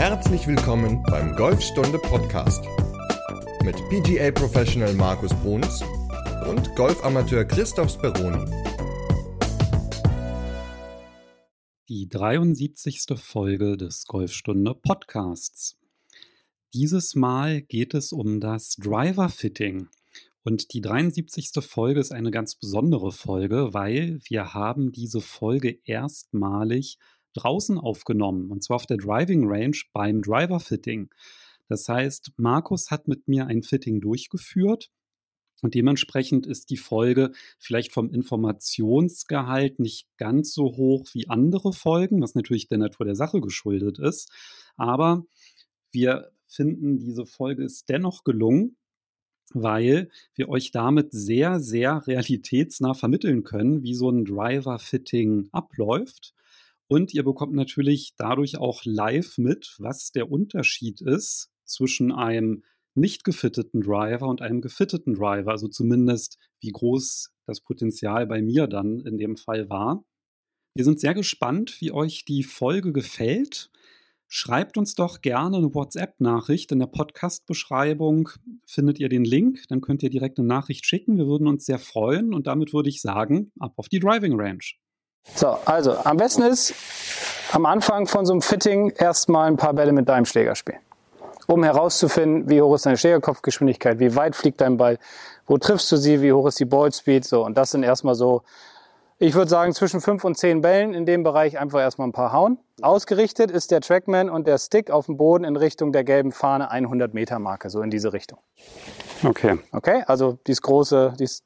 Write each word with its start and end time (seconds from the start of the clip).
Herzlich 0.00 0.46
willkommen 0.46 1.02
beim 1.02 1.36
Golfstunde 1.36 1.98
Podcast 1.98 2.64
mit 3.62 3.76
PGA 3.90 4.30
Professional 4.30 4.94
Markus 4.94 5.30
Bruns 5.42 5.82
und 6.48 6.74
Golfamateur 6.74 7.44
Christoph 7.44 7.90
Speroni. 7.90 8.50
Die 11.90 12.08
73. 12.08 13.08
Folge 13.16 13.76
des 13.76 14.06
Golfstunde 14.06 14.74
Podcasts. 14.74 15.76
Dieses 16.72 17.14
Mal 17.14 17.60
geht 17.60 17.92
es 17.92 18.12
um 18.12 18.40
das 18.40 18.76
Driver 18.76 19.28
Fitting. 19.28 19.90
Und 20.44 20.72
die 20.72 20.80
73. 20.80 21.62
Folge 21.62 22.00
ist 22.00 22.12
eine 22.12 22.30
ganz 22.30 22.54
besondere 22.54 23.12
Folge, 23.12 23.74
weil 23.74 24.18
wir 24.24 24.54
haben 24.54 24.92
diese 24.92 25.20
Folge 25.20 25.78
erstmalig 25.84 26.96
draußen 27.34 27.78
aufgenommen, 27.78 28.50
und 28.50 28.62
zwar 28.62 28.76
auf 28.76 28.86
der 28.86 28.96
Driving 28.96 29.46
Range 29.46 29.76
beim 29.92 30.22
Driver 30.22 30.60
Fitting. 30.60 31.10
Das 31.68 31.88
heißt, 31.88 32.32
Markus 32.36 32.90
hat 32.90 33.08
mit 33.08 33.28
mir 33.28 33.46
ein 33.46 33.62
Fitting 33.62 34.00
durchgeführt 34.00 34.90
und 35.62 35.74
dementsprechend 35.74 36.46
ist 36.46 36.70
die 36.70 36.76
Folge 36.76 37.32
vielleicht 37.58 37.92
vom 37.92 38.10
Informationsgehalt 38.10 39.78
nicht 39.78 40.08
ganz 40.16 40.52
so 40.52 40.64
hoch 40.76 41.06
wie 41.12 41.28
andere 41.28 41.72
Folgen, 41.72 42.22
was 42.22 42.34
natürlich 42.34 42.68
der 42.68 42.78
Natur 42.78 43.06
der 43.06 43.14
Sache 43.14 43.40
geschuldet 43.40 43.98
ist. 43.98 44.30
Aber 44.76 45.24
wir 45.92 46.30
finden, 46.46 46.98
diese 46.98 47.26
Folge 47.26 47.64
ist 47.64 47.88
dennoch 47.88 48.24
gelungen, 48.24 48.76
weil 49.52 50.08
wir 50.34 50.48
euch 50.48 50.70
damit 50.70 51.12
sehr, 51.12 51.60
sehr 51.60 52.06
realitätsnah 52.06 52.94
vermitteln 52.94 53.42
können, 53.42 53.82
wie 53.82 53.94
so 53.94 54.08
ein 54.08 54.24
Driver-Fitting 54.24 55.48
abläuft. 55.52 56.34
Und 56.90 57.14
ihr 57.14 57.22
bekommt 57.22 57.54
natürlich 57.54 58.14
dadurch 58.16 58.58
auch 58.58 58.84
live 58.84 59.38
mit, 59.38 59.76
was 59.78 60.10
der 60.10 60.28
Unterschied 60.28 61.00
ist 61.00 61.48
zwischen 61.64 62.10
einem 62.10 62.64
nicht 62.96 63.22
gefitteten 63.22 63.80
Driver 63.80 64.26
und 64.26 64.42
einem 64.42 64.60
gefitteten 64.60 65.14
Driver. 65.14 65.52
Also 65.52 65.68
zumindest, 65.68 66.36
wie 66.60 66.72
groß 66.72 67.30
das 67.46 67.60
Potenzial 67.60 68.26
bei 68.26 68.42
mir 68.42 68.66
dann 68.66 68.98
in 69.06 69.18
dem 69.18 69.36
Fall 69.36 69.70
war. 69.70 70.04
Wir 70.74 70.84
sind 70.84 70.98
sehr 70.98 71.14
gespannt, 71.14 71.80
wie 71.80 71.92
euch 71.92 72.24
die 72.24 72.42
Folge 72.42 72.92
gefällt. 72.92 73.70
Schreibt 74.26 74.76
uns 74.76 74.96
doch 74.96 75.20
gerne 75.20 75.58
eine 75.58 75.72
WhatsApp-Nachricht. 75.72 76.72
In 76.72 76.80
der 76.80 76.86
Podcast-Beschreibung 76.86 78.30
findet 78.66 78.98
ihr 78.98 79.08
den 79.08 79.24
Link. 79.24 79.62
Dann 79.68 79.80
könnt 79.80 80.02
ihr 80.02 80.10
direkt 80.10 80.40
eine 80.40 80.48
Nachricht 80.48 80.84
schicken. 80.86 81.18
Wir 81.18 81.28
würden 81.28 81.46
uns 81.46 81.66
sehr 81.66 81.78
freuen. 81.78 82.34
Und 82.34 82.48
damit 82.48 82.72
würde 82.72 82.88
ich 82.88 83.00
sagen, 83.00 83.52
ab 83.60 83.74
auf 83.76 83.88
die 83.88 84.00
Driving 84.00 84.34
Range. 84.34 84.64
So, 85.34 85.56
also 85.64 85.96
am 86.04 86.16
besten 86.16 86.42
ist 86.42 86.74
am 87.52 87.66
Anfang 87.66 88.06
von 88.06 88.26
so 88.26 88.32
einem 88.32 88.42
Fitting 88.42 88.90
erstmal 88.90 89.48
ein 89.48 89.56
paar 89.56 89.72
Bälle 89.72 89.92
mit 89.92 90.08
deinem 90.08 90.24
Schläger 90.24 90.54
spielen. 90.54 90.80
Um 91.46 91.64
herauszufinden, 91.64 92.48
wie 92.48 92.62
hoch 92.62 92.74
ist 92.74 92.86
deine 92.86 92.96
Schlägerkopfgeschwindigkeit, 92.96 93.98
wie 93.98 94.14
weit 94.14 94.36
fliegt 94.36 94.60
dein 94.60 94.76
Ball, 94.76 94.98
wo 95.46 95.58
triffst 95.58 95.90
du 95.90 95.96
sie, 95.96 96.22
wie 96.22 96.32
hoch 96.32 96.46
ist 96.46 96.60
die 96.60 96.64
Ballspeed. 96.64 97.24
So, 97.24 97.44
und 97.44 97.56
das 97.56 97.70
sind 97.72 97.82
erstmal 97.82 98.14
so 98.14 98.42
ich 99.22 99.34
würde 99.34 99.50
sagen, 99.50 99.74
zwischen 99.74 100.00
fünf 100.00 100.24
und 100.24 100.38
zehn 100.38 100.62
Bällen 100.62 100.94
in 100.94 101.04
dem 101.04 101.22
Bereich 101.22 101.58
einfach 101.58 101.78
erstmal 101.78 102.08
ein 102.08 102.12
paar 102.12 102.32
hauen. 102.32 102.58
Ausgerichtet 102.80 103.50
ist 103.50 103.70
der 103.70 103.82
Trackman 103.82 104.30
und 104.30 104.46
der 104.46 104.56
Stick 104.56 104.90
auf 104.90 105.06
dem 105.06 105.18
Boden 105.18 105.44
in 105.44 105.56
Richtung 105.56 105.92
der 105.92 106.04
gelben 106.04 106.32
Fahne 106.32 106.70
100 106.70 107.12
Meter 107.12 107.38
Marke, 107.38 107.68
so 107.68 107.82
in 107.82 107.90
diese 107.90 108.14
Richtung. 108.14 108.38
Okay. 109.22 109.58
Okay, 109.72 110.02
also 110.06 110.38
dieses 110.46 110.62
große, 110.62 111.12
dieses 111.18 111.42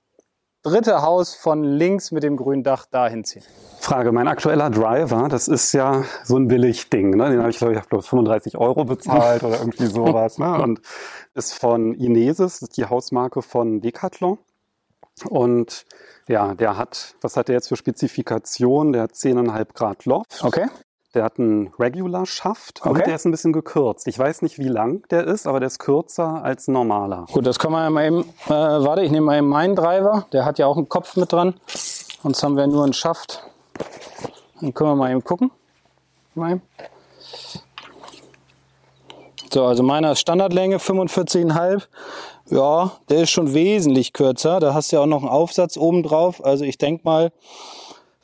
dritte 0.65 1.03
Haus 1.03 1.35
von 1.35 1.63
links 1.63 2.11
mit 2.11 2.23
dem 2.25 2.37
grünen 2.37 2.65
Dach 2.65 2.87
dahin 2.87 3.25
ziehen. 3.25 3.45
Frage, 3.79 4.13
mein 4.13 4.27
aktueller 4.27 4.71
Driver, 4.71 5.29
das 5.29 5.47
ist 5.47 5.73
ja 5.73 6.05
so 6.25 6.37
ein 6.37 6.49
Billigding, 6.49 7.11
ne? 7.11 7.31
Den 7.31 7.41
habe 7.41 7.51
ich, 7.51 7.59
glaube 7.59 7.75
ich, 7.75 7.79
hab 7.79 7.89
35 7.89 8.57
Euro 8.57 8.85
bezahlt 8.85 9.45
oder 9.45 9.61
irgendwie 9.61 9.87
sowas, 9.87 10.39
ne? 10.39 10.61
Und 10.61 10.81
ist 11.35 11.55
von 11.55 11.95
Inesis, 11.95 12.37
das 12.61 12.63
ist 12.63 12.77
die 12.77 12.87
Hausmarke 12.87 13.43
von 13.43 13.81
Decathlon. 13.81 14.39
Und 15.29 15.85
ja, 16.27 16.55
der 16.55 16.77
hat, 16.77 17.15
was 17.21 17.37
hat 17.37 17.49
der 17.49 17.57
jetzt 17.57 17.69
für 17.69 17.77
Spezifikation? 17.77 18.93
Der 18.93 19.03
hat 19.03 19.13
10,5 19.13 19.75
Grad 19.75 20.05
Loft. 20.07 20.43
Okay. 20.43 20.67
Der 21.15 21.23
hat 21.23 21.39
einen 21.39 21.73
Regular 21.79 22.27
Schaft 22.27 22.81
okay. 22.81 22.89
und 22.89 23.07
der 23.07 23.15
ist 23.15 23.25
ein 23.25 23.31
bisschen 23.31 23.53
gekürzt. 23.53 24.09
Ich 24.09 24.19
weiß 24.19 24.43
nicht, 24.43 24.59
wie 24.59 24.69
lang 24.69 25.07
der 25.11 25.25
ist, 25.27 25.47
aber 25.47 25.61
der 25.61 25.69
ist 25.69 25.79
kürzer 25.79 26.43
als 26.43 26.67
normaler. 26.67 27.27
Gut, 27.33 27.47
das 27.47 27.61
kann 27.61 27.71
man 27.71 27.85
ja 27.85 27.91
mal 27.91 28.07
eben, 28.07 28.21
äh, 28.47 28.51
warte, 28.51 29.03
ich 29.03 29.13
nehme 29.13 29.27
mal 29.27 29.39
eben 29.39 29.49
meinen 29.49 29.77
Driver. 29.77 30.27
Der 30.33 30.45
hat 30.45 30.59
ja 30.59 30.67
auch 30.67 30.77
einen 30.77 30.89
Kopf 30.89 31.17
mit 31.17 31.33
dran. 31.33 31.55
Sonst 32.23 32.43
haben 32.43 32.57
wir 32.57 32.67
nur 32.67 32.83
einen 32.83 32.93
Schaft. 32.93 33.45
Dann 34.61 34.75
können 34.75 34.91
wir 34.91 34.97
mal 34.97 35.13
eben 35.13 35.23
gucken. 35.23 35.53
Mal 36.35 36.53
eben. 36.53 36.63
So, 39.53 39.65
also 39.67 39.85
meiner 39.85 40.13
ist 40.13 40.21
Standardlänge 40.21 40.79
45,5. 40.79 41.85
Ja, 42.51 42.91
der 43.09 43.23
ist 43.23 43.31
schon 43.31 43.55
wesentlich 43.55 44.13
kürzer. 44.13 44.59
Da 44.59 44.75
hast 44.75 44.91
du 44.91 44.97
ja 44.97 45.03
auch 45.03 45.07
noch 45.07 45.21
einen 45.21 45.29
Aufsatz 45.29 45.77
oben 45.77 46.03
drauf. 46.03 46.45
Also 46.45 46.65
ich 46.65 46.77
denke 46.77 47.05
mal 47.05 47.31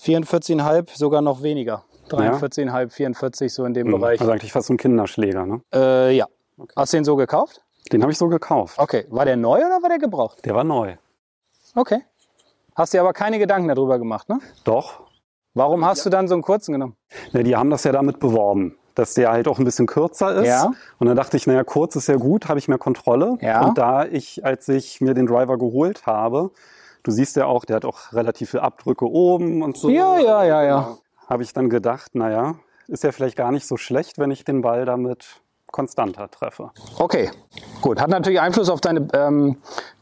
44,5, 0.03 0.97
sogar 0.97 1.23
noch 1.23 1.43
weniger. 1.43 1.85
43,5, 2.11 2.67
ja. 2.67 2.89
44, 2.89 3.53
so 3.53 3.65
in 3.65 3.75
dem 3.75 3.89
mhm. 3.89 3.93
Bereich. 3.93 4.21
Also 4.21 4.33
eigentlich 4.33 4.53
fast 4.53 4.69
so 4.69 4.75
ein 4.75 4.77
Kinderschläger, 4.77 5.47
ne? 5.47 5.63
Äh, 5.73 6.17
ja. 6.17 6.27
Okay. 6.59 6.73
Hast 6.77 6.93
du 6.93 6.99
den 6.99 7.05
so 7.05 7.17
gekauft? 7.17 7.63
Den 7.93 8.03
habe 8.03 8.13
ich 8.13 8.19
so 8.19 8.29
gekauft. 8.29 8.79
Okay. 8.79 9.07
War 9.09 9.25
der 9.25 9.37
neu 9.37 9.59
oder 9.59 9.83
war 9.83 9.89
der 9.89 9.99
gebraucht? 9.99 10.45
Der 10.45 10.55
war 10.55 10.65
neu. 10.65 10.97
Okay. 11.75 12.01
Hast 12.75 12.93
dir 12.93 13.01
aber 13.01 13.13
keine 13.13 13.39
Gedanken 13.39 13.69
darüber 13.69 13.99
gemacht, 13.99 14.29
ne? 14.29 14.41
Doch. 14.65 15.03
Warum 15.55 15.85
hast 15.85 15.99
ja. 15.99 16.05
du 16.05 16.11
dann 16.11 16.29
so 16.29 16.35
einen 16.35 16.43
kurzen 16.43 16.73
genommen? 16.73 16.97
Na, 17.33 17.43
die 17.43 17.57
haben 17.57 17.71
das 17.71 17.85
ja 17.85 17.93
damit 17.93 18.21
beworben 18.21 18.77
dass 18.95 19.15
der 19.15 19.31
halt 19.31 19.49
auch 19.49 19.59
ein 19.59 19.65
bisschen 19.65 19.87
kürzer 19.87 20.35
ist. 20.37 20.47
Ja. 20.47 20.73
Und 20.99 21.07
dann 21.07 21.17
dachte 21.17 21.37
ich, 21.37 21.47
naja, 21.47 21.65
kurz 21.65 21.97
ist 21.97 22.09
ja 22.09 22.17
gut, 22.17 22.49
habe 22.49 22.59
ich 22.59 22.69
mehr 22.69 22.79
Kontrolle. 22.79 23.39
Ja. 23.41 23.67
Und 23.67 23.79
da 23.79 24.05
ich, 24.05 24.45
als 24.45 24.69
ich 24.69 25.01
mir 25.01 25.15
den 25.15 25.27
Driver 25.27 25.59
geholt 25.59 26.07
habe, 26.07 26.51
du 27.03 27.11
siehst 27.11 27.37
ja 27.37 27.47
auch, 27.47 27.65
der 27.65 27.77
hat 27.77 27.85
auch 27.85 28.13
relativ 28.13 28.51
viele 28.51 28.63
Abdrücke 28.63 29.07
oben 29.07 29.63
und 29.63 29.77
so. 29.77 29.89
Ja, 29.89 30.19
ja, 30.19 30.45
ja, 30.45 30.63
ja. 30.63 30.97
Habe 31.31 31.43
ich 31.43 31.55
dann 31.55 31.71
gedacht, 31.71 32.15
naja, 32.15 32.57
ist 32.89 33.05
ja 33.05 33.13
vielleicht 33.13 33.37
gar 33.37 33.53
nicht 33.53 33.67
so 33.67 33.77
schlecht, 33.77 34.19
wenn 34.19 34.31
ich 34.31 34.45
den 34.45 34.61
Ball 34.61 34.85
damit 34.85 35.41
konstanter 35.67 36.29
treffe. 36.31 36.73
Okay, 36.99 37.31
gut. 37.81 38.01
Hat 38.01 38.11
natürlich 38.11 38.41
Einfluss 38.41 38.69
auf 38.69 38.81
deine 38.81 39.07
ähm, 39.15 39.57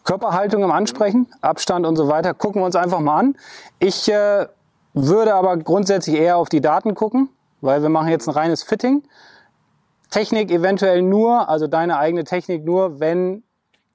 Körperhaltung 0.05 0.65
im 0.65 0.72
Ansprechen, 0.72 1.27
Abstand 1.43 1.87
und 1.87 1.97
so 1.97 2.09
weiter. 2.09 2.33
Gucken 2.33 2.62
wir 2.62 2.67
uns 2.67 2.75
einfach 2.75 3.00
mal 3.00 3.19
an. 3.19 3.37
Ich 3.78 4.11
äh, 4.11 4.47
würde 4.94 5.34
aber 5.34 5.59
grundsätzlich 5.59 6.17
eher 6.17 6.38
auf 6.38 6.49
die 6.49 6.62
Daten 6.62 6.94
gucken 6.94 7.28
weil 7.61 7.83
wir 7.83 7.88
machen 7.88 8.09
jetzt 8.09 8.28
ein 8.28 8.34
reines 8.34 8.62
Fitting. 8.62 9.03
Technik 10.11 10.50
eventuell 10.50 11.03
nur, 11.03 11.49
also 11.49 11.67
deine 11.67 11.99
eigene 11.99 12.25
Technik 12.25 12.65
nur, 12.65 13.00
wenn 13.00 13.43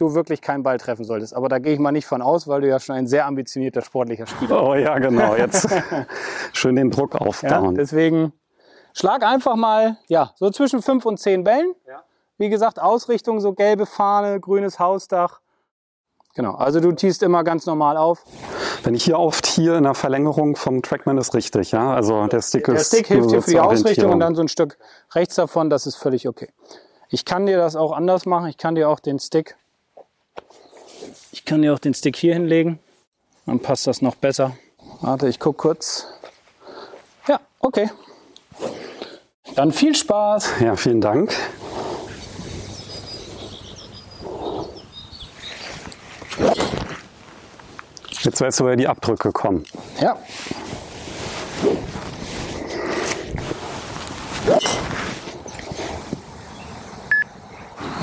du 0.03 0.15
wirklich 0.15 0.41
keinen 0.41 0.63
Ball 0.63 0.77
treffen 0.77 1.05
solltest. 1.05 1.35
Aber 1.35 1.49
da 1.49 1.59
gehe 1.59 1.73
ich 1.73 1.79
mal 1.79 1.91
nicht 1.91 2.05
von 2.05 2.21
aus, 2.21 2.47
weil 2.47 2.61
du 2.61 2.67
ja 2.67 2.79
schon 2.79 2.95
ein 2.95 3.07
sehr 3.07 3.25
ambitionierter 3.25 3.81
sportlicher 3.81 4.27
Spieler 4.27 4.55
bist. 4.55 4.69
Oh 4.69 4.75
ja, 4.75 4.99
genau. 4.99 5.35
Jetzt 5.35 5.67
schön 6.53 6.75
den 6.75 6.91
Druck 6.91 7.15
aufbauen. 7.15 7.75
Ja, 7.75 7.81
deswegen 7.81 8.33
schlag 8.93 9.23
einfach 9.23 9.55
mal, 9.55 9.97
ja, 10.07 10.31
so 10.35 10.49
zwischen 10.49 10.81
fünf 10.81 11.05
und 11.05 11.19
zehn 11.19 11.43
Bällen. 11.43 11.73
Ja. 11.87 12.03
Wie 12.37 12.49
gesagt, 12.49 12.81
Ausrichtung 12.81 13.39
so 13.39 13.53
gelbe 13.53 13.85
Fahne, 13.85 14.39
grünes 14.39 14.79
Hausdach. 14.79 15.39
Genau, 16.35 16.55
also 16.55 16.79
du 16.79 16.91
tiest 16.91 17.21
immer 17.21 17.43
ganz 17.43 17.67
normal 17.67 17.95
auf. 17.95 18.25
Wenn 18.83 18.95
ich 18.95 19.03
hier 19.03 19.19
oft 19.19 19.45
hier 19.45 19.75
in 19.75 19.83
der 19.83 19.93
Verlängerung 19.93 20.55
vom 20.55 20.81
Trackman 20.81 21.17
ist 21.17 21.35
richtig, 21.35 21.71
ja. 21.71 21.93
Also 21.93 22.25
der 22.27 22.41
Stick 22.41 22.65
der 22.65 22.75
ist. 22.75 22.91
Der 22.91 22.97
Stick 22.97 23.07
hilft 23.07 23.31
dir 23.31 23.41
für 23.41 23.51
die 23.51 23.59
Ausrichtung 23.59 24.11
und 24.11 24.19
dann 24.19 24.35
so 24.35 24.41
ein 24.41 24.47
Stück 24.47 24.77
rechts 25.13 25.35
davon, 25.35 25.69
das 25.69 25.85
ist 25.85 25.95
völlig 25.95 26.27
okay. 26.27 26.49
Ich 27.13 27.25
kann 27.25 27.45
dir 27.45 27.57
das 27.57 27.75
auch 27.75 27.91
anders 27.91 28.25
machen. 28.25 28.47
Ich 28.47 28.57
kann 28.57 28.73
dir 28.73 28.89
auch 28.89 28.99
den 28.99 29.19
Stick, 29.19 29.55
ich 31.31 31.45
kann 31.45 31.61
dir 31.61 31.73
auch 31.73 31.79
den 31.79 31.93
Stick 31.93 32.15
hier 32.15 32.33
hinlegen. 32.33 32.79
Dann 33.45 33.59
passt 33.59 33.87
das 33.87 34.01
noch 34.01 34.15
besser. 34.15 34.57
Warte, 35.01 35.27
ich 35.27 35.39
guck 35.39 35.57
kurz. 35.57 36.07
Ja, 37.27 37.39
okay. 37.59 37.89
Dann 39.55 39.71
viel 39.71 39.95
Spaß. 39.95 40.49
Ja, 40.61 40.75
vielen 40.75 41.01
Dank. 41.01 41.35
Jetzt 48.21 48.39
weißt 48.39 48.59
du, 48.59 48.63
woher 48.63 48.77
die 48.77 48.87
Abdrücke 48.87 49.31
kommen. 49.31 49.65
Ja. 49.99 50.17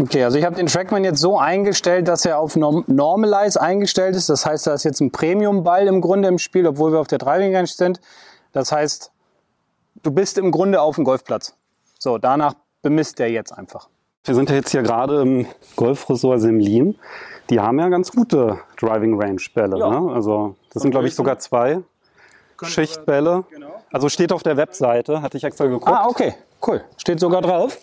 Okay, 0.00 0.24
also 0.24 0.38
ich 0.38 0.44
habe 0.44 0.56
den 0.56 0.66
Trackman 0.66 1.04
jetzt 1.04 1.20
so 1.20 1.38
eingestellt, 1.38 2.08
dass 2.08 2.24
er 2.24 2.38
auf 2.38 2.56
Normalize 2.56 3.60
eingestellt 3.60 4.16
ist. 4.16 4.30
Das 4.30 4.46
heißt, 4.46 4.66
da 4.66 4.74
ist 4.74 4.84
jetzt 4.84 5.00
ein 5.00 5.10
Premium-Ball 5.10 5.86
im 5.88 6.00
Grunde 6.00 6.28
im 6.28 6.38
Spiel, 6.38 6.66
obwohl 6.66 6.92
wir 6.92 7.00
auf 7.00 7.06
der 7.06 7.18
Driving 7.18 7.54
Range 7.54 7.66
sind. 7.66 8.00
Das 8.52 8.72
heißt, 8.72 9.12
du 10.02 10.10
bist 10.10 10.38
im 10.38 10.50
Grunde 10.52 10.80
auf 10.80 10.94
dem 10.94 11.04
Golfplatz. 11.04 11.54
So, 11.98 12.16
danach 12.16 12.54
bemisst 12.82 13.20
er 13.20 13.30
jetzt 13.30 13.52
einfach. 13.52 13.88
Wir 14.24 14.34
sind 14.34 14.48
ja 14.48 14.56
jetzt 14.56 14.70
hier 14.70 14.82
gerade 14.82 15.20
im 15.20 15.46
Golfresort 15.76 16.40
Semlin. 16.40 16.98
Die 17.50 17.60
haben 17.60 17.78
ja 17.78 17.88
ganz 17.88 18.10
gute 18.10 18.58
Driving 18.78 19.20
Range 19.20 19.40
Bälle. 19.54 19.78
Ja. 19.78 20.00
Ne? 20.00 20.12
Also 20.12 20.56
das 20.72 20.82
sind 20.82 20.92
glaube 20.92 21.08
ich 21.08 21.14
sogar 21.14 21.38
zwei 21.38 21.80
Schichtbälle. 22.62 23.44
Genau. 23.50 23.74
Also 23.92 24.08
steht 24.08 24.32
auf 24.32 24.42
der 24.42 24.56
Webseite, 24.56 25.20
hatte 25.20 25.36
ich 25.36 25.44
extra 25.44 25.66
geguckt. 25.66 25.88
Ah, 25.88 26.06
okay, 26.06 26.34
cool. 26.66 26.82
Steht 26.96 27.20
sogar 27.20 27.42
drauf. 27.42 27.78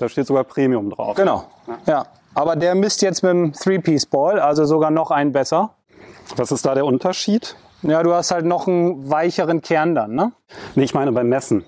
Da 0.00 0.08
steht 0.08 0.26
sogar 0.26 0.44
Premium 0.44 0.90
drauf. 0.90 1.16
Genau. 1.16 1.44
Ja. 1.86 2.06
Aber 2.34 2.56
der 2.56 2.74
misst 2.74 3.02
jetzt 3.02 3.22
mit 3.22 3.32
dem 3.32 3.52
Three-Piece-Ball, 3.52 4.40
also 4.40 4.64
sogar 4.64 4.90
noch 4.90 5.10
einen 5.10 5.32
besser. 5.32 5.74
Was 6.36 6.52
ist 6.52 6.64
da 6.64 6.74
der 6.74 6.86
Unterschied? 6.86 7.56
Ja, 7.82 8.02
du 8.02 8.12
hast 8.14 8.30
halt 8.30 8.44
noch 8.46 8.66
einen 8.66 9.10
weicheren 9.10 9.62
Kern 9.62 9.94
dann, 9.94 10.14
ne? 10.14 10.32
Nee, 10.74 10.84
ich 10.84 10.94
meine 10.94 11.12
beim 11.12 11.28
Messen. 11.28 11.64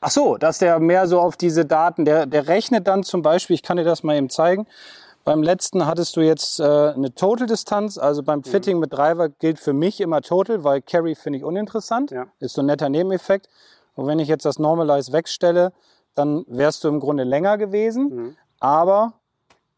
Ach 0.00 0.10
so, 0.10 0.36
dass 0.36 0.58
der 0.58 0.78
mehr 0.78 1.06
so 1.08 1.20
auf 1.20 1.36
diese 1.36 1.64
Daten, 1.64 2.04
der, 2.04 2.26
der 2.26 2.48
rechnet 2.48 2.86
dann 2.86 3.02
zum 3.02 3.22
Beispiel, 3.22 3.54
ich 3.54 3.62
kann 3.62 3.76
dir 3.78 3.84
das 3.84 4.02
mal 4.02 4.16
eben 4.16 4.30
zeigen. 4.30 4.66
Beim 5.24 5.42
letzten 5.42 5.86
hattest 5.86 6.16
du 6.16 6.20
jetzt 6.20 6.60
äh, 6.60 6.64
eine 6.64 7.12
Total-Distanz, 7.14 7.98
also 7.98 8.22
beim 8.22 8.44
Fitting 8.44 8.78
mit 8.78 8.92
Driver 8.92 9.28
gilt 9.28 9.58
für 9.58 9.72
mich 9.72 10.00
immer 10.00 10.20
Total, 10.22 10.62
weil 10.62 10.82
Carry 10.82 11.14
finde 11.16 11.38
ich 11.38 11.44
uninteressant, 11.44 12.10
Ja. 12.12 12.26
ist 12.38 12.54
so 12.54 12.62
ein 12.62 12.66
netter 12.66 12.88
Nebeneffekt. 12.88 13.48
Und 13.96 14.06
wenn 14.06 14.18
ich 14.20 14.28
jetzt 14.28 14.44
das 14.44 14.58
Normalize 14.60 15.12
wegstelle, 15.12 15.72
dann 16.16 16.44
wärst 16.48 16.82
du 16.84 16.88
im 16.88 16.98
Grunde 17.00 17.22
länger 17.24 17.58
gewesen, 17.58 18.36
aber 18.60 19.14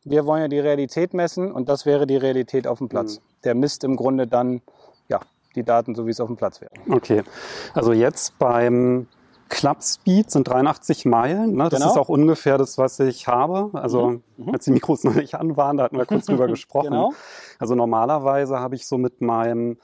wir 0.04 0.24
wollen 0.24 0.42
ja 0.42 0.48
die 0.48 0.60
Realität 0.60 1.12
messen 1.12 1.52
und 1.52 1.68
das 1.68 1.84
wäre 1.84 2.06
die 2.06 2.16
Realität 2.16 2.66
auf 2.66 2.78
dem 2.78 2.88
Platz. 2.88 3.20
Der 3.44 3.54
misst 3.54 3.84
im 3.84 3.96
Grunde 3.96 4.26
dann 4.26 4.62
ja, 5.08 5.20
die 5.54 5.64
Daten, 5.64 5.94
so 5.94 6.06
wie 6.06 6.10
es 6.10 6.20
auf 6.20 6.28
dem 6.28 6.36
Platz 6.36 6.60
wäre. 6.60 6.70
Okay. 6.88 7.22
Also 7.74 7.92
jetzt 7.92 8.38
beim 8.38 9.06
Club 9.48 9.82
Speed 9.82 10.30
sind 10.30 10.46
83 10.48 11.04
Meilen. 11.06 11.54
Ne? 11.54 11.68
Das 11.70 11.80
Genau. 11.80 11.92
ist 11.92 11.98
auch 11.98 12.08
ungefähr 12.08 12.58
das, 12.58 12.78
was 12.78 13.00
ich 13.00 13.26
habe. 13.28 13.70
Also 13.72 14.20
als 14.52 14.64
die 14.66 14.70
Mikros 14.72 15.04
noch 15.04 15.14
nicht 15.14 15.34
an 15.34 15.56
waren, 15.56 15.76
da 15.78 15.84
hatten 15.84 15.96
wir 15.98 16.06
kurz 16.06 16.26
drüber 16.26 16.46
gesprochen. 16.48 16.90
Genau. 16.90 17.12
Also 17.58 17.74
normalerweise 17.74 18.60
habe 18.60 18.74
ich 18.76 18.86
so 18.86 18.98
mit 18.98 19.20
meinem 19.20 19.78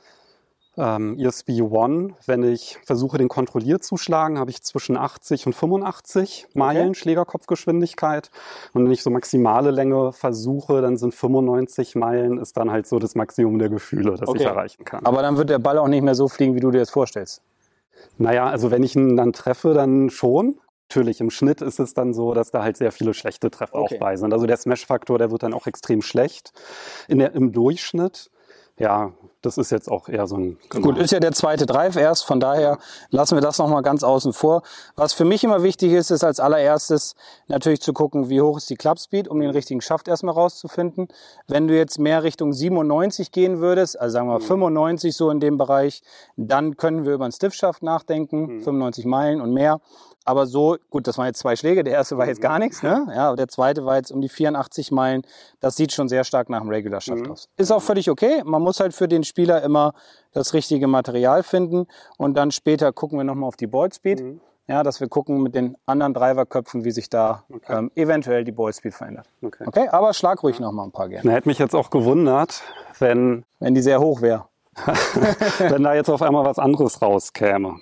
ähm, 0.76 1.18
ESP 1.18 1.60
One, 1.62 2.14
wenn 2.26 2.42
ich 2.42 2.78
versuche, 2.84 3.18
den 3.18 3.28
kontrolliert 3.28 3.84
zu 3.84 3.96
schlagen, 3.96 4.38
habe 4.38 4.50
ich 4.50 4.62
zwischen 4.62 4.96
80 4.96 5.46
und 5.46 5.52
85 5.54 6.48
Meilen 6.54 6.94
Schlägerkopfgeschwindigkeit. 6.94 8.30
Und 8.72 8.84
wenn 8.84 8.92
ich 8.92 9.02
so 9.02 9.10
maximale 9.10 9.70
Länge 9.70 10.12
versuche, 10.12 10.82
dann 10.82 10.96
sind 10.96 11.14
95 11.14 11.94
Meilen, 11.94 12.38
ist 12.38 12.56
dann 12.56 12.70
halt 12.70 12.86
so 12.86 12.98
das 12.98 13.14
Maximum 13.14 13.58
der 13.58 13.68
Gefühle, 13.68 14.16
das 14.16 14.28
Okay. 14.28 14.38
ich 14.38 14.44
erreichen 14.44 14.84
kann. 14.84 15.04
Aber 15.04 15.22
dann 15.22 15.36
wird 15.36 15.50
der 15.50 15.58
Ball 15.58 15.78
auch 15.78 15.88
nicht 15.88 16.02
mehr 16.02 16.14
so 16.14 16.28
fliegen, 16.28 16.54
wie 16.54 16.60
du 16.60 16.70
dir 16.70 16.78
das 16.80 16.90
vorstellst. 16.90 17.42
Naja, 18.18 18.46
also 18.46 18.70
wenn 18.70 18.82
ich 18.82 18.96
ihn 18.96 19.16
dann 19.16 19.32
treffe, 19.32 19.74
dann 19.74 20.10
schon. 20.10 20.60
Natürlich, 20.90 21.20
im 21.20 21.30
Schnitt 21.30 21.62
ist 21.62 21.80
es 21.80 21.94
dann 21.94 22.12
so, 22.12 22.34
dass 22.34 22.50
da 22.50 22.62
halt 22.62 22.76
sehr 22.76 22.92
viele 22.92 23.14
schlechte 23.14 23.50
Treffer 23.50 23.74
Okay. 23.76 23.96
auch 23.96 23.98
bei 23.98 24.16
sind. 24.16 24.32
Also 24.32 24.46
der 24.46 24.56
Smash-Faktor, 24.56 25.18
der 25.18 25.30
wird 25.30 25.42
dann 25.42 25.54
auch 25.54 25.66
extrem 25.66 26.02
schlecht. 26.02 26.52
In 27.08 27.18
der, 27.18 27.32
Im 27.34 27.52
Durchschnitt, 27.52 28.30
ja, 28.76 29.12
das 29.40 29.56
ist 29.56 29.70
jetzt 29.70 29.88
auch 29.90 30.08
eher 30.08 30.26
so 30.26 30.36
ein... 30.36 30.58
Gut, 30.68 30.98
ist 30.98 31.12
ja 31.12 31.20
der 31.20 31.32
zweite 31.32 31.66
Drive 31.66 31.96
erst, 31.96 32.24
von 32.24 32.40
daher 32.40 32.78
lassen 33.10 33.36
wir 33.36 33.42
das 33.42 33.58
nochmal 33.58 33.82
ganz 33.82 34.02
außen 34.02 34.32
vor. 34.32 34.62
Was 34.96 35.12
für 35.12 35.24
mich 35.24 35.44
immer 35.44 35.62
wichtig 35.62 35.92
ist, 35.92 36.10
ist 36.10 36.24
als 36.24 36.40
allererstes 36.40 37.14
natürlich 37.46 37.80
zu 37.80 37.92
gucken, 37.92 38.30
wie 38.30 38.40
hoch 38.40 38.56
ist 38.56 38.70
die 38.70 38.76
Clubspeed, 38.76 39.28
um 39.28 39.38
den 39.38 39.50
richtigen 39.50 39.80
Schaft 39.80 40.08
erstmal 40.08 40.34
rauszufinden. 40.34 41.08
Wenn 41.46 41.68
du 41.68 41.76
jetzt 41.76 41.98
mehr 41.98 42.24
Richtung 42.24 42.52
97 42.52 43.30
gehen 43.30 43.60
würdest, 43.60 44.00
also 44.00 44.14
sagen 44.14 44.28
wir 44.28 44.38
mal 44.38 44.40
95 44.40 45.14
so 45.14 45.30
in 45.30 45.40
dem 45.40 45.56
Bereich, 45.56 46.02
dann 46.36 46.76
können 46.76 47.04
wir 47.04 47.14
über 47.14 47.24
einen 47.24 47.32
Stiffschaft 47.32 47.82
nachdenken, 47.82 48.60
95 48.60 49.04
Meilen 49.04 49.40
und 49.40 49.52
mehr. 49.52 49.80
Aber 50.24 50.46
so, 50.46 50.76
gut, 50.90 51.06
das 51.06 51.18
waren 51.18 51.26
jetzt 51.26 51.40
zwei 51.40 51.54
Schläge. 51.54 51.84
Der 51.84 51.92
erste 51.92 52.16
war 52.16 52.26
jetzt 52.26 52.40
gar 52.40 52.58
nichts, 52.58 52.82
ne? 52.82 53.06
Ja, 53.14 53.28
aber 53.28 53.36
der 53.36 53.48
zweite 53.48 53.84
war 53.84 53.96
jetzt 53.96 54.10
um 54.10 54.20
die 54.20 54.28
84 54.28 54.90
Meilen. 54.90 55.22
Das 55.60 55.76
sieht 55.76 55.92
schon 55.92 56.08
sehr 56.08 56.24
stark 56.24 56.48
nach 56.48 56.60
einem 56.60 56.70
Regular 56.70 57.00
Shaft 57.00 57.28
aus. 57.28 57.48
Ist 57.56 57.70
auch 57.70 57.82
völlig 57.82 58.10
okay. 58.10 58.42
Man 58.44 58.62
muss 58.62 58.80
halt 58.80 58.94
für 58.94 59.06
den 59.06 59.24
Spieler 59.24 59.62
immer 59.62 59.92
das 60.32 60.54
richtige 60.54 60.86
Material 60.86 61.42
finden 61.42 61.86
und 62.16 62.34
dann 62.34 62.50
später 62.50 62.92
gucken 62.92 63.18
wir 63.18 63.24
nochmal 63.24 63.48
auf 63.48 63.56
die 63.56 63.66
Ball 63.66 63.92
Speed. 63.92 64.24
Ja, 64.66 64.82
dass 64.82 64.98
wir 64.98 65.08
gucken 65.08 65.42
mit 65.42 65.54
den 65.54 65.76
anderen 65.84 66.14
Driverköpfen, 66.14 66.84
wie 66.84 66.90
sich 66.90 67.10
da 67.10 67.44
ähm, 67.68 67.90
eventuell 67.94 68.44
die 68.44 68.52
Ball 68.52 68.72
Speed 68.72 68.94
verändert. 68.94 69.28
Okay. 69.42 69.64
Okay, 69.66 69.88
aber 69.88 70.14
schlag 70.14 70.42
ruhig 70.42 70.58
noch 70.58 70.72
mal 70.72 70.84
ein 70.84 70.90
paar 70.90 71.10
gerne, 71.10 71.32
hätte 71.32 71.48
mich 71.48 71.58
jetzt 71.58 71.74
auch 71.74 71.90
gewundert, 71.90 72.62
wenn, 72.98 73.44
wenn 73.60 73.74
die 73.74 73.82
sehr 73.82 74.00
hoch 74.00 74.22
wäre. 74.22 74.46
wenn 75.58 75.82
da 75.82 75.94
jetzt 75.94 76.08
auf 76.08 76.22
einmal 76.22 76.46
was 76.46 76.58
anderes 76.58 77.02
rauskäme. 77.02 77.76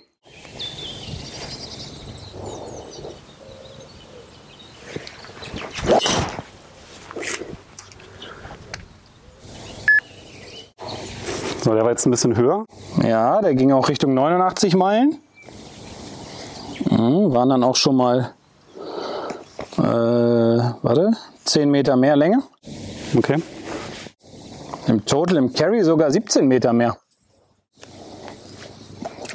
So, 11.63 11.73
der 11.73 11.83
war 11.83 11.91
jetzt 11.91 12.05
ein 12.05 12.11
bisschen 12.11 12.35
höher. 12.35 12.65
Ja, 13.01 13.41
der 13.41 13.55
ging 13.55 13.71
auch 13.71 13.87
Richtung 13.87 14.13
89 14.13 14.75
Meilen. 14.75 15.17
Mhm, 16.89 17.33
waren 17.33 17.47
dann 17.47 17.63
auch 17.63 17.77
schon 17.77 17.95
mal, 17.95 18.33
äh, 19.77 19.81
warte, 19.81 21.11
10 21.45 21.71
Meter 21.71 21.95
mehr 21.95 22.17
Länge. 22.17 22.43
Okay. 23.15 23.41
Im 24.87 25.05
Total, 25.05 25.37
im 25.37 25.53
Carry 25.53 25.81
sogar 25.83 26.11
17 26.11 26.45
Meter 26.47 26.73
mehr. 26.73 26.97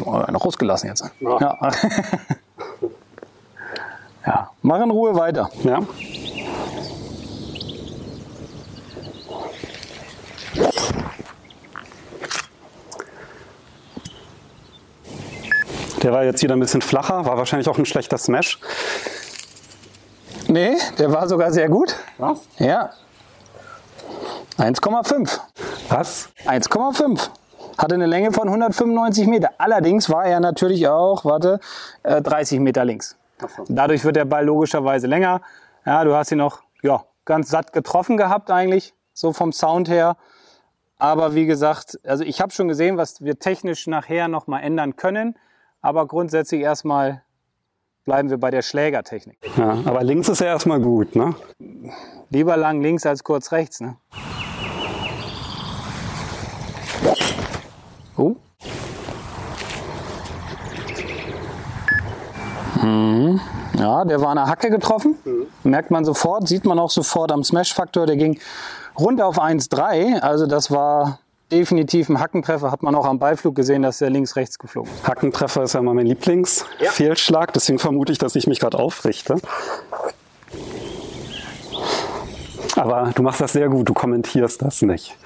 Mal 0.05 0.31
noch 0.31 0.45
rausgelassen 0.45 0.91
jetzt. 0.91 1.11
Ja. 1.21 1.41
Ja. 1.41 1.59
ja. 4.27 4.51
Mach 4.61 4.83
in 4.83 4.91
Ruhe 4.91 5.15
weiter. 5.15 5.49
Ja. 5.65 5.81
Der 16.03 16.13
war 16.13 16.25
jetzt 16.25 16.43
wieder 16.43 16.55
ein 16.55 16.61
bisschen 16.61 16.83
flacher, 16.83 17.25
war 17.25 17.37
wahrscheinlich 17.37 17.69
auch 17.69 17.79
ein 17.79 17.87
schlechter 17.87 18.19
Smash. 18.19 18.59
Nee, 20.47 20.77
der 20.99 21.13
war 21.13 21.29
sogar 21.29 21.53
sehr 21.53 21.69
gut. 21.69 21.95
Was? 22.19 22.41
Ja. 22.59 22.91
1,5. 24.59 25.39
Was? 25.89 26.31
1,5. 26.47 27.29
Hatte 27.77 27.95
eine 27.95 28.07
Länge 28.07 28.33
von 28.33 28.49
195 28.49 29.27
Meter. 29.27 29.51
Allerdings 29.59 30.09
war 30.11 30.25
er 30.25 30.41
natürlich 30.41 30.89
auch, 30.89 31.25
warte, 31.25 31.61
äh, 32.03 32.23
30 32.23 32.61
Meter 32.61 32.85
links. 32.85 33.17
Dadurch 33.69 34.05
wird 34.05 34.17
der 34.17 34.25
Ball 34.25 34.45
logischerweise 34.45 35.07
länger. 35.07 35.43
Ja, 35.85 36.05
du 36.05 36.15
hast 36.15 36.33
ihn 36.33 36.39
noch 36.39 36.63
ja, 36.83 37.05
ganz 37.25 37.51
satt 37.51 37.73
getroffen 37.73 38.17
gehabt 38.17 38.51
eigentlich, 38.51 38.95
so 39.13 39.33
vom 39.33 39.53
Sound 39.53 39.89
her. 39.89 40.17
Aber 40.99 41.35
wie 41.35 41.47
gesagt, 41.47 42.01
also 42.05 42.25
ich 42.25 42.41
habe 42.41 42.53
schon 42.53 42.67
gesehen, 42.67 42.97
was 42.97 43.23
wir 43.23 43.39
technisch 43.39 43.87
nachher 43.87 44.27
noch 44.29 44.47
mal 44.49 44.61
ändern 44.61 44.97
können. 44.97 45.37
Aber 45.81 46.07
grundsätzlich 46.07 46.61
erstmal 46.61 47.23
bleiben 48.05 48.31
wir 48.31 48.39
bei 48.39 48.51
der 48.51 48.63
Schlägertechnik. 48.63 49.39
Ja, 49.57 49.79
aber 49.85 50.03
links 50.03 50.29
ist 50.29 50.41
ja 50.41 50.47
erstmal 50.47 50.81
gut, 50.81 51.15
ne? 51.15 51.35
Lieber 52.31 52.57
lang 52.57 52.83
links 52.83 53.07
als 53.07 53.23
kurz 53.23 53.53
rechts. 53.53 53.81
Ne? 53.81 53.97
Oh. 58.17 58.35
Mhm. 62.83 63.41
Ja, 63.75 64.05
der 64.05 64.21
war 64.21 64.31
an 64.31 64.37
der 64.37 64.47
Hacke 64.47 64.71
getroffen. 64.71 65.15
Merkt 65.63 65.91
man 65.91 66.05
sofort, 66.05 66.49
sieht 66.49 66.65
man 66.65 66.79
auch 66.79 66.91
sofort 66.91 67.31
am 67.31 67.45
Smash-Faktor. 67.45 68.07
Der 68.07 68.17
ging 68.17 68.41
runter 68.99 69.27
auf 69.27 69.39
1,3. 69.39 70.19
Also 70.21 70.47
das 70.47 70.71
war 70.71 71.21
definitiv 71.51 72.09
ein 72.09 72.21
Hackentreffer. 72.21 72.71
Hat 72.71 72.83
man 72.83 72.95
auch 72.95 73.07
am 73.07 73.19
Ballflug 73.19 73.55
gesehen, 73.55 73.83
dass 73.83 73.99
der 73.99 74.11
links-rechts 74.11 74.59
geflogen 74.59 74.91
ist. 74.93 75.07
Hackentreffer 75.07 75.63
ist 75.63 75.75
ja 75.75 75.81
immer 75.81 75.95
mein 75.95 76.07
Lieblingsfehlschlag, 76.07 77.53
deswegen 77.53 77.79
vermute 77.79 78.13
ich, 78.13 78.19
dass 78.19 78.35
ich 78.37 78.47
mich 78.47 78.61
gerade 78.61 78.79
aufrichte. 78.79 79.37
Aber 82.77 83.11
du 83.15 83.23
machst 83.23 83.41
das 83.41 83.53
sehr 83.53 83.69
gut, 83.69 83.89
du 83.89 83.95
kommentierst 83.95 84.63
das 84.63 84.83
nicht. 84.83 85.17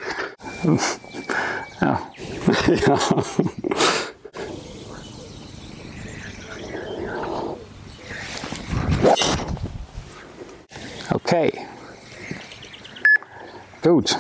Ja. 1.81 2.01
ja. 2.87 2.99
Okay. 11.13 11.53
Gut. 13.83 14.17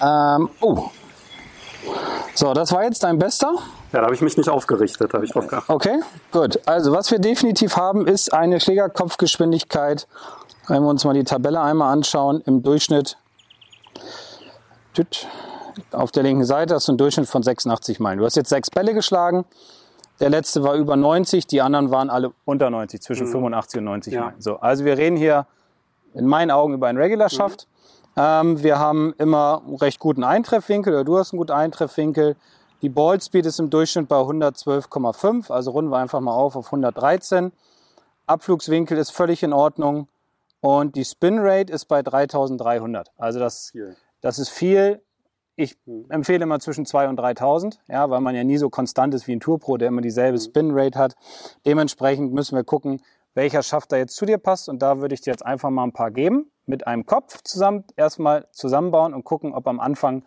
Ähm, 0.00 0.48
oh. 0.60 0.90
So, 2.34 2.52
das 2.52 2.72
war 2.72 2.84
jetzt 2.84 3.02
dein 3.02 3.18
bester. 3.18 3.54
Ja, 3.92 4.00
da 4.00 4.06
habe 4.06 4.14
ich 4.14 4.20
mich 4.20 4.36
nicht 4.36 4.48
aufgerichtet, 4.48 5.14
habe 5.14 5.24
ich 5.24 5.32
drauf 5.32 5.46
geachtet. 5.46 5.70
Okay, 5.70 6.00
gut. 6.32 6.58
Also, 6.66 6.92
was 6.92 7.10
wir 7.10 7.18
definitiv 7.20 7.76
haben, 7.76 8.06
ist 8.06 8.32
eine 8.32 8.58
Schlägerkopfgeschwindigkeit. 8.58 10.08
Wenn 10.66 10.82
wir 10.82 10.88
uns 10.88 11.04
mal 11.04 11.14
die 11.14 11.24
Tabelle 11.24 11.60
einmal 11.60 11.92
anschauen, 11.92 12.42
im 12.46 12.62
Durchschnitt 12.62 13.18
auf 15.92 16.12
der 16.12 16.22
linken 16.22 16.44
Seite 16.44 16.74
hast 16.74 16.88
du 16.88 16.92
einen 16.92 16.98
Durchschnitt 16.98 17.28
von 17.28 17.42
86 17.42 18.00
Meilen. 18.00 18.18
Du 18.18 18.24
hast 18.24 18.36
jetzt 18.36 18.48
sechs 18.48 18.70
Bälle 18.70 18.94
geschlagen. 18.94 19.44
Der 20.20 20.30
letzte 20.30 20.62
war 20.62 20.74
über 20.74 20.96
90, 20.96 21.46
die 21.46 21.60
anderen 21.60 21.90
waren 21.90 22.08
alle 22.08 22.32
unter 22.44 22.70
90, 22.70 23.02
zwischen 23.02 23.26
85 23.26 23.78
und 23.78 23.84
90 23.84 24.12
Ja. 24.12 24.20
Meilen. 24.26 24.40
So, 24.40 24.56
also 24.56 24.84
wir 24.84 24.96
reden 24.96 25.16
hier 25.16 25.46
in 26.14 26.26
meinen 26.26 26.52
Augen 26.52 26.74
über 26.74 26.86
einen 26.86 26.98
Regular-Schaft. 26.98 27.66
Ähm, 28.16 28.62
wir 28.62 28.78
haben 28.78 29.14
immer 29.18 29.62
einen 29.66 29.76
recht 29.76 29.98
guten 29.98 30.24
Eintreffwinkel, 30.24 30.92
oder 30.92 31.04
du 31.04 31.18
hast 31.18 31.32
einen 31.32 31.38
guten 31.38 31.52
Eintreffwinkel. 31.52 32.36
Die 32.82 32.88
Ball 32.88 33.20
Speed 33.20 33.46
ist 33.46 33.58
im 33.58 33.70
Durchschnitt 33.70 34.08
bei 34.08 34.16
112,5, 34.16 35.50
also 35.50 35.70
runden 35.70 35.90
wir 35.90 35.98
einfach 35.98 36.20
mal 36.20 36.34
auf 36.34 36.54
auf 36.54 36.66
113. 36.66 37.52
Abflugswinkel 38.26 38.98
ist 38.98 39.10
völlig 39.10 39.42
in 39.42 39.52
Ordnung 39.52 40.08
und 40.60 40.96
die 40.96 41.04
Spin 41.04 41.38
Rate 41.38 41.72
ist 41.72 41.86
bei 41.86 42.02
3300. 42.02 43.10
Also 43.16 43.38
das, 43.38 43.72
das 44.20 44.38
ist 44.38 44.48
viel. 44.48 45.02
Ich 45.56 45.76
empfehle 46.08 46.42
immer 46.42 46.58
zwischen 46.58 46.84
2 46.84 47.08
und 47.08 47.16
3000, 47.16 47.80
ja, 47.88 48.10
weil 48.10 48.20
man 48.20 48.34
ja 48.34 48.44
nie 48.44 48.56
so 48.56 48.70
konstant 48.70 49.14
ist 49.14 49.28
wie 49.28 49.36
ein 49.36 49.40
Tour 49.40 49.58
Pro, 49.58 49.76
der 49.76 49.88
immer 49.88 50.00
dieselbe 50.00 50.38
Spin 50.38 50.70
Rate 50.72 50.98
hat. 50.98 51.16
Dementsprechend 51.64 52.32
müssen 52.32 52.56
wir 52.56 52.64
gucken, 52.64 53.02
welcher 53.34 53.62
Schaft 53.62 53.92
da 53.92 53.96
jetzt 53.96 54.16
zu 54.16 54.26
dir 54.26 54.38
passt. 54.38 54.68
Und 54.68 54.82
da 54.82 55.00
würde 55.00 55.14
ich 55.14 55.20
dir 55.20 55.30
jetzt 55.32 55.44
einfach 55.44 55.70
mal 55.70 55.84
ein 55.84 55.92
paar 55.92 56.10
geben, 56.10 56.50
mit 56.66 56.86
einem 56.86 57.06
Kopf 57.06 57.42
zusammen, 57.42 57.84
erstmal 57.96 58.46
zusammenbauen 58.52 59.14
und 59.14 59.24
gucken, 59.24 59.52
ob 59.52 59.66
am 59.66 59.80
Anfang 59.80 60.24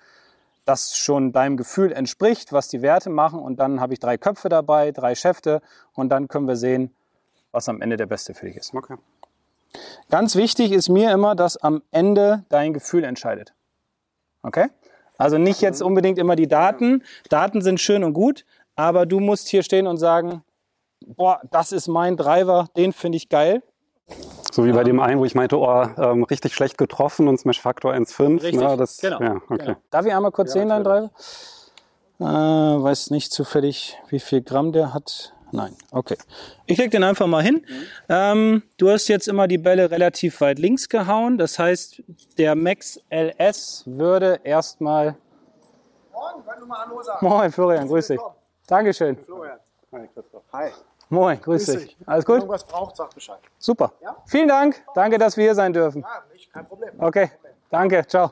das 0.66 0.98
schon 0.98 1.32
deinem 1.32 1.58
Gefühl 1.58 1.92
entspricht, 1.92 2.52
was 2.52 2.68
die 2.68 2.82
Werte 2.82 3.10
machen. 3.10 3.40
Und 3.40 3.58
dann 3.58 3.80
habe 3.80 3.94
ich 3.94 4.00
drei 4.00 4.18
Köpfe 4.18 4.50
dabei, 4.50 4.92
drei 4.92 5.16
Schäfte 5.16 5.62
und 5.94 6.10
dann 6.10 6.28
können 6.28 6.48
wir 6.48 6.58
sehen, 6.58 6.94
was 7.52 7.70
am 7.70 7.82
Ende 7.82 7.98
der 7.98 8.06
beste 8.06 8.34
für 8.34 8.46
dich 8.46 8.58
ist. 8.58 8.74
Okay. 8.74 8.98
Ganz 10.10 10.36
wichtig 10.36 10.72
ist 10.72 10.90
mir 10.90 11.12
immer, 11.12 11.36
dass 11.36 11.58
am 11.58 11.82
Ende 11.92 12.44
dein 12.50 12.74
Gefühl 12.74 13.04
entscheidet. 13.04 13.54
Okay? 14.44 14.68
Also 15.18 15.38
nicht 15.38 15.62
jetzt 15.62 15.82
unbedingt 15.82 16.20
immer 16.20 16.36
die 16.36 16.48
Daten. 16.48 17.04
Daten 17.30 17.62
sind 17.62 17.80
schön 17.80 18.04
und 18.04 18.14
gut, 18.14 18.46
aber 18.76 19.06
du 19.06 19.20
musst 19.20 19.48
hier 19.48 19.64
stehen 19.64 19.88
und 19.88 19.98
sagen, 19.98 20.44
boah, 21.06 21.42
das 21.52 21.72
ist 21.72 21.88
mein 21.88 22.18
Driver, 22.18 22.68
den 22.76 22.94
finde 22.94 23.18
ich 23.18 23.30
geil. 23.30 23.64
So 24.52 24.66
wie 24.66 24.72
bei 24.72 24.84
dem 24.84 25.00
einen, 25.00 25.20
wo 25.20 25.26
ich 25.26 25.36
meinte, 25.36 25.60
oh, 25.60 25.86
ähm, 25.98 26.24
richtig 26.24 26.56
schlecht 26.56 26.78
getroffen 26.78 27.28
und 27.28 27.40
Smash 27.40 27.62
Faktor 27.62 27.94
1,5. 27.94 28.42
Richtig, 28.42 28.62
Na, 28.62 28.76
das, 28.76 28.98
genau. 28.98 29.22
Ja, 29.22 29.36
okay. 29.50 29.66
Genau. 29.66 29.78
Darf 29.92 30.06
ich 30.06 30.14
einmal 30.14 30.32
kurz 30.32 30.54
sehen, 30.54 30.70
deinen 30.70 30.84
Driver? 30.84 31.12
Äh, 32.20 32.24
weiß 32.24 33.12
nicht 33.12 33.32
zufällig, 33.32 33.98
wie 34.10 34.20
viel 34.20 34.42
Gramm 34.42 34.72
der 34.72 34.94
hat. 34.94 35.34
Nein, 35.52 35.76
okay. 35.92 36.18
Ich 36.66 36.78
leg 36.78 36.92
den 36.92 37.04
einfach 37.04 37.28
mal 37.28 37.44
hin. 37.44 37.66
Ähm, 38.10 38.64
du 38.78 38.90
hast 38.90 39.08
jetzt 39.08 39.28
immer 39.28 39.48
die 39.48 39.58
Bälle 39.58 39.92
relativ 39.92 40.42
weit 40.42 40.60
links 40.60 40.90
gehauen. 40.90 41.38
Das 41.38 41.60
heißt, 41.60 42.02
der 42.38 42.56
Max 42.56 43.00
LS 43.10 43.84
würde 43.86 44.40
erstmal. 44.44 45.16
Morgen, 46.12 46.44
wenn 46.46 46.60
du 46.60 46.66
mal 46.66 46.86
Hallo 46.86 47.02
sagst. 47.02 47.22
Moin, 47.22 47.52
Florian, 47.52 47.88
grüß 47.88 48.08
dich. 48.08 48.20
Dankeschön. 48.66 49.18
Florian. 49.18 49.60
Hi. 50.52 50.72
Moin, 51.10 51.40
grüß 51.40 51.66
Grüß 51.66 51.78
dich. 51.78 51.98
Alles 52.06 52.28
Wenn 52.28 52.34
gut? 52.34 52.42
irgendwas 52.44 52.64
braucht, 52.66 52.98
sag 52.98 53.14
Bescheid. 53.14 53.40
Super. 53.58 53.94
Ja? 54.02 54.18
Vielen 54.26 54.48
Dank. 54.48 54.84
Danke, 54.94 55.18
dass 55.18 55.38
wir 55.38 55.46
hier 55.46 55.56
sein 55.56 55.72
dürfen. 55.72 56.02
Ja, 56.02 56.24
nicht, 56.34 56.52
kein 56.52 56.68
Problem. 56.68 56.92
Okay, 57.00 57.32
danke, 57.70 58.06
ciao. 58.08 58.32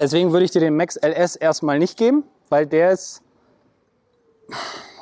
Deswegen 0.00 0.32
würde 0.32 0.44
ich 0.44 0.50
dir 0.50 0.60
den 0.60 0.76
Max 0.76 0.96
LS 0.96 1.36
erstmal 1.36 1.78
nicht 1.78 1.98
geben, 1.98 2.24
weil 2.48 2.66
der 2.66 2.92
ist, 2.92 3.22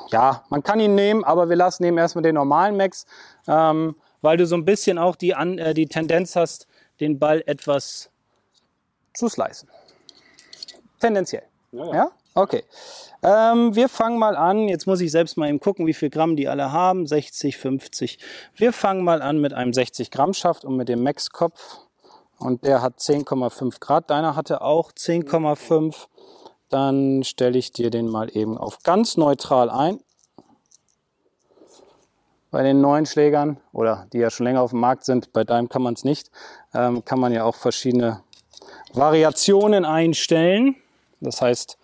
ja, 0.09 0.43
man 0.49 0.63
kann 0.63 0.79
ihn 0.79 0.95
nehmen, 0.95 1.23
aber 1.23 1.49
wir 1.49 1.55
lassen 1.55 1.83
eben 1.83 1.97
erstmal 1.97 2.23
den 2.23 2.35
normalen 2.35 2.75
Max, 2.77 3.05
ähm, 3.47 3.95
weil 4.21 4.37
du 4.37 4.45
so 4.45 4.55
ein 4.55 4.65
bisschen 4.65 4.97
auch 4.97 5.15
die, 5.15 5.35
An 5.35 5.57
äh, 5.57 5.73
die 5.73 5.87
Tendenz 5.87 6.35
hast, 6.35 6.67
den 6.99 7.19
Ball 7.19 7.43
etwas 7.45 8.09
zu 9.13 9.27
slicen. 9.27 9.69
Tendenziell. 10.99 11.43
Ja? 11.71 12.11
Okay. 12.37 12.63
Ähm, 13.23 13.75
wir 13.75 13.87
fangen 13.87 14.19
mal 14.19 14.35
an. 14.35 14.67
Jetzt 14.67 14.87
muss 14.87 14.99
ich 14.99 15.09
selbst 15.09 15.37
mal 15.37 15.47
eben 15.47 15.61
gucken, 15.61 15.87
wie 15.87 15.93
viel 15.93 16.09
Gramm 16.09 16.35
die 16.35 16.49
alle 16.49 16.73
haben. 16.73 17.07
60, 17.07 17.57
50. 17.57 18.19
Wir 18.55 18.73
fangen 18.73 19.05
mal 19.05 19.21
an 19.21 19.39
mit 19.39 19.53
einem 19.53 19.71
60 19.71 20.11
Gramm 20.11 20.33
Schaft 20.33 20.65
und 20.65 20.75
mit 20.75 20.89
dem 20.89 21.01
Max-Kopf. 21.01 21.79
Und 22.37 22.65
der 22.65 22.81
hat 22.81 22.99
10,5 22.99 23.79
Grad. 23.79 24.09
Deiner 24.09 24.35
hatte 24.35 24.61
auch 24.61 24.91
10,5. 24.91 26.07
Dann 26.69 27.23
stelle 27.23 27.57
ich 27.57 27.71
dir 27.71 27.89
den 27.89 28.09
mal 28.09 28.29
eben 28.35 28.57
auf 28.57 28.83
ganz 28.83 29.15
neutral 29.15 29.69
ein. 29.69 30.01
Bei 32.51 32.63
den 32.63 32.81
neuen 32.81 33.05
Schlägern 33.05 33.61
oder 33.71 34.07
die 34.11 34.17
ja 34.17 34.29
schon 34.29 34.45
länger 34.45 34.61
auf 34.61 34.71
dem 34.71 34.81
Markt 34.81 35.05
sind, 35.05 35.31
bei 35.31 35.45
deinem 35.45 35.69
kann 35.69 35.81
man 35.81 35.93
es 35.93 36.03
nicht, 36.03 36.31
ähm, 36.73 37.03
kann 37.05 37.19
man 37.19 37.31
ja 37.31 37.45
auch 37.45 37.55
verschiedene 37.55 38.21
Variationen 38.93 39.85
einstellen. 39.85 40.75
Das 41.21 41.41
heißt, 41.41 41.77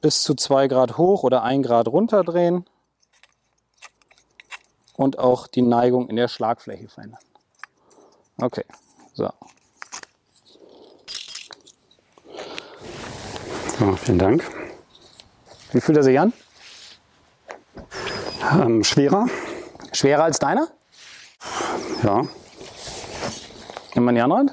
bis 0.00 0.22
zu 0.22 0.34
2 0.34 0.68
Grad 0.68 0.98
hoch 0.98 1.22
oder 1.22 1.42
1 1.42 1.66
Grad 1.66 1.88
runterdrehen 1.88 2.64
und 4.96 5.18
auch 5.18 5.46
die 5.46 5.62
Neigung 5.62 6.08
in 6.08 6.16
der 6.16 6.28
Schlagfläche 6.28 6.88
verändern. 6.88 7.20
Okay, 8.40 8.64
so. 9.14 9.30
So, 13.78 13.92
vielen 13.96 14.18
Dank. 14.18 14.44
Wie 15.72 15.80
fühlt 15.80 15.98
er 15.98 16.02
sich 16.02 16.18
an? 16.18 16.32
Ähm, 18.52 18.82
schwerer? 18.82 19.26
Schwerer 19.92 20.24
als 20.24 20.38
deiner? 20.38 20.68
Ja. 22.02 22.22
Nimm 23.94 24.04
mal 24.04 24.14
die 24.14 24.20
andere 24.20 24.38
Hand. 24.38 24.52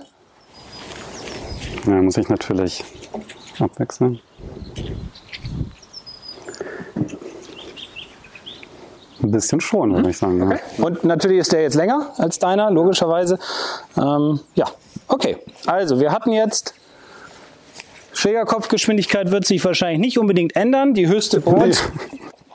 ja. 1.86 2.02
Muss 2.02 2.18
ich 2.18 2.28
natürlich 2.30 2.84
abwechseln. 3.60 4.20
Ein 9.22 9.32
bisschen 9.32 9.62
schon, 9.62 9.94
würde 9.96 10.10
ich 10.10 10.18
sagen. 10.18 10.52
Ja. 10.52 10.84
Und 10.84 11.04
natürlich 11.04 11.40
ist 11.40 11.52
der 11.52 11.62
jetzt 11.62 11.76
länger 11.76 12.08
als 12.18 12.40
deiner, 12.40 12.70
logischerweise. 12.72 13.40
Ähm, 13.98 14.40
ja, 14.56 14.66
okay. 15.08 15.38
Also, 15.66 16.00
wir 16.00 16.12
hatten 16.12 16.32
jetzt. 16.32 16.74
Schlägerkopfgeschwindigkeit 18.14 19.32
wird 19.32 19.46
sich 19.46 19.64
wahrscheinlich 19.66 20.00
nicht 20.00 20.18
unbedingt 20.18 20.56
ändern. 20.56 20.94
Die 20.94 21.08
höchste 21.08 21.42
Board. 21.42 21.84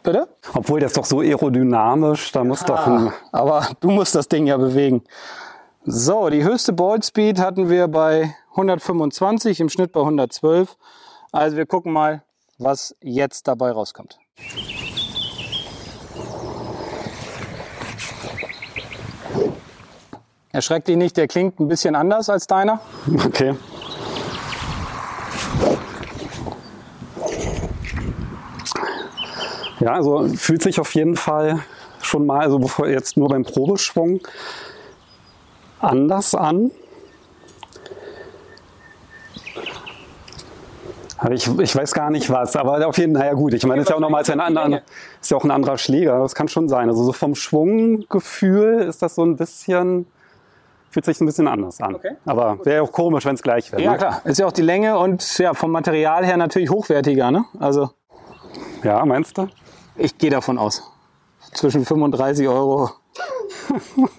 Bitte? 0.02 0.28
Obwohl, 0.54 0.80
der 0.80 0.86
ist 0.86 0.96
doch 0.96 1.04
so 1.04 1.20
aerodynamisch, 1.20 2.32
da 2.32 2.42
muss 2.44 2.64
doch 2.64 2.86
ein. 2.86 3.12
Aber 3.32 3.68
du 3.80 3.90
musst 3.90 4.14
das 4.14 4.28
Ding 4.28 4.46
ja 4.46 4.56
bewegen. 4.56 5.02
So, 5.84 6.30
die 6.30 6.42
höchste 6.44 6.72
Ball 6.72 7.02
Speed 7.02 7.38
hatten 7.38 7.68
wir 7.68 7.88
bei 7.88 8.34
125, 8.50 9.60
im 9.60 9.68
Schnitt 9.68 9.92
bei 9.92 10.00
112. 10.00 10.76
Also 11.32 11.56
wir 11.56 11.66
gucken 11.66 11.92
mal, 11.92 12.22
was 12.58 12.94
jetzt 13.00 13.48
dabei 13.48 13.70
rauskommt. 13.70 14.18
Erschreckt 20.52 20.88
dich 20.88 20.96
nicht, 20.96 21.16
der 21.16 21.28
klingt 21.28 21.60
ein 21.60 21.68
bisschen 21.68 21.94
anders 21.94 22.28
als 22.28 22.46
deiner. 22.46 22.80
Okay. 23.24 23.54
Ja, 29.78 29.92
also 29.92 30.26
fühlt 30.28 30.62
sich 30.62 30.80
auf 30.80 30.94
jeden 30.94 31.16
Fall 31.16 31.60
schon 32.02 32.26
mal, 32.26 32.40
also 32.40 32.58
bevor 32.58 32.88
jetzt 32.88 33.16
nur 33.16 33.28
beim 33.28 33.44
Probeschwung, 33.44 34.20
anders 35.78 36.34
an. 36.34 36.70
Aber 41.16 41.32
ich, 41.32 41.46
ich 41.60 41.76
weiß 41.76 41.92
gar 41.92 42.10
nicht 42.10 42.28
was, 42.30 42.56
aber 42.56 42.86
auf 42.88 42.98
jeden 42.98 43.14
Fall, 43.14 43.24
naja 43.24 43.34
gut, 43.34 43.54
ich 43.54 43.64
meine, 43.66 43.82
ist 43.82 43.90
ja 43.90 43.96
auch 43.96 44.00
nochmal 44.00 44.24
ein, 44.28 44.40
anderer- 44.40 44.82
ist 45.20 45.30
ja 45.30 45.36
auch 45.36 45.44
ein 45.44 45.50
anderer 45.50 45.78
Schläger, 45.78 46.18
das 46.18 46.34
kann 46.34 46.48
schon 46.48 46.68
sein. 46.68 46.88
Also 46.88 47.04
so 47.04 47.12
vom 47.12 47.34
Schwunggefühl 47.34 48.80
ist 48.80 49.02
das 49.02 49.14
so 49.14 49.22
ein 49.22 49.36
bisschen, 49.36 50.06
fühlt 50.90 51.04
sich 51.06 51.20
ein 51.20 51.26
bisschen 51.26 51.48
anders 51.48 51.80
an. 51.80 51.94
Okay. 51.94 52.16
Aber 52.26 52.58
wäre 52.64 52.76
ja 52.76 52.82
auch 52.82 52.92
komisch, 52.92 53.24
wenn 53.24 53.34
es 53.34 53.42
gleich 53.42 53.70
wäre. 53.72 53.82
Ja 53.82 53.92
ne? 53.92 53.98
klar, 53.98 54.20
ist 54.24 54.38
ja 54.38 54.46
auch 54.46 54.52
die 54.52 54.62
Länge 54.62 54.98
und 54.98 55.38
ja, 55.38 55.54
vom 55.54 55.70
Material 55.70 56.24
her 56.26 56.36
natürlich 56.36 56.70
hochwertiger. 56.70 57.30
Ne? 57.30 57.44
Also 57.58 57.90
Ja, 58.82 59.04
meinst 59.06 59.38
du? 59.38 59.48
ich 59.96 60.18
gehe 60.18 60.30
davon 60.30 60.58
aus. 60.58 60.82
Zwischen 61.52 61.84
35 61.84 62.46
Euro. 62.48 62.90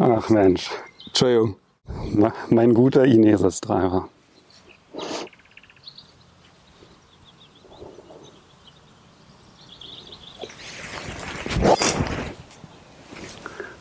Ach 0.00 0.28
Mensch, 0.28 0.70
Entschuldigung. 1.06 1.56
Na, 2.14 2.32
mein 2.48 2.72
guter 2.74 3.04
Inesis-Driver. 3.04 4.08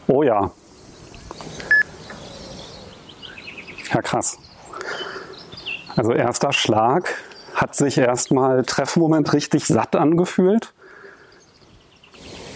Oh 0.07 0.23
ja. 0.23 0.51
Ja, 3.93 4.01
krass. 4.01 4.37
Also 5.95 6.13
erster 6.13 6.53
Schlag 6.53 7.13
hat 7.53 7.75
sich 7.75 7.97
erstmal 7.97 8.63
Treffmoment 8.63 9.33
richtig 9.33 9.65
satt 9.65 9.95
angefühlt. 9.95 10.73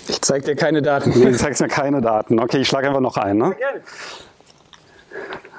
Ich 0.07 0.21
zeig 0.21 0.45
dir 0.45 0.55
keine 0.55 0.81
Daten. 0.81 1.11
Nee, 1.11 1.31
du 1.31 1.37
zeigst 1.37 1.61
mir 1.61 1.67
keine 1.67 2.01
Daten. 2.01 2.39
Okay, 2.39 2.59
ich 2.59 2.67
schlage 2.67 2.87
einfach 2.87 3.01
noch 3.01 3.17
ein, 3.17 3.37
ne? 3.37 3.55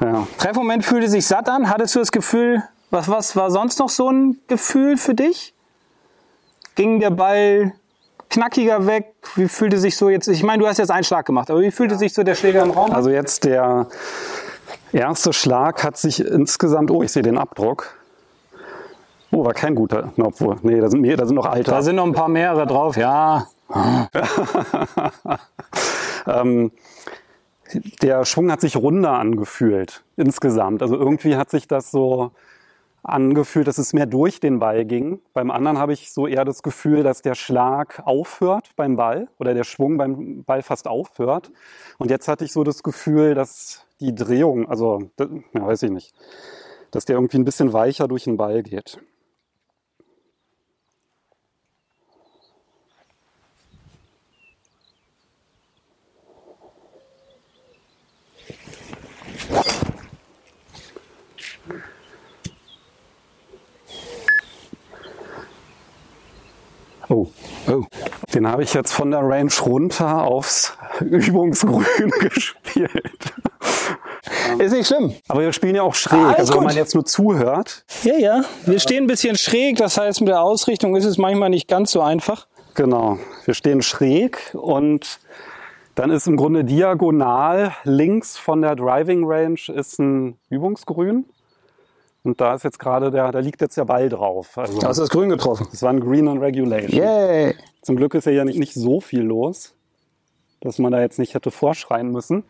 Ja. 0.01 0.27
Treffmoment 0.39 0.85
fühlte 0.85 1.09
sich 1.09 1.27
satt 1.27 1.49
an. 1.49 1.69
Hattest 1.69 1.95
du 1.95 1.99
das 2.01 2.11
Gefühl, 2.11 2.63
was, 2.91 3.09
was 3.09 3.37
war 3.37 3.51
sonst 3.51 3.79
noch 3.79 3.91
so 3.91 4.11
ein 4.11 4.39
Gefühl 4.49 4.97
für 4.97 5.15
dich? 5.15 5.55
Ging 6.75 7.01
der 7.01 7.11
Ball 7.11 7.73
knackiger 8.31 8.87
weg? 8.87 9.15
Wie 9.35 9.49
fühlte 9.49 9.79
sich 9.79 9.97
so 9.97 10.09
jetzt, 10.09 10.29
ich 10.29 10.43
meine, 10.43 10.63
du 10.63 10.69
hast 10.69 10.79
jetzt 10.79 10.91
einen 10.91 11.05
Schlag 11.05 11.27
gemacht, 11.27 11.51
aber 11.51 11.61
wie 11.61 11.71
fühlte 11.71 11.97
sich 11.97 12.15
so 12.15 12.23
der 12.23 12.35
Schläger 12.35 12.63
im 12.63 12.71
Raum? 12.71 12.93
Also 12.93 13.11
jetzt 13.11 13.45
der 13.45 13.89
erste 14.93 15.33
Schlag 15.33 15.85
hat 15.85 15.97
sich 15.97 16.25
insgesamt, 16.25 16.91
oh, 16.91 17.03
ich 17.03 17.13
sehe 17.13 17.23
den 17.23 17.39
Abdruck. 17.39 17.95
Oh, 19.31 19.45
war 19.45 19.55
kein 19.55 19.75
guter. 19.75 20.13
Na, 20.17 20.27
obwohl, 20.27 20.57
nee, 20.63 20.81
da 20.81 20.89
sind, 20.89 21.01
mehr, 21.01 21.17
da 21.17 21.27
sind 21.27 21.37
noch 21.37 21.47
alte. 21.47 21.71
Da 21.71 21.83
sind 21.83 21.97
noch 21.97 22.07
ein 22.07 22.15
paar 22.15 22.29
mehrere 22.29 22.67
drauf, 22.67 22.97
ja. 22.97 23.47
ähm, 26.27 26.73
der 28.01 28.25
Schwung 28.25 28.51
hat 28.51 28.63
sich 28.63 28.77
runder 28.77 29.13
angefühlt 29.13 30.03
insgesamt. 30.17 30.81
Also 30.83 30.97
irgendwie 30.97 31.37
hat 31.37 31.51
sich 31.51 31.69
das 31.69 31.91
so 31.91 32.31
angefühlt, 33.03 33.67
dass 33.67 33.79
es 33.79 33.93
mehr 33.93 34.07
durch 34.07 34.41
den 34.41 34.59
Ball 34.59 34.85
ging. 34.85 35.21
Beim 35.35 35.51
anderen 35.51 35.79
habe 35.79 35.93
ich 35.93 36.13
so 36.13 36.27
eher 36.27 36.45
das 36.45 36.63
Gefühl, 36.63 37.03
dass 37.03 37.23
der 37.23 37.35
Schlag 37.35 38.03
aufhört 38.05 38.71
beim 38.77 38.97
Ball 38.97 39.29
oder 39.39 39.55
der 39.55 39.65
Schwung 39.65 39.99
beim 39.99 40.45
Ball 40.45 40.63
fast 40.63 40.89
aufhört. 40.89 41.51
Und 41.99 42.11
jetzt 42.11 42.29
hatte 42.29 42.45
ich 42.45 42.53
so 42.53 42.65
das 42.65 42.83
Gefühl, 42.83 43.35
dass 43.35 43.85
die 44.01 44.15
Drehung, 44.15 44.69
also 44.69 45.11
ja, 45.19 45.67
weiß 45.67 45.83
ich 45.85 45.91
nicht, 45.91 46.15
dass 46.91 47.05
der 47.05 47.17
irgendwie 47.17 47.39
ein 47.39 47.45
bisschen 47.45 47.73
weicher 47.73 48.09
durch 48.09 48.25
den 48.25 48.37
Ball 48.37 48.63
geht. 48.63 48.99
Oh, 67.11 67.27
oh. 67.69 67.85
Den 68.35 68.47
habe 68.47 68.63
ich 68.63 68.75
jetzt 68.75 68.93
von 68.93 69.11
der 69.11 69.21
Range 69.21 69.51
runter 69.65 70.25
aufs 70.25 70.77
Übungsgrün 71.01 72.11
gespielt. 72.21 73.33
Ist 74.59 74.73
nicht 74.73 74.87
schlimm. 74.87 75.15
Aber 75.29 75.41
wir 75.43 75.53
spielen 75.53 75.75
ja 75.77 75.83
auch 75.83 75.95
schräg. 75.95 76.19
Ah, 76.19 76.33
also 76.33 76.53
wenn 76.55 76.61
gut. 76.61 76.69
man 76.69 76.77
jetzt 76.77 76.95
nur 76.95 77.05
zuhört. 77.05 77.85
Ja, 78.03 78.17
ja. 78.19 78.45
Wir 78.67 78.79
stehen 78.81 79.05
ein 79.05 79.07
bisschen 79.07 79.37
schräg, 79.37 79.77
das 79.77 79.97
heißt, 79.99 80.21
mit 80.21 80.29
der 80.29 80.43
Ausrichtung 80.43 80.97
ist 80.97 81.05
es 81.05 81.19
manchmal 81.19 81.51
nicht 81.51 81.69
ganz 81.69 81.91
so 81.93 82.01
einfach. 82.01 82.47
Genau. 82.75 83.19
Wir 83.45 83.55
stehen 83.55 83.83
schräg 83.83 84.55
und 84.55 85.21
dann 85.95 86.11
ist 86.11 86.27
im 86.29 86.37
Grunde 86.37 86.65
diagonal 86.65 87.75
links 87.85 88.37
von 88.37 88.63
der 88.63 88.77
Driving 88.77 89.25
Range 89.25 89.59
ist 89.75 89.99
ein 89.99 90.39
Übungsgrün. 90.49 91.25
Und 92.25 92.41
da 92.41 92.55
ist 92.55 92.65
jetzt 92.65 92.79
gerade 92.79 93.11
der, 93.11 93.33
da 93.33 93.39
liegt 93.39 93.61
jetzt 93.61 93.77
der 93.77 93.85
Ball 93.85 94.09
drauf. 94.09 94.59
Also 94.59 94.79
Da 94.81 94.89
hast 94.89 94.99
du 94.99 95.03
das 95.03 95.11
Grün 95.11 95.29
getroffen. 95.29 95.67
das 95.71 95.83
war 95.83 95.91
ein 95.91 96.01
Green 96.01 96.29
on 96.29 96.39
Regulation. 96.39 96.91
Yay. 97.01 97.55
Zum 97.83 97.97
Glück 97.97 98.15
ist 98.15 98.27
ja 98.27 98.33
hier 98.33 98.45
nicht, 98.45 98.59
nicht 98.59 98.75
so 98.75 99.01
viel 99.01 99.23
los, 99.23 99.75
dass 100.61 100.79
man 100.79 100.93
da 100.93 101.01
jetzt 101.01 101.19
nicht 101.19 101.35
hätte 101.35 101.51
vorschreien 101.51 102.11
müssen. 102.11 102.45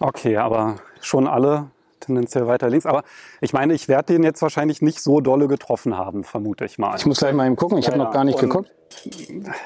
Okay, 0.00 0.36
aber 0.36 0.76
schon 1.00 1.26
alle 1.26 1.70
tendenziell 2.00 2.46
weiter 2.46 2.68
links. 2.68 2.86
Aber 2.86 3.02
ich 3.40 3.52
meine, 3.52 3.74
ich 3.74 3.88
werde 3.88 4.12
den 4.12 4.22
jetzt 4.22 4.42
wahrscheinlich 4.42 4.82
nicht 4.82 5.00
so 5.00 5.20
dolle 5.20 5.48
getroffen 5.48 5.96
haben, 5.96 6.24
vermute 6.24 6.64
ich 6.64 6.78
mal. 6.78 6.94
Ich 6.96 7.06
muss 7.06 7.18
gleich 7.18 7.32
mal 7.34 7.46
eben 7.46 7.56
gucken, 7.56 7.78
ich 7.78 7.86
habe 7.86 7.98
Ja, 7.98 8.04
noch 8.04 8.12
gar 8.12 8.24
nicht 8.24 8.38
geguckt. 8.38 8.70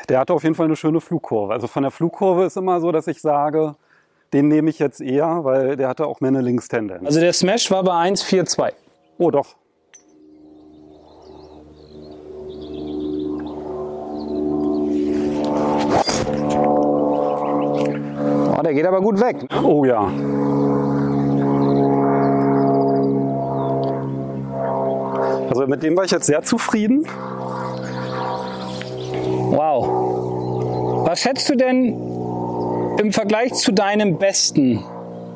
Der 0.08 0.20
hatte 0.20 0.32
auf 0.32 0.42
jeden 0.42 0.54
Fall 0.54 0.66
eine 0.66 0.76
schöne 0.76 1.00
Flugkurve. 1.00 1.52
Also 1.52 1.66
von 1.66 1.82
der 1.82 1.92
Flugkurve 1.92 2.44
ist 2.44 2.56
immer 2.56 2.80
so, 2.80 2.92
dass 2.92 3.06
ich 3.06 3.20
sage, 3.20 3.74
den 4.32 4.48
nehme 4.48 4.70
ich 4.70 4.78
jetzt 4.78 5.00
eher, 5.00 5.44
weil 5.44 5.76
der 5.76 5.88
hatte 5.88 6.06
auch 6.06 6.20
mehr 6.20 6.28
eine 6.28 6.40
Linkstendenz. 6.40 7.04
Also 7.04 7.20
der 7.20 7.32
Smash 7.32 7.70
war 7.70 7.82
bei 7.82 7.92
1,42. 7.92 8.72
oh 9.18 9.30
doch. 9.30 9.56
Der 18.68 18.74
geht 18.74 18.84
aber 18.84 19.00
gut 19.00 19.18
weg. 19.18 19.46
Oh 19.64 19.86
ja. 19.86 20.00
Also 25.48 25.66
mit 25.66 25.82
dem 25.82 25.96
war 25.96 26.04
ich 26.04 26.10
jetzt 26.10 26.26
sehr 26.26 26.42
zufrieden. 26.42 27.06
Wow. 29.50 31.06
Was 31.06 31.20
schätzt 31.20 31.48
du 31.48 31.56
denn 31.56 31.94
im 32.98 33.10
Vergleich 33.10 33.54
zu 33.54 33.72
deinem 33.72 34.18
besten? 34.18 34.84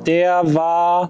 Der 0.06 0.42
war 0.54 1.08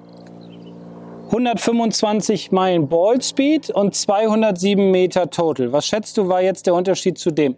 125 1.27 2.53
Meilen 2.53 2.89
Ballspeed 2.89 3.71
und 3.71 3.97
207 3.97 4.93
Meter 4.93 5.29
Total. 5.29 5.73
Was 5.73 5.89
schätzt 5.89 6.17
du, 6.19 6.29
war 6.29 6.41
jetzt 6.41 6.67
der 6.69 6.75
Unterschied 6.75 7.19
zu 7.19 7.33
dem? 7.33 7.57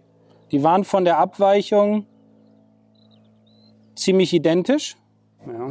Die 0.51 0.63
waren 0.63 0.83
von 0.83 1.05
der 1.05 1.19
Abweichung 1.19 2.07
ziemlich 3.95 4.33
identisch. 4.33 4.97
Ja. 5.47 5.69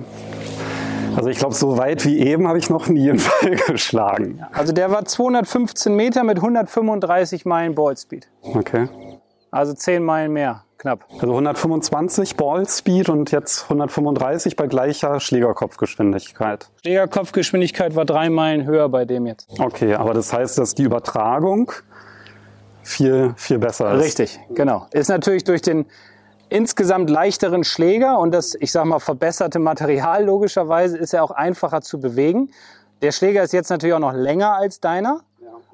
Also 1.16 1.28
ich 1.28 1.38
glaube, 1.38 1.54
so 1.54 1.76
weit 1.78 2.04
wie 2.04 2.18
eben 2.18 2.48
habe 2.48 2.58
ich 2.58 2.70
noch 2.70 2.88
nie 2.88 3.10
einen 3.10 3.22
Ball 3.40 3.56
geschlagen. 3.68 4.44
Also 4.52 4.72
der 4.72 4.90
war 4.90 5.04
215 5.04 5.94
Meter 5.94 6.24
mit 6.24 6.38
135 6.38 7.44
Meilen 7.44 7.74
Ballspeed. 7.74 8.28
Okay. 8.42 8.88
Also 9.50 9.72
10 9.72 10.02
Meilen 10.02 10.32
mehr, 10.32 10.64
knapp. 10.78 11.04
Also 11.12 11.30
125 11.30 12.36
Ballspeed 12.36 13.08
und 13.08 13.30
jetzt 13.30 13.64
135 13.64 14.56
bei 14.56 14.66
gleicher 14.66 15.20
Schlägerkopfgeschwindigkeit. 15.20 16.68
Schlägerkopfgeschwindigkeit 16.82 17.94
war 17.94 18.04
drei 18.04 18.30
Meilen 18.30 18.64
höher 18.66 18.88
bei 18.88 19.04
dem 19.04 19.26
jetzt. 19.26 19.48
Okay, 19.60 19.94
aber 19.94 20.14
das 20.14 20.32
heißt, 20.32 20.58
dass 20.58 20.74
die 20.74 20.82
Übertragung 20.82 21.70
viel, 22.82 23.34
viel 23.36 23.58
besser 23.58 23.94
ist. 23.94 24.04
Richtig, 24.04 24.40
genau. 24.54 24.88
Ist 24.90 25.08
natürlich 25.08 25.44
durch 25.44 25.62
den 25.62 25.86
insgesamt 26.48 27.10
leichteren 27.10 27.64
Schläger 27.64 28.18
und 28.18 28.32
das, 28.32 28.54
ich 28.54 28.72
sag 28.72 28.84
mal, 28.84 29.00
verbesserte 29.00 29.58
Material 29.58 30.24
logischerweise 30.24 30.96
ist 30.98 31.14
er 31.14 31.24
auch 31.24 31.30
einfacher 31.30 31.80
zu 31.80 32.00
bewegen. 32.00 32.50
Der 33.02 33.12
Schläger 33.12 33.42
ist 33.42 33.52
jetzt 33.52 33.70
natürlich 33.70 33.94
auch 33.94 34.00
noch 34.00 34.12
länger 34.12 34.54
als 34.54 34.80
deiner, 34.80 35.22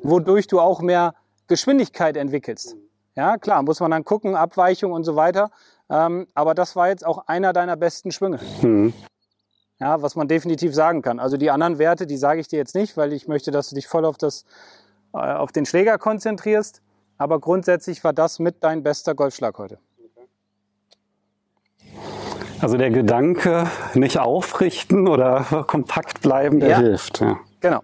wodurch 0.02 0.46
du 0.46 0.60
auch 0.60 0.80
mehr 0.80 1.14
Geschwindigkeit 1.46 2.16
entwickelst. 2.16 2.76
Ja, 3.16 3.38
klar, 3.38 3.62
muss 3.62 3.80
man 3.80 3.90
dann 3.90 4.04
gucken, 4.04 4.34
Abweichung 4.34 4.92
und 4.92 5.04
so 5.04 5.16
weiter. 5.16 5.50
Ähm, 5.90 6.28
aber 6.34 6.54
das 6.54 6.76
war 6.76 6.88
jetzt 6.88 7.04
auch 7.04 7.26
einer 7.26 7.52
deiner 7.52 7.76
besten 7.76 8.12
Schwünge. 8.12 8.40
Hm. 8.60 8.94
Ja, 9.80 10.00
was 10.02 10.14
man 10.14 10.28
definitiv 10.28 10.74
sagen 10.74 11.02
kann. 11.02 11.18
Also 11.18 11.36
die 11.36 11.50
anderen 11.50 11.78
Werte, 11.78 12.06
die 12.06 12.16
sage 12.16 12.40
ich 12.40 12.48
dir 12.48 12.58
jetzt 12.58 12.74
nicht, 12.74 12.96
weil 12.96 13.12
ich 13.12 13.28
möchte, 13.28 13.50
dass 13.50 13.70
du 13.70 13.74
dich 13.74 13.88
voll 13.88 14.04
auf, 14.04 14.16
das, 14.16 14.44
äh, 15.12 15.18
auf 15.18 15.52
den 15.52 15.66
Schläger 15.66 15.98
konzentrierst. 15.98 16.82
Aber 17.18 17.40
grundsätzlich 17.40 18.04
war 18.04 18.12
das 18.12 18.38
mit 18.38 18.62
dein 18.62 18.82
bester 18.82 19.14
Golfschlag 19.14 19.58
heute. 19.58 19.78
Also 22.62 22.76
der 22.76 22.90
Gedanke, 22.90 23.66
nicht 23.94 24.18
aufrichten 24.18 25.08
oder 25.08 25.64
kompakt 25.66 26.20
bleiben, 26.20 26.60
der 26.60 26.68
Ja. 26.68 26.78
hilft. 26.78 27.20
Ja. 27.20 27.38
Genau. 27.60 27.80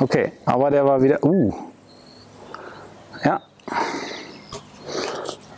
Okay, 0.00 0.32
aber 0.46 0.70
der 0.70 0.84
war 0.86 1.02
wieder. 1.02 1.22
Uh. 1.24 1.52
Ja. 3.24 3.40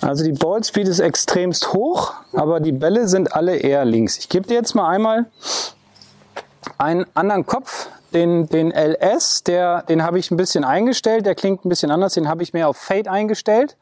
Also 0.00 0.24
die 0.24 0.32
Ballspeed 0.32 0.88
ist 0.88 0.98
extremst 0.98 1.72
hoch, 1.74 2.14
aber 2.32 2.58
die 2.60 2.72
Bälle 2.72 3.06
sind 3.08 3.36
alle 3.36 3.56
eher 3.56 3.84
links. 3.84 4.18
Ich 4.18 4.28
gebe 4.28 4.48
dir 4.48 4.54
jetzt 4.54 4.74
mal 4.74 4.88
einmal 4.88 5.26
einen 6.78 7.06
anderen 7.14 7.46
Kopf, 7.46 7.88
den, 8.14 8.46
den 8.48 8.70
LS, 8.70 9.42
der, 9.44 9.82
den 9.82 10.02
habe 10.02 10.18
ich 10.18 10.30
ein 10.30 10.36
bisschen 10.36 10.64
eingestellt, 10.64 11.26
der 11.26 11.34
klingt 11.34 11.64
ein 11.64 11.68
bisschen 11.68 11.90
anders, 11.90 12.14
den 12.14 12.28
habe 12.28 12.42
ich 12.42 12.52
mehr 12.52 12.68
auf 12.68 12.76
Fade 12.76 13.10
eingestellt, 13.10 13.76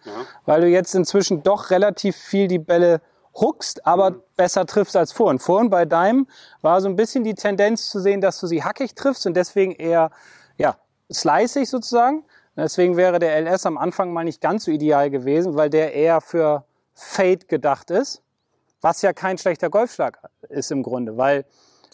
weil 0.46 0.60
du 0.60 0.68
jetzt 0.68 0.94
inzwischen 0.94 1.42
doch 1.42 1.70
relativ 1.70 2.16
viel 2.16 2.48
die 2.48 2.58
Bälle 2.58 3.00
hookst, 3.34 3.86
aber 3.86 4.16
besser 4.36 4.66
triffst 4.66 4.96
als 4.96 5.12
vorhin. 5.12 5.38
Vorhin 5.38 5.70
bei 5.70 5.84
deinem 5.84 6.26
war 6.62 6.80
so 6.80 6.88
ein 6.88 6.96
bisschen 6.96 7.24
die 7.24 7.34
Tendenz 7.34 7.88
zu 7.90 8.00
sehen, 8.00 8.20
dass 8.20 8.40
du 8.40 8.46
sie 8.46 8.64
hackig 8.64 8.94
triffst 8.94 9.26
und 9.26 9.34
deswegen 9.34 9.72
eher, 9.72 10.10
ja, 10.56 10.76
sliceig 11.12 11.66
sozusagen. 11.66 12.24
Deswegen 12.56 12.96
wäre 12.96 13.18
der 13.18 13.40
LS 13.40 13.66
am 13.66 13.78
Anfang 13.78 14.12
mal 14.12 14.24
nicht 14.24 14.40
ganz 14.40 14.64
so 14.64 14.70
ideal 14.70 15.10
gewesen, 15.10 15.56
weil 15.56 15.70
der 15.70 15.94
eher 15.94 16.20
für 16.20 16.64
Fade 16.94 17.46
gedacht 17.46 17.90
ist, 17.90 18.22
was 18.80 19.02
ja 19.02 19.12
kein 19.12 19.38
schlechter 19.38 19.70
Golfschlag 19.70 20.18
ist 20.48 20.70
im 20.70 20.82
Grunde, 20.82 21.16
weil 21.16 21.44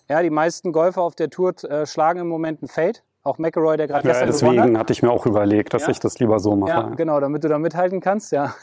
ja, 0.08 0.22
die 0.22 0.30
meisten 0.30 0.72
Golfer 0.72 1.02
auf 1.02 1.14
der 1.14 1.30
Tour 1.30 1.52
äh, 1.64 1.86
schlagen 1.86 2.20
im 2.20 2.28
Moment 2.28 2.62
einen 2.62 2.68
Fade. 2.68 3.00
Auch 3.22 3.38
McElroy, 3.38 3.76
der 3.76 3.88
gerade 3.88 4.06
Ja, 4.06 4.12
gestern 4.12 4.28
gewonnen 4.30 4.48
hat. 4.48 4.56
deswegen 4.64 4.78
hatte 4.78 4.92
ich 4.92 5.02
mir 5.02 5.10
auch 5.10 5.26
überlegt, 5.26 5.74
dass 5.74 5.82
Ja. 5.82 5.88
ich 5.90 5.98
das 5.98 6.18
lieber 6.20 6.38
so 6.38 6.54
mache. 6.54 6.70
Ja, 6.70 6.82
genau, 6.90 7.18
damit 7.18 7.42
du 7.42 7.48
da 7.48 7.58
mithalten 7.58 8.00
kannst, 8.00 8.30
ja. 8.32 8.54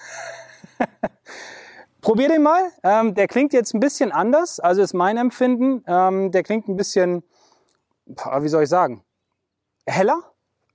Probier 2.01 2.27
den 2.29 2.43
mal. 2.43 2.61
Ähm, 2.83 3.13
der 3.15 3.27
klingt 3.27 3.53
jetzt 3.53 3.73
ein 3.73 3.79
bisschen 3.79 4.11
anders, 4.11 4.59
also 4.59 4.81
ist 4.81 4.93
mein 4.93 5.17
Empfinden. 5.17 5.83
Ähm, 5.87 6.31
der 6.31 6.43
klingt 6.43 6.67
ein 6.67 6.75
bisschen, 6.75 7.23
wie 8.05 8.47
soll 8.49 8.63
ich 8.63 8.69
sagen, 8.69 9.03
heller, 9.85 10.19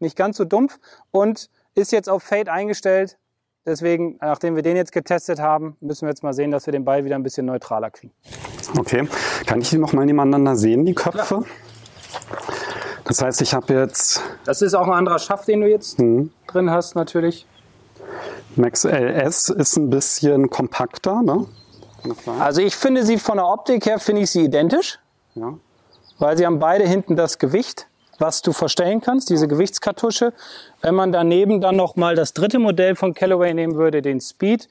nicht 0.00 0.16
ganz 0.16 0.36
so 0.36 0.44
dumpf 0.44 0.78
und 1.10 1.50
ist 1.74 1.92
jetzt 1.92 2.08
auf 2.08 2.22
Fade 2.22 2.50
eingestellt. 2.50 3.18
Deswegen, 3.68 4.16
nachdem 4.22 4.56
wir 4.56 4.62
den 4.62 4.76
jetzt 4.76 4.92
getestet 4.92 5.40
haben, 5.40 5.76
müssen 5.80 6.06
wir 6.06 6.08
jetzt 6.08 6.22
mal 6.22 6.32
sehen, 6.32 6.50
dass 6.50 6.64
wir 6.64 6.72
den 6.72 6.86
Ball 6.86 7.04
wieder 7.04 7.16
ein 7.16 7.22
bisschen 7.22 7.44
neutraler 7.44 7.90
kriegen. 7.90 8.14
Okay. 8.78 9.06
Kann 9.46 9.60
ich 9.60 9.68
die 9.68 9.76
noch 9.76 9.92
mal 9.92 10.06
nebeneinander 10.06 10.56
sehen, 10.56 10.86
die 10.86 10.94
Köpfe? 10.94 11.44
Das 13.04 13.20
heißt, 13.20 13.42
ich 13.42 13.52
habe 13.52 13.74
jetzt 13.74 14.22
Das 14.46 14.62
ist 14.62 14.72
auch 14.72 14.86
ein 14.86 14.94
anderer 14.94 15.18
Schaft, 15.18 15.48
den 15.48 15.60
du 15.60 15.68
jetzt 15.68 15.98
hm, 15.98 16.30
drin 16.46 16.70
hast, 16.70 16.94
natürlich. 16.94 17.46
Max 18.56 18.84
LS 18.84 19.50
ist 19.50 19.76
ein 19.76 19.90
bisschen 19.90 20.48
kompakter, 20.48 21.22
ne? 21.22 21.44
Also 22.40 22.62
ich 22.62 22.74
finde 22.74 23.04
sie 23.04 23.18
von 23.18 23.36
der 23.36 23.46
Optik 23.46 23.84
her, 23.84 23.98
finde 23.98 24.22
ich 24.22 24.30
sie 24.30 24.44
identisch, 24.44 24.98
ja. 25.34 25.58
weil 26.18 26.38
sie 26.38 26.46
haben 26.46 26.58
beide 26.58 26.84
hinten 26.84 27.16
das 27.16 27.38
Gewicht, 27.38 27.87
was 28.18 28.42
du 28.42 28.52
verstellen 28.52 29.00
kannst, 29.00 29.30
diese 29.30 29.48
Gewichtskartusche. 29.48 30.32
Wenn 30.82 30.94
man 30.94 31.12
daneben 31.12 31.60
dann 31.60 31.76
noch 31.76 31.96
mal 31.96 32.14
das 32.14 32.32
dritte 32.34 32.58
Modell 32.58 32.96
von 32.96 33.14
Callaway 33.14 33.54
nehmen 33.54 33.76
würde, 33.76 34.02
den 34.02 34.20
Speed, 34.20 34.68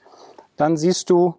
dann 0.57 0.77
siehst 0.77 1.09
du 1.09 1.35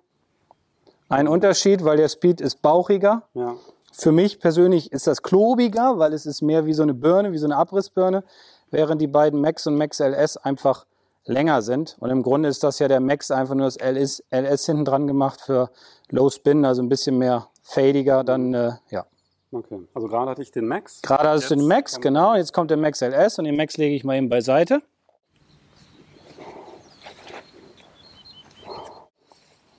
einen 1.08 1.28
Unterschied, 1.28 1.84
weil 1.84 1.96
der 1.96 2.08
Speed 2.08 2.40
ist 2.40 2.62
bauchiger. 2.62 3.22
ja. 3.34 3.54
Für 3.98 4.12
mich 4.12 4.38
persönlich 4.38 4.92
ist 4.92 5.08
das 5.08 5.24
klobiger, 5.24 5.98
weil 5.98 6.12
es 6.12 6.24
ist 6.24 6.40
mehr 6.40 6.66
wie 6.66 6.72
so 6.72 6.84
eine 6.84 6.94
Birne, 6.94 7.32
wie 7.32 7.38
so 7.38 7.46
eine 7.46 7.56
Abrissbirne, 7.56 8.22
während 8.70 9.00
die 9.02 9.08
beiden 9.08 9.40
Max 9.40 9.66
und 9.66 9.76
Max 9.76 9.98
LS 9.98 10.36
einfach 10.36 10.86
länger 11.24 11.62
sind. 11.62 11.96
Und 11.98 12.10
im 12.10 12.22
Grunde 12.22 12.48
ist 12.48 12.62
das 12.62 12.78
ja 12.78 12.86
der 12.86 13.00
Max 13.00 13.32
einfach 13.32 13.56
nur 13.56 13.66
das 13.66 13.76
LS, 13.76 14.22
LS 14.30 14.66
hinten 14.66 14.84
dran 14.84 15.08
gemacht 15.08 15.40
für 15.40 15.70
Low 16.10 16.30
Spin, 16.30 16.64
also 16.64 16.80
ein 16.80 16.88
bisschen 16.88 17.18
mehr 17.18 17.48
fadiger. 17.62 18.22
Dann, 18.22 18.54
äh, 18.54 18.72
ja. 18.90 19.04
Okay. 19.50 19.80
Also 19.94 20.08
gerade 20.08 20.30
hatte 20.30 20.42
ich 20.42 20.50
den 20.50 20.66
Max. 20.66 21.00
Gerade 21.02 21.30
hast 21.30 21.50
du 21.50 21.56
den 21.56 21.66
Max, 21.66 22.00
genau. 22.00 22.34
Jetzt 22.34 22.52
kommt 22.52 22.70
der 22.70 22.76
Max 22.76 23.00
LS 23.00 23.38
und 23.38 23.46
den 23.46 23.56
Max 23.56 23.76
lege 23.76 23.94
ich 23.94 24.04
mal 24.04 24.16
eben 24.16 24.28
beiseite. 24.28 24.82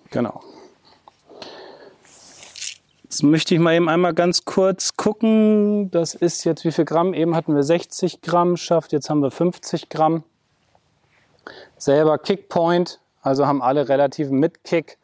Genau. 0.09 0.41
Jetzt 3.03 3.21
möchte 3.23 3.53
ich 3.53 3.59
mal 3.59 3.75
eben 3.75 3.89
einmal 3.89 4.13
ganz 4.13 4.45
kurz 4.45 4.95
gucken. 4.95 5.91
Das 5.91 6.15
ist 6.15 6.45
jetzt 6.45 6.65
wie 6.65 6.71
viel 6.71 6.85
Gramm? 6.85 7.13
Eben 7.13 7.35
hatten 7.35 7.53
wir 7.53 7.63
60 7.63 8.21
Gramm 8.21 8.57
schafft, 8.57 8.91
jetzt 8.91 9.09
haben 9.09 9.21
wir 9.21 9.29
50 9.29 9.89
Gramm. 9.89 10.23
Selber 11.77 12.17
Kickpoint, 12.17 12.99
also 13.21 13.45
haben 13.45 13.61
alle 13.61 13.87
relativen 13.87 14.39
Mitkick. 14.39 14.97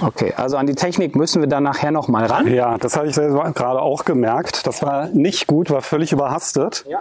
Okay, 0.00 0.32
also 0.36 0.56
an 0.56 0.66
die 0.66 0.74
Technik 0.74 1.16
müssen 1.16 1.42
wir 1.42 1.48
dann 1.48 1.64
nachher 1.64 1.90
noch 1.90 2.08
mal 2.08 2.26
ran. 2.26 2.46
Ja, 2.46 2.78
das 2.78 2.96
habe 2.96 3.08
ich 3.08 3.14
gerade 3.14 3.80
auch 3.80 4.04
gemerkt. 4.04 4.66
Das 4.66 4.82
war 4.82 5.08
nicht 5.08 5.46
gut, 5.46 5.70
war 5.70 5.82
völlig 5.82 6.12
überhastet. 6.12 6.84
Ja. 6.88 7.00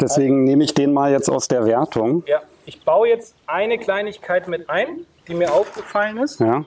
Deswegen 0.00 0.44
nehme 0.44 0.64
ich 0.64 0.74
den 0.74 0.92
mal 0.92 1.12
jetzt 1.12 1.30
aus 1.30 1.48
der 1.48 1.64
Wertung. 1.64 2.24
Ja, 2.26 2.42
ich 2.66 2.84
baue 2.84 3.08
jetzt 3.08 3.34
eine 3.46 3.78
Kleinigkeit 3.78 4.48
mit 4.48 4.68
ein, 4.68 5.06
die 5.28 5.34
mir 5.34 5.52
aufgefallen 5.52 6.18
ist. 6.18 6.40
Ja. 6.40 6.64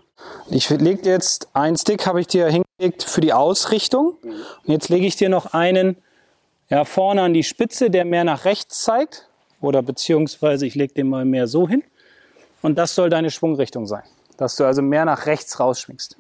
Ich 0.50 0.70
lege 0.70 1.08
jetzt 1.08 1.50
einen 1.54 1.78
Stick, 1.78 2.08
habe 2.08 2.20
ich 2.20 2.28
dir 2.28 2.48
hingelegt 2.48 3.04
für 3.04 3.22
die 3.22 3.34
Ausrichtung. 3.34 4.18
Und 4.24 4.72
jetzt 4.72 4.90
lege 4.90 5.06
ich 5.06 5.16
dir 5.16 5.30
noch 5.30 5.54
einen 5.54 5.98
ja, 6.70 6.84
vorne 6.84 7.22
an 7.22 7.34
die 7.34 7.44
Spitze, 7.44 7.90
der 7.90 8.06
mehr 8.06 8.24
nach 8.24 8.46
rechts 8.46 8.82
zeigt. 8.84 9.30
Oder 9.62 9.82
beziehungsweise 9.82 10.66
ich 10.66 10.76
lege 10.76 10.94
den 10.94 11.10
mal 11.10 11.26
mehr 11.26 11.48
so 11.48 11.68
hin. 11.68 11.84
Und 12.62 12.78
das 12.78 12.96
soll 12.96 13.10
deine 13.10 13.32
Schwungrichtung 13.32 13.86
sein. 13.88 14.04
Dass 14.38 14.56
du 14.56 14.66
also 14.66 14.82
mehr 14.82 15.06
nach 15.06 15.26
rechts 15.26 15.60
rausschwingst. 15.60 16.18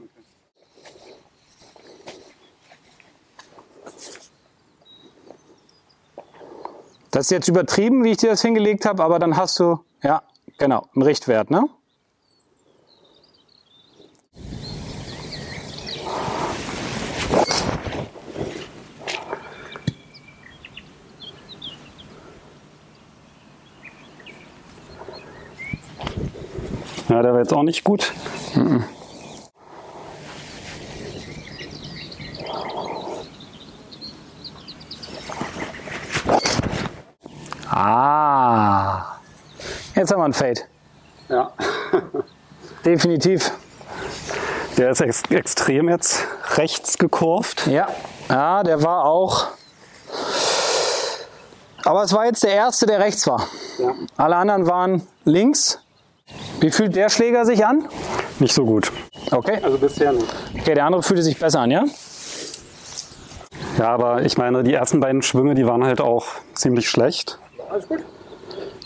Das 7.12 7.26
ist 7.26 7.32
jetzt 7.32 7.47
übertrieben, 7.47 8.04
wie 8.04 8.12
ich 8.12 8.17
dir 8.17 8.30
das 8.30 8.41
hingelegt 8.41 8.86
habe, 8.86 9.04
aber 9.04 9.17
dann 9.17 9.38
hast 9.38 9.60
du, 9.60 9.80
ja, 10.04 10.21
genau, 10.58 10.88
einen 10.93 11.04
Richtwert, 11.04 11.50
ne? 11.50 11.67
Jetzt 27.47 27.53
auch 27.53 27.63
nicht 27.63 27.86
gut. 27.86 28.12
Ah, 37.69 39.19
jetzt 39.95 40.12
haben 40.12 40.19
wir 40.19 40.25
einen 40.25 40.33
Fade. 40.33 40.62
Ja. 41.29 41.51
Definitiv. 42.86 43.51
Der 44.77 44.91
ist 44.91 45.01
ex 45.01 45.23
extrem 45.29 45.89
jetzt 45.89 46.25
rechts 46.55 46.97
gekurvt. 46.97 47.67
Ja, 47.67 47.88
ja, 48.29 48.63
der 48.63 48.83
war 48.83 49.05
auch. 49.05 49.47
Aber 51.86 52.03
es 52.03 52.12
war 52.12 52.25
jetzt 52.25 52.43
der 52.43 52.51
erste, 52.51 52.86
der 52.86 52.99
rechts 52.99 53.25
war. 53.27 53.47
Ja. 53.77 53.93
Alle 54.17 54.36
anderen 54.36 54.67
waren 54.67 55.07
links. 55.23 55.79
Wie 56.60 56.72
fühlt 56.72 56.96
der 56.96 57.10
Schläger 57.10 57.46
sich 57.46 57.65
an? 57.65 57.88
Nicht 58.39 58.54
so 58.54 58.65
gut. 58.65 58.91
Okay. 59.32 59.60
Also 59.62 59.78
bisher 59.78 60.12
nicht. 60.12 60.26
Okay, 60.60 60.74
der 60.74 60.86
andere 60.86 61.04
fühlte 61.04 61.22
sich 61.22 61.38
besser 61.38 61.60
an, 61.62 61.70
ja? 61.72 61.86
Ja, 63.78 63.89
aber 63.89 64.24
ich 64.24 64.38
meine, 64.39 64.63
die 64.63 64.74
ersten 64.74 65.00
beiden 65.00 65.22
Schwünge, 65.22 65.54
die 65.54 65.67
waren 65.67 65.84
halt 65.84 66.02
auch 66.02 66.26
ziemlich 66.54 66.89
schlecht. 66.89 67.38
Alles 67.70 67.88
gut. 67.88 68.00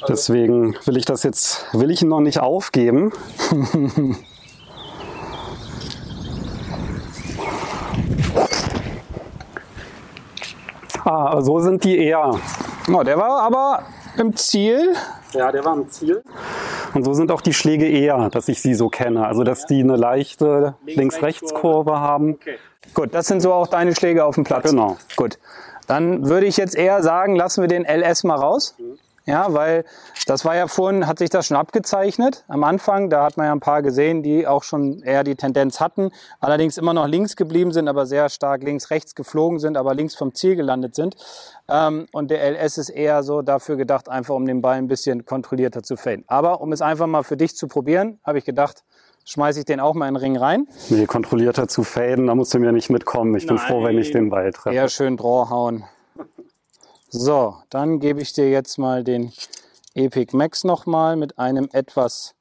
Deswegen 0.07 0.75
will 0.85 0.97
ich 0.97 1.05
das 1.05 1.23
jetzt, 1.23 1.65
will 1.73 1.91
ich 1.91 2.01
ihn 2.01 2.09
noch 2.09 2.19
nicht 2.19 2.39
aufgeben. 2.39 3.13
ah, 11.05 11.39
so 11.41 11.59
sind 11.59 11.83
die 11.85 11.97
eher. 11.99 12.31
Oh, 12.91 13.03
der 13.03 13.17
war 13.17 13.43
aber 13.43 13.83
im 14.17 14.35
Ziel. 14.35 14.95
Ja, 15.33 15.51
der 15.51 15.63
war 15.63 15.75
im 15.75 15.87
Ziel. 15.89 16.23
Und 16.93 17.03
so 17.03 17.13
sind 17.13 17.31
auch 17.31 17.41
die 17.41 17.53
Schläge 17.53 17.87
eher, 17.87 18.29
dass 18.29 18.47
ich 18.47 18.61
sie 18.61 18.73
so 18.73 18.89
kenne. 18.89 19.25
Also, 19.25 19.43
dass 19.43 19.65
die 19.65 19.81
eine 19.81 19.95
leichte 19.95 20.75
Links-Rechts-Kurve 20.85 21.99
haben. 21.99 22.39
Gut, 22.93 23.13
das 23.13 23.27
sind 23.27 23.41
so 23.41 23.53
auch 23.53 23.67
deine 23.67 23.95
Schläge 23.95 24.25
auf 24.25 24.35
dem 24.35 24.43
Platz. 24.43 24.69
Genau. 24.69 24.97
Gut. 25.15 25.39
Dann 25.87 26.29
würde 26.29 26.45
ich 26.45 26.57
jetzt 26.57 26.75
eher 26.75 27.03
sagen, 27.03 27.35
lassen 27.35 27.61
wir 27.61 27.67
den 27.67 27.85
LS 27.85 28.23
mal 28.23 28.35
raus. 28.35 28.75
Ja, 29.25 29.53
weil 29.53 29.85
das 30.25 30.45
war 30.45 30.55
ja 30.55 30.67
vorhin, 30.67 31.05
hat 31.05 31.19
sich 31.19 31.29
das 31.29 31.47
schon 31.47 31.57
abgezeichnet 31.57 32.43
am 32.47 32.63
Anfang. 32.63 33.09
Da 33.09 33.23
hat 33.23 33.37
man 33.37 33.45
ja 33.45 33.51
ein 33.51 33.59
paar 33.59 33.83
gesehen, 33.83 34.23
die 34.23 34.47
auch 34.47 34.63
schon 34.63 35.03
eher 35.03 35.23
die 35.23 35.35
Tendenz 35.35 35.79
hatten, 35.79 36.11
allerdings 36.39 36.77
immer 36.77 36.93
noch 36.93 37.07
links 37.07 37.35
geblieben 37.35 37.71
sind, 37.71 37.87
aber 37.87 38.05
sehr 38.07 38.29
stark 38.29 38.63
links-rechts 38.63 39.13
geflogen 39.13 39.59
sind, 39.59 39.77
aber 39.77 39.93
links 39.93 40.15
vom 40.15 40.33
Ziel 40.33 40.55
gelandet 40.55 40.95
sind. 40.95 41.15
Ähm, 41.69 42.07
und 42.11 42.31
der 42.31 42.43
LS 42.43 42.79
ist 42.79 42.89
eher 42.89 43.21
so 43.21 43.41
dafür 43.43 43.75
gedacht, 43.75 44.09
einfach 44.09 44.33
um 44.33 44.45
den 44.45 44.61
Ball 44.61 44.77
ein 44.77 44.87
bisschen 44.87 45.25
kontrollierter 45.25 45.83
zu 45.83 45.97
faden. 45.97 46.23
Aber 46.27 46.61
um 46.61 46.71
es 46.71 46.81
einfach 46.81 47.07
mal 47.07 47.23
für 47.23 47.37
dich 47.37 47.55
zu 47.55 47.67
probieren, 47.67 48.19
habe 48.23 48.39
ich 48.39 48.45
gedacht, 48.45 48.83
schmeiße 49.25 49.59
ich 49.59 49.65
den 49.65 49.79
auch 49.79 49.93
mal 49.93 50.07
in 50.07 50.15
den 50.15 50.21
Ring 50.21 50.37
rein. 50.37 50.67
Nee, 50.89 51.05
kontrollierter 51.05 51.67
zu 51.67 51.83
faden, 51.83 52.27
da 52.27 52.35
musst 52.35 52.53
du 52.53 52.59
mir 52.59 52.71
nicht 52.71 52.89
mitkommen. 52.89 53.35
Ich 53.35 53.45
bin 53.45 53.59
froh, 53.59 53.83
wenn 53.83 53.97
ich 53.99 54.11
den 54.11 54.29
Ball 54.29 54.51
treffe. 54.51 54.75
Eher 54.75 54.89
schön 54.89 55.15
Draw 55.15 55.49
hauen. 55.49 55.83
So, 57.13 57.57
dann 57.69 57.99
gebe 57.99 58.21
ich 58.21 58.31
dir 58.31 58.49
jetzt 58.49 58.77
mal 58.77 59.03
den 59.03 59.33
Epic 59.95 60.35
Max 60.35 60.63
nochmal 60.63 61.17
mit 61.17 61.37
einem 61.37 61.67
etwas. 61.73 62.35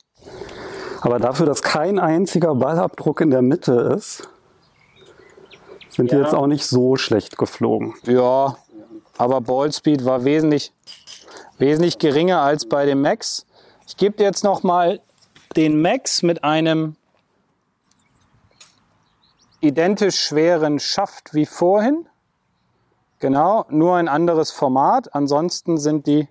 Aber 1.00 1.18
dafür, 1.18 1.44
dass 1.46 1.62
kein 1.62 1.98
einziger 1.98 2.54
Ballabdruck 2.54 3.20
in 3.20 3.30
der 3.30 3.42
Mitte 3.42 3.72
ist, 3.96 4.28
sind 5.88 6.12
die 6.12 6.14
Ja. 6.14 6.22
jetzt 6.22 6.34
auch 6.34 6.46
nicht 6.46 6.66
so 6.66 6.94
schlecht 6.94 7.36
geflogen. 7.36 7.94
Ja, 8.04 8.56
aber 9.18 9.40
Ballspeed 9.40 10.04
war 10.04 10.24
wesentlich, 10.24 10.72
wesentlich 11.58 11.98
geringer 11.98 12.40
als 12.40 12.64
bei 12.64 12.86
dem 12.86 13.02
Max. 13.02 13.46
Ich 13.88 13.96
gebe 13.96 14.16
dir 14.18 14.24
jetzt 14.24 14.44
nochmal 14.44 15.00
den 15.56 15.82
Max 15.82 16.22
mit 16.22 16.44
einem 16.44 16.94
identisch 19.60 20.20
schweren 20.20 20.78
Schaft 20.78 21.34
wie 21.34 21.46
vorhin. 21.46 22.06
Genau, 23.20 23.66
nur 23.68 23.96
ein 23.96 24.08
anderes 24.08 24.50
Format. 24.50 25.14
Ansonsten 25.14 25.76
sind 25.76 26.06
die 26.06 26.26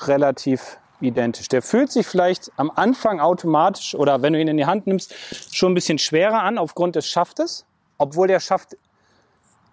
relativ 0.00 0.78
identisch. 1.00 1.48
Der 1.48 1.60
fühlt 1.60 1.92
sich 1.92 2.06
vielleicht 2.06 2.50
am 2.56 2.70
Anfang 2.74 3.20
automatisch 3.20 3.94
oder 3.94 4.22
wenn 4.22 4.32
du 4.32 4.40
ihn 4.40 4.48
in 4.48 4.56
die 4.56 4.64
Hand 4.64 4.86
nimmst, 4.86 5.14
schon 5.54 5.72
ein 5.72 5.74
bisschen 5.74 5.98
schwerer 5.98 6.42
an 6.42 6.56
aufgrund 6.56 6.96
des 6.96 7.06
Schaftes, 7.06 7.66
obwohl 7.98 8.28
der 8.28 8.40
Schaft 8.40 8.78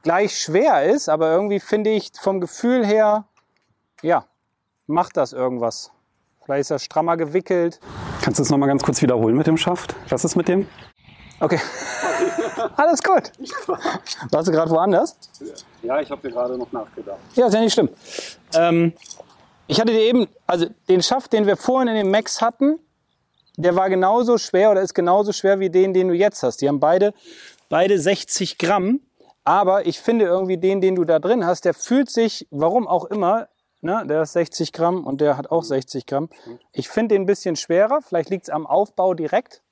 gleich 0.03 0.37
schwer 0.37 0.83
ist, 0.83 1.07
aber 1.07 1.31
irgendwie 1.31 1.61
finde 1.61 1.91
ich 1.91 2.11
vom 2.19 2.41
Gefühl 2.41 2.85
her, 2.85 3.25
ja, 4.01 4.25
macht 4.87 5.15
das 5.15 5.31
irgendwas. 5.31 5.91
Vielleicht 6.43 6.61
ist 6.61 6.71
er 6.71 6.79
strammer 6.79 7.15
gewickelt. 7.15 7.79
Kannst 8.21 8.39
du 8.39 8.43
es 8.43 8.49
nochmal 8.49 8.67
ganz 8.67 8.83
kurz 8.83 9.01
wiederholen 9.01 9.37
mit 9.37 9.47
dem 9.47 9.57
Schaft? 9.57 9.95
Was 10.09 10.25
ist 10.25 10.35
mit 10.35 10.49
dem? 10.49 10.67
Okay. 11.41 11.59
Alles 12.77 13.01
gut. 13.01 13.31
Warst 14.29 14.47
du 14.47 14.51
gerade 14.51 14.69
woanders? 14.69 15.17
Ja, 15.81 15.99
ich 15.99 16.11
habe 16.11 16.21
dir 16.21 16.33
gerade 16.33 16.55
noch 16.55 16.71
nachgedacht. 16.71 17.17
Ja, 17.33 17.47
ist 17.47 17.53
ja 17.53 17.61
nicht 17.61 17.73
schlimm. 17.73 17.89
Ähm, 18.53 18.93
ich 19.65 19.81
hatte 19.81 19.91
dir 19.91 20.01
eben, 20.01 20.27
also 20.45 20.67
den 20.87 21.01
Schaft, 21.01 21.33
den 21.33 21.47
wir 21.47 21.57
vorhin 21.57 21.87
in 21.87 21.95
dem 21.95 22.11
Max 22.11 22.41
hatten, 22.41 22.77
der 23.57 23.75
war 23.75 23.89
genauso 23.89 24.37
schwer 24.37 24.69
oder 24.69 24.81
ist 24.81 24.93
genauso 24.93 25.33
schwer 25.33 25.59
wie 25.59 25.71
den, 25.71 25.93
den 25.93 26.09
du 26.09 26.13
jetzt 26.13 26.43
hast. 26.43 26.61
Die 26.61 26.67
haben 26.67 26.79
beide, 26.79 27.11
beide 27.69 27.99
60 27.99 28.59
Gramm. 28.59 29.01
Aber 29.43 29.87
ich 29.87 29.99
finde 29.99 30.25
irgendwie 30.25 30.57
den, 30.57 30.79
den 30.79 30.95
du 30.95 31.05
da 31.05 31.17
drin 31.17 31.43
hast, 31.43 31.65
der 31.65 31.73
fühlt 31.73 32.11
sich, 32.11 32.47
warum 32.51 32.87
auch 32.87 33.05
immer, 33.05 33.47
ne, 33.81 34.05
der 34.07 34.21
ist 34.21 34.33
60 34.33 34.71
Gramm 34.73 35.07
und 35.07 35.19
der 35.21 35.37
hat 35.37 35.49
auch 35.49 35.63
60 35.63 36.05
Gramm. 36.05 36.29
Ich 36.71 36.89
finde 36.89 37.15
den 37.15 37.23
ein 37.23 37.25
bisschen 37.25 37.55
schwerer. 37.55 38.01
Vielleicht 38.03 38.29
liegt 38.29 38.43
es 38.43 38.49
am 38.51 38.67
Aufbau 38.67 39.15
direkt 39.15 39.63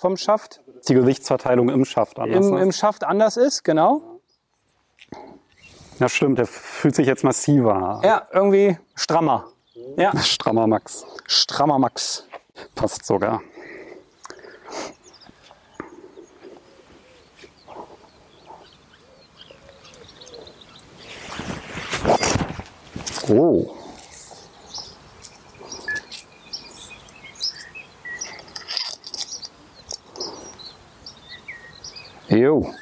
vom 0.00 0.16
Schaft. 0.16 0.62
Die 0.88 0.94
Gewichtsverteilung 0.94 1.68
im 1.68 1.84
Schaft 1.84 2.18
anders. 2.18 2.46
Im, 2.46 2.54
ne? 2.54 2.62
Im 2.62 2.72
Schaft 2.72 3.04
anders 3.04 3.36
ist, 3.36 3.62
genau. 3.64 4.20
ja, 5.98 6.08
stimmt, 6.08 6.38
der 6.38 6.46
fühlt 6.46 6.94
sich 6.94 7.06
jetzt 7.06 7.22
massiver. 7.22 8.00
Ja, 8.02 8.26
irgendwie 8.32 8.78
strammer. 8.94 9.48
Ja, 9.96 10.16
Strammer 10.22 10.66
Max. 10.66 11.04
strammer 11.26 11.78
Max. 11.78 12.26
Passt 12.74 13.04
sogar. 13.04 13.42
Oh. 23.28 23.79
Jo. 32.30 32.72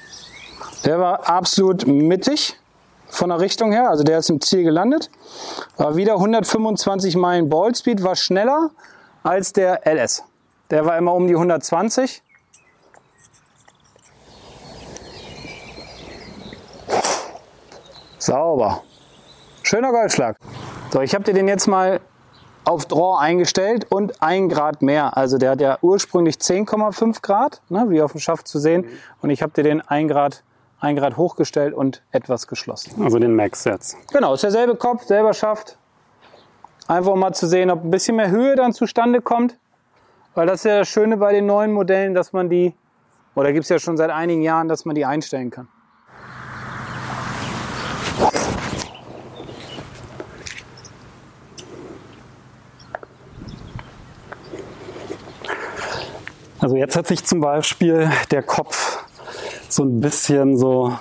Der 0.85 1.01
war 1.01 1.29
absolut 1.29 1.87
mittig 1.87 2.57
von 3.09 3.31
der 3.31 3.41
Richtung 3.41 3.73
her. 3.73 3.89
Also 3.89 4.05
der 4.05 4.19
ist 4.19 4.29
im 4.29 4.43
Ziel 4.43 4.63
gelandet. 4.63 5.11
War 5.79 5.97
wieder 5.97 6.15
125 6.15 7.17
Meilen 7.17 7.49
Ballspeed, 7.49 8.03
war 8.03 8.15
schneller 8.15 8.71
als 9.23 9.55
der 9.55 9.87
LS. 9.87 10.23
Der 10.71 10.85
war 10.85 10.99
immer 10.99 11.15
um 11.15 11.27
die 11.27 11.35
120. 11.35 12.23
Sauber. 18.19 18.83
Schöner 19.63 19.93
Goldschlag. 19.93 20.37
So, 20.93 21.01
ich 21.01 21.15
habe 21.15 21.25
dir 21.25 21.33
den 21.33 21.49
jetzt 21.49 21.67
mal 21.67 22.01
auf 22.69 22.85
Draw 22.85 23.19
eingestellt 23.19 23.87
und 23.89 24.23
ein 24.23 24.51
Grad 24.51 24.83
mehr. 24.83 25.17
Also 25.17 25.39
der 25.39 25.53
hat 25.53 25.61
ja 25.61 25.79
ursprünglich 25.81 26.37
10,5 26.37 27.23
Grad, 27.23 27.63
ne, 27.71 27.87
wie 27.89 28.03
auf 28.03 28.13
dem 28.13 28.21
Schaft 28.21 28.47
zu 28.47 28.59
sehen. 28.59 28.85
Und 29.23 29.31
ich 29.31 29.43
habe 29.43 29.53
dir 29.55 29.63
den 29.63 29.81
ein 29.81 30.07
Grad, 30.07 30.45
ein 30.79 30.95
Grad 30.95 31.17
hochgestellt 31.17 31.73
und 31.73 32.03
etwas 32.13 32.47
geschlossen. 32.47 33.03
Also 33.03 33.19
den 33.19 33.35
Max 33.35 33.65
jetzt. 33.65 33.97
Genau, 34.13 34.35
ist 34.35 34.43
derselbe 34.43 34.77
Kopf, 34.77 35.05
selber 35.05 35.33
Schaft. 35.33 35.79
Einfach 36.87 37.13
um 37.13 37.21
mal 37.21 37.33
zu 37.33 37.47
sehen, 37.47 37.71
ob 37.71 37.85
ein 37.85 37.91
bisschen 37.91 38.17
mehr 38.17 38.31
Höhe 38.31 38.55
dann 38.55 38.75
zustande 38.75 39.23
kommt. 39.23 39.57
Weil 40.35 40.47
das 40.47 40.61
ist 40.61 40.65
ja 40.65 40.79
das 40.81 40.89
Schöne 40.89 41.17
bei 41.17 41.33
den 41.33 41.47
neuen 41.47 41.73
Modellen, 41.73 42.13
dass 42.13 42.35
man 42.35 42.51
die, 42.51 42.75
oder 43.35 43.53
gibt 43.55 43.65
es 43.65 43.71
ja 43.71 43.79
schon 43.79 43.97
seit 43.97 44.11
einigen 44.11 44.43
Jahren, 44.43 44.69
dass 44.69 44.85
man 44.85 44.95
die 44.95 45.07
einstellen 45.07 45.51
kann. 45.51 45.69
Also 56.69 56.77
jetzt 56.77 56.97
hat 56.97 57.07
sich 57.07 57.25
zum 57.25 57.41
Beispiel 57.41 58.11
der 58.31 58.43
Kopf 58.43 59.03
so 59.71 59.85
ein 59.85 60.03
bisschen 60.03 60.59
so, 60.59 60.93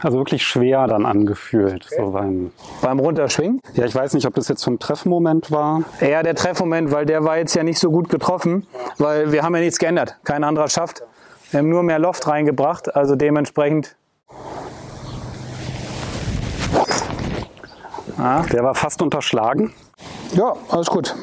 also 0.00 0.16
wirklich 0.16 0.46
schwer 0.46 0.86
dann 0.86 1.04
angefühlt. 1.04 1.86
So 1.94 2.12
beim, 2.12 2.50
Beim 2.80 3.00
Runterschwingen. 3.00 3.60
ja, 3.74 3.84
ich 3.84 3.94
weiß 3.94 4.14
nicht, 4.14 4.26
ob 4.26 4.32
das 4.32 4.48
jetzt 4.48 4.64
vom 4.64 4.78
Treffmoment 4.78 5.50
war. 5.50 5.82
Ja, 6.00 6.22
der 6.22 6.34
Treffmoment, 6.34 6.90
weil 6.90 7.04
der 7.04 7.22
war 7.24 7.36
jetzt 7.36 7.54
ja 7.54 7.62
nicht 7.64 7.78
so 7.78 7.90
gut 7.90 8.08
getroffen, 8.08 8.66
weil 8.96 9.30
wir 9.30 9.42
haben 9.42 9.54
ja 9.56 9.60
nichts 9.60 9.78
geändert. 9.78 10.16
Kein 10.24 10.42
anderer 10.42 10.68
schafft. 10.68 11.02
Wir 11.50 11.58
haben 11.58 11.68
nur 11.68 11.82
mehr 11.82 11.98
Loft 11.98 12.26
reingebracht, 12.26 12.96
also 12.96 13.16
dementsprechend. 13.16 13.94
Der 18.16 18.64
war 18.64 18.74
fast 18.74 19.02
unterschlagen. 19.02 19.74
Ja, 20.32 20.54
alles 20.70 20.86
gut. 20.86 21.14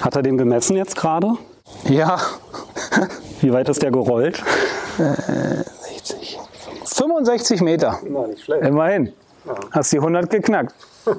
Hat 0.00 0.16
er 0.16 0.22
den 0.22 0.38
gemessen 0.38 0.78
jetzt 0.78 0.96
gerade? 0.96 1.34
Ja, 1.88 2.18
Wie 3.40 3.52
weit 3.52 3.68
ist 3.68 3.82
der 3.82 3.90
gerollt? 3.90 4.42
65 6.84 7.60
Meter. 7.60 7.98
Immer 8.04 8.28
nicht 8.28 8.44
schlecht. 8.44 8.64
Immerhin. 8.64 9.12
Hast 9.70 9.92
die 9.92 9.98
100 9.98 10.30
geknackt. 10.30 10.74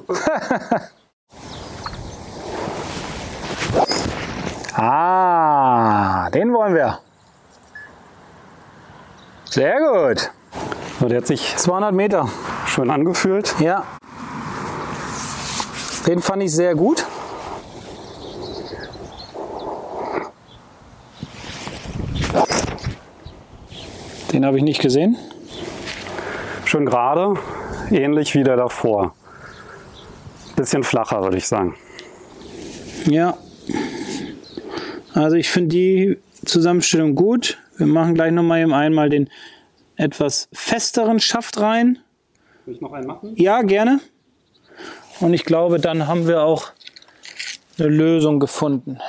ah, 4.76 6.30
den 6.32 6.54
wollen 6.54 6.76
wir. 6.76 7.00
Sehr 9.46 9.78
gut. 9.80 10.32
So, 11.00 11.08
der 11.08 11.20
hat 11.20 11.28
sich 11.28 11.56
200 11.56 11.94
Meter. 11.94 12.28
schön 12.66 12.90
angefühlt. 12.90 13.56
Ja. 13.60 13.84
Den 16.06 16.22
fand 16.22 16.44
ich 16.44 16.54
sehr 16.54 16.76
gut. 16.76 17.06
Den 24.38 24.46
habe 24.46 24.58
ich 24.58 24.64
nicht 24.64 24.84
gesehen. 24.84 25.18
Schön 26.66 26.86
gerade, 26.86 27.40
ähnlich 27.90 28.36
wie 28.36 28.44
der 28.44 28.56
davor. 28.56 29.16
Bisschen 30.56 30.84
flacher, 30.84 31.24
würde 31.24 31.38
ich 31.38 31.48
sagen. 31.48 31.76
Ja. 33.08 33.36
Also 35.16 35.38
ich 35.38 35.50
finde 35.50 35.70
die 35.70 36.20
Zusammenstellung 36.46 37.16
gut. 37.16 37.58
Wir 37.78 37.88
machen 37.88 38.14
gleich 38.14 38.32
nochmal 38.32 38.62
eben 38.62 38.76
einmal 38.76 39.10
den 39.10 39.28
etwas 39.96 40.50
festeren 40.54 41.20
Schaft 41.20 41.60
rein. 41.60 41.98
Will 42.66 42.76
ich 42.76 42.82
noch 42.82 42.94
einen 42.94 43.08
machen? 43.08 43.34
Ja, 43.38 43.64
gerne. 43.64 44.02
Und 45.20 45.34
ich 45.34 45.46
glaube, 45.46 45.80
dann 45.80 46.06
haben 46.06 46.28
wir 46.28 46.44
auch 46.44 46.74
eine 47.80 47.88
Lösung 47.88 48.40
gefunden. 48.40 49.00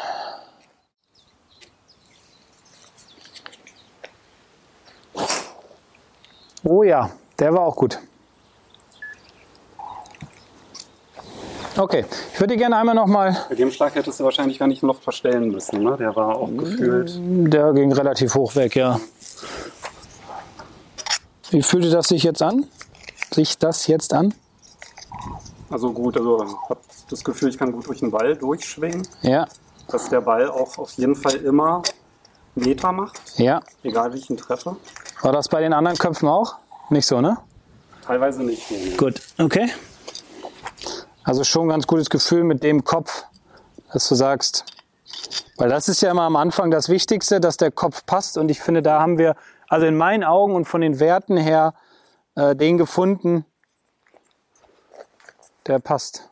Oh 6.71 6.83
ja, 6.83 7.11
der 7.39 7.55
war 7.55 7.63
auch 7.63 7.77
gut. 7.77 7.99
Okay, 11.79 12.05
ich 12.35 12.41
würde 12.41 12.59
gerne 12.59 12.77
einmal 12.77 12.95
nochmal, 12.95 13.47
Bei 13.49 13.55
dem 13.55 13.71
Schlag 13.71 13.95
hättest 13.95 14.21
du 14.21 14.25
wahrscheinlich 14.25 14.59
gar 14.59 14.67
nicht 14.69 14.83
noch 14.83 15.01
verstellen 15.01 15.49
müssen. 15.49 15.83
Ne? 15.83 15.97
Der 15.97 16.15
war 16.15 16.37
auch 16.37 16.51
gefühlt. 16.55 17.19
der 17.19 17.73
ging 17.73 17.91
relativ 17.93 18.35
hoch 18.35 18.55
weg, 18.55 18.77
ja. 18.77 19.01
Wie 21.51 21.63
fühlte 21.63 21.89
das 21.89 22.09
sich 22.09 22.23
jetzt 22.23 22.43
an? 22.43 22.67
Sich 23.33 23.57
das 23.57 23.87
jetzt 23.87 24.13
an? 24.13 24.35
Also 25.71 25.91
gut, 25.93 26.19
also 26.19 26.45
ich 26.45 26.69
habe 26.69 26.81
das 27.09 27.25
Gefühl, 27.25 27.49
ich 27.49 27.57
kann 27.57 27.73
gut 27.73 27.87
durch 27.87 28.01
den 28.01 28.11
Ball 28.11 28.37
durchschwingen. 28.37 29.09
Ja, 29.23 29.47
Dass 29.89 30.11
der 30.11 30.21
Ball 30.21 30.51
auch 30.51 30.77
auf 30.77 30.93
jeden 30.93 31.15
Fall 31.15 31.37
immer 31.37 31.83
Meter 32.55 32.93
macht, 32.93 33.23
ja. 33.37 33.63
egal 33.83 34.13
wie 34.13 34.19
ich 34.19 34.29
ihn 34.29 34.37
treffe. 34.37 34.77
War 35.23 35.33
das 35.33 35.49
bei 35.49 35.61
den 35.61 35.73
anderen 35.73 35.99
Köpfen 35.99 36.29
auch? 36.29 36.57
Nicht 36.91 37.07
so, 37.07 37.21
ne? 37.21 37.39
Teilweise 38.07 38.43
nicht. 38.43 38.71
Nee. 38.71 38.97
Gut, 38.97 39.21
okay. 39.39 39.69
Also 41.25 41.45
schon 41.45 41.67
ein 41.67 41.69
ganz 41.69 41.87
gutes 41.87 42.09
Gefühl 42.09 42.45
mit 42.45 42.63
dem 42.63 42.85
Kopf, 42.85 43.25
dass 43.93 44.09
du 44.09 44.15
sagst, 44.15 44.65
weil 45.57 45.69
das 45.69 45.89
ist 45.89 46.01
ja 46.01 46.11
immer 46.11 46.23
am 46.23 46.37
Anfang 46.37 46.71
das 46.71 46.89
Wichtigste, 46.89 47.41
dass 47.41 47.57
der 47.57 47.71
Kopf 47.71 48.07
passt. 48.07 48.39
Und 48.39 48.49
ich 48.49 48.61
finde, 48.61 48.81
da 48.81 49.01
haben 49.01 49.19
wir, 49.19 49.35
also 49.69 49.87
in 49.87 49.97
meinen 49.97 50.25
Augen 50.25 50.55
und 50.55 50.67
von 50.67 50.81
den 50.81 51.01
Werten 51.01 51.37
her, 51.37 51.75
äh, 52.37 52.55
den 52.55 52.79
gefunden, 52.79 53.45
der 55.67 55.81
passt. 55.81 56.31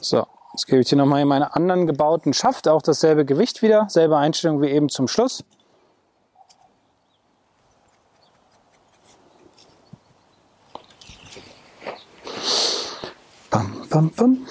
So, 0.00 0.26
jetzt 0.60 0.66
gebe 0.66 0.82
ich 0.82 0.88
dir 0.88 0.96
nochmal 0.96 1.22
in 1.22 1.28
meinen 1.28 1.44
anderen 1.44 1.86
gebauten 1.86 2.34
Schaft, 2.34 2.68
auch 2.68 2.82
dasselbe 2.82 3.24
Gewicht 3.24 3.62
wieder, 3.62 3.86
selbe 3.88 4.18
Einstellung 4.18 4.60
wie 4.60 4.68
eben 4.68 4.90
zum 4.90 5.08
Schluss. 5.08 5.42
Bam, 13.50 13.72
bam, 13.88 14.10
bam. 14.10 14.46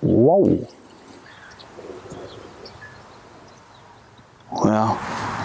Wow. 0.00 0.48
Ja. 4.64 4.96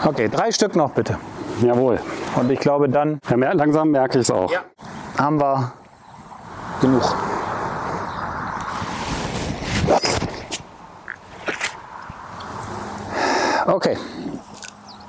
Okay, 0.05 0.29
drei 0.29 0.51
Stück 0.53 0.77
noch 0.77 0.91
bitte. 0.91 1.17
Jawohl. 1.62 1.99
Und 2.38 2.49
ich 2.49 2.60
glaube, 2.60 2.88
dann 2.89 3.19
Ja, 3.29 3.51
langsam 3.51 3.91
merke 3.91 4.19
ich 4.19 4.29
es 4.29 4.31
auch. 4.31 4.51
Haben 5.17 5.39
wir 5.39 5.73
genug. 6.82 7.15
Okay. 13.67 13.97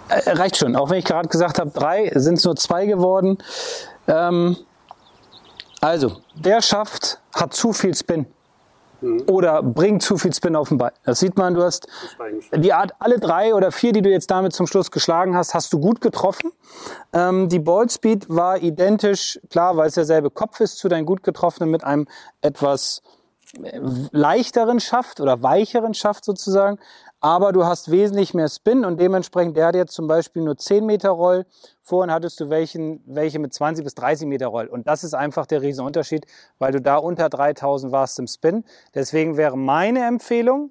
Äh, 0.08 0.30
reicht 0.30 0.56
schon. 0.56 0.76
Auch 0.76 0.90
wenn 0.90 0.98
ich 0.98 1.04
gerade 1.04 1.28
gesagt 1.28 1.58
habe, 1.58 1.70
drei, 1.70 2.10
sind 2.14 2.38
es 2.38 2.44
nur 2.44 2.56
zwei 2.56 2.86
geworden. 2.86 3.38
Ähm, 4.06 4.56
also, 5.80 6.20
der 6.34 6.62
Schaft 6.62 7.20
hat 7.34 7.54
zu 7.54 7.72
viel 7.72 7.94
Spin. 7.94 8.26
Oder 9.26 9.62
bringt 9.62 10.02
zu 10.02 10.16
viel 10.16 10.32
Spin 10.32 10.56
auf 10.56 10.68
den 10.68 10.78
Ball. 10.78 10.92
Das 11.04 11.20
sieht 11.20 11.36
man, 11.36 11.54
du 11.54 11.62
hast 11.62 11.86
die 12.54 12.72
Art, 12.72 12.92
alle 12.98 13.18
drei 13.18 13.54
oder 13.54 13.72
vier, 13.72 13.92
die 13.92 14.02
du 14.02 14.10
jetzt 14.10 14.30
damit 14.30 14.52
zum 14.52 14.66
Schluss 14.66 14.90
geschlagen 14.90 15.36
hast, 15.36 15.54
hast 15.54 15.72
du 15.72 15.78
gut 15.78 16.00
getroffen. 16.00 16.52
Ähm, 17.12 17.48
die 17.48 17.58
Ballspeed 17.58 18.26
war 18.28 18.58
identisch, 18.58 19.40
klar, 19.50 19.76
weil 19.76 19.88
es 19.88 19.94
derselbe 19.94 20.30
Kopf 20.30 20.60
ist, 20.60 20.78
zu 20.78 20.88
deinem 20.88 21.06
gut 21.06 21.22
getroffenen 21.22 21.70
mit 21.70 21.84
einem 21.84 22.06
etwas 22.40 23.02
leichteren 24.12 24.80
Schaft 24.80 25.20
oder 25.20 25.42
weicheren 25.42 25.94
Schaft 25.94 26.24
sozusagen. 26.24 26.78
Aber 27.20 27.52
du 27.52 27.64
hast 27.64 27.90
wesentlich 27.90 28.34
mehr 28.34 28.48
Spin 28.48 28.84
und 28.84 29.00
dementsprechend, 29.00 29.56
der 29.56 29.66
hat 29.66 29.74
jetzt 29.74 29.94
zum 29.94 30.06
Beispiel 30.06 30.42
nur 30.42 30.56
10 30.56 30.84
Meter 30.84 31.10
Roll. 31.10 31.46
Vorhin 31.82 32.12
hattest 32.12 32.38
du 32.40 32.50
welchen, 32.50 33.02
welche 33.06 33.38
mit 33.38 33.54
20 33.54 33.84
bis 33.84 33.94
30 33.94 34.28
Meter 34.28 34.48
Roll. 34.48 34.66
Und 34.66 34.86
das 34.86 35.02
ist 35.02 35.14
einfach 35.14 35.46
der 35.46 35.62
Riesenunterschied, 35.62 36.26
weil 36.58 36.72
du 36.72 36.80
da 36.80 36.96
unter 36.96 37.28
3000 37.28 37.92
warst 37.92 38.18
im 38.18 38.26
Spin. 38.26 38.64
Deswegen 38.94 39.36
wäre 39.36 39.56
meine 39.56 40.06
Empfehlung, 40.06 40.70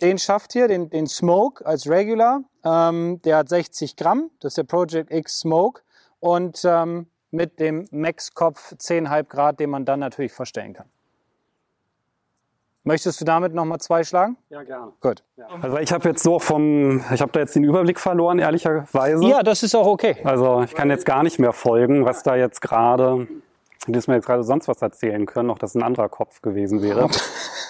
den 0.00 0.18
Schaft 0.18 0.52
hier, 0.52 0.68
den, 0.68 0.90
den 0.90 1.06
Smoke 1.06 1.66
als 1.66 1.88
Regular, 1.88 2.42
ähm, 2.64 3.20
der 3.22 3.38
hat 3.38 3.48
60 3.48 3.96
Gramm, 3.96 4.30
das 4.40 4.52
ist 4.52 4.58
der 4.58 4.64
Project 4.64 5.10
X 5.12 5.40
Smoke 5.40 5.82
und 6.20 6.60
ähm, 6.64 7.08
mit 7.30 7.58
dem 7.58 7.86
Max-Kopf 7.90 8.74
10,5 8.74 9.24
Grad, 9.24 9.60
den 9.60 9.70
man 9.70 9.84
dann 9.84 10.00
natürlich 10.00 10.32
verstellen 10.32 10.72
kann. 10.72 10.88
Möchtest 12.88 13.20
du 13.20 13.26
damit 13.26 13.52
nochmal 13.52 13.80
zwei 13.80 14.02
schlagen? 14.02 14.38
Ja, 14.48 14.62
gerne. 14.62 14.92
Gut. 15.02 15.22
Also 15.60 15.76
ich 15.76 15.92
habe 15.92 16.08
jetzt 16.08 16.22
so 16.22 16.38
vom, 16.38 17.04
ich 17.12 17.20
habe 17.20 17.30
da 17.32 17.40
jetzt 17.40 17.54
den 17.54 17.62
Überblick 17.62 18.00
verloren, 18.00 18.38
ehrlicherweise. 18.38 19.22
Ja, 19.26 19.42
das 19.42 19.62
ist 19.62 19.74
auch 19.74 19.86
okay. 19.86 20.16
Also 20.24 20.62
ich 20.62 20.74
kann 20.74 20.88
jetzt 20.88 21.04
gar 21.04 21.22
nicht 21.22 21.38
mehr 21.38 21.52
folgen, 21.52 22.06
was 22.06 22.22
da 22.22 22.34
jetzt 22.34 22.62
gerade, 22.62 23.28
du 23.86 23.92
mir 23.92 24.14
jetzt 24.14 24.24
gerade 24.24 24.42
sonst 24.42 24.68
was 24.68 24.80
erzählen 24.80 25.26
können, 25.26 25.50
auch 25.50 25.58
dass 25.58 25.74
ein 25.74 25.82
anderer 25.82 26.08
Kopf 26.08 26.40
gewesen 26.40 26.80
wäre. 26.80 27.10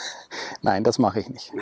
Nein, 0.63 0.85
das 0.85 1.01
mache 1.01 1.19
ich 1.19 1.29
nicht. 1.29 1.53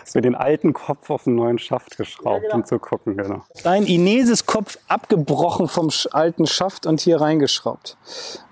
Hast 0.00 0.16
mir 0.16 0.22
den 0.22 0.34
alten 0.34 0.72
Kopf 0.72 1.10
auf 1.10 1.28
einen 1.28 1.36
neuen 1.36 1.60
Schaft 1.60 1.96
geschraubt, 1.96 2.52
um 2.52 2.64
zu 2.64 2.80
gucken, 2.80 3.16
genau. 3.16 3.44
Dein 3.62 3.84
Inesis-Kopf 3.84 4.76
abgebrochen 4.88 5.68
vom 5.68 5.88
alten 6.10 6.48
Schaft 6.48 6.84
und 6.84 7.00
hier 7.00 7.20
reingeschraubt. 7.20 7.96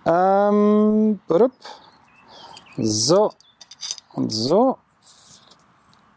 Ähm, 0.07 1.19
so 2.79 3.33
und 4.15 4.31
so. 4.31 4.79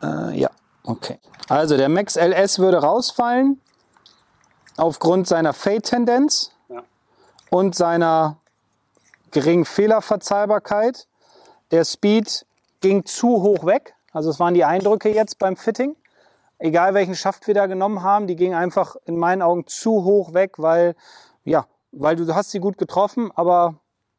Äh, 0.01 0.39
ja, 0.39 0.49
okay. 0.83 1.19
Also 1.47 1.77
der 1.77 1.89
Max 1.89 2.15
LS 2.15 2.59
würde 2.59 2.77
rausfallen 2.77 3.61
aufgrund 4.77 5.27
seiner 5.27 5.53
Fade-Tendenz 5.53 6.51
Ja. 6.69 6.83
und 7.49 7.75
seiner 7.75 8.37
geringen 9.31 9.65
Fehlerverzeihbarkeit. 9.65 11.07
Der 11.71 11.85
Speed 11.85 12.45
ging 12.81 13.05
zu 13.05 13.41
hoch 13.41 13.65
weg. 13.65 13.95
Also 14.11 14.29
es 14.29 14.39
waren 14.39 14.53
die 14.53 14.65
Eindrücke 14.65 15.13
jetzt 15.13 15.39
beim 15.39 15.55
Fitting. 15.57 15.95
Egal 16.57 16.93
welchen 16.93 17.15
Schaft 17.15 17.47
wir 17.47 17.53
da 17.53 17.65
genommen 17.65 18.01
haben, 18.01 18.27
die 18.27 18.35
ging 18.37 18.53
einfach 18.53 18.95
in 19.05 19.17
meinen 19.17 19.41
Augen 19.41 19.67
zu 19.67 20.03
hoch 20.05 20.33
weg, 20.33 20.53
weil, 20.57 20.95
ja, 21.43 21.65
weil 21.91 22.15
du 22.15 22.33
hast 22.33 22.51
sie 22.51 22.59
gut 22.59 22.77
getroffen, 22.77 23.29
aber 23.35 23.75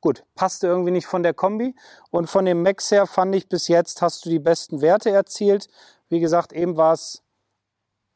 gut, 0.07 0.23
passte 0.37 0.69
irgendwie 0.69 0.93
nicht 0.93 1.09
von 1.09 1.25
der 1.25 1.35
Kombi. 1.35 1.75
Und 2.13 2.31
von 2.31 2.45
dem 2.45 2.63
Max 2.63 2.93
her 2.93 3.09
fand 3.09 3.35
ich 3.35 3.49
bis 3.49 3.67
jetzt 3.67 4.03
hast 4.03 4.25
du 4.25 4.31
die 4.31 4.39
besten 4.39 4.81
Werte 4.81 5.11
erzielt. 5.11 5.67
Wie 6.09 6.21
gesagt, 6.21 6.53
eben 6.53 6.77
war 6.77 6.93
es 6.93 7.25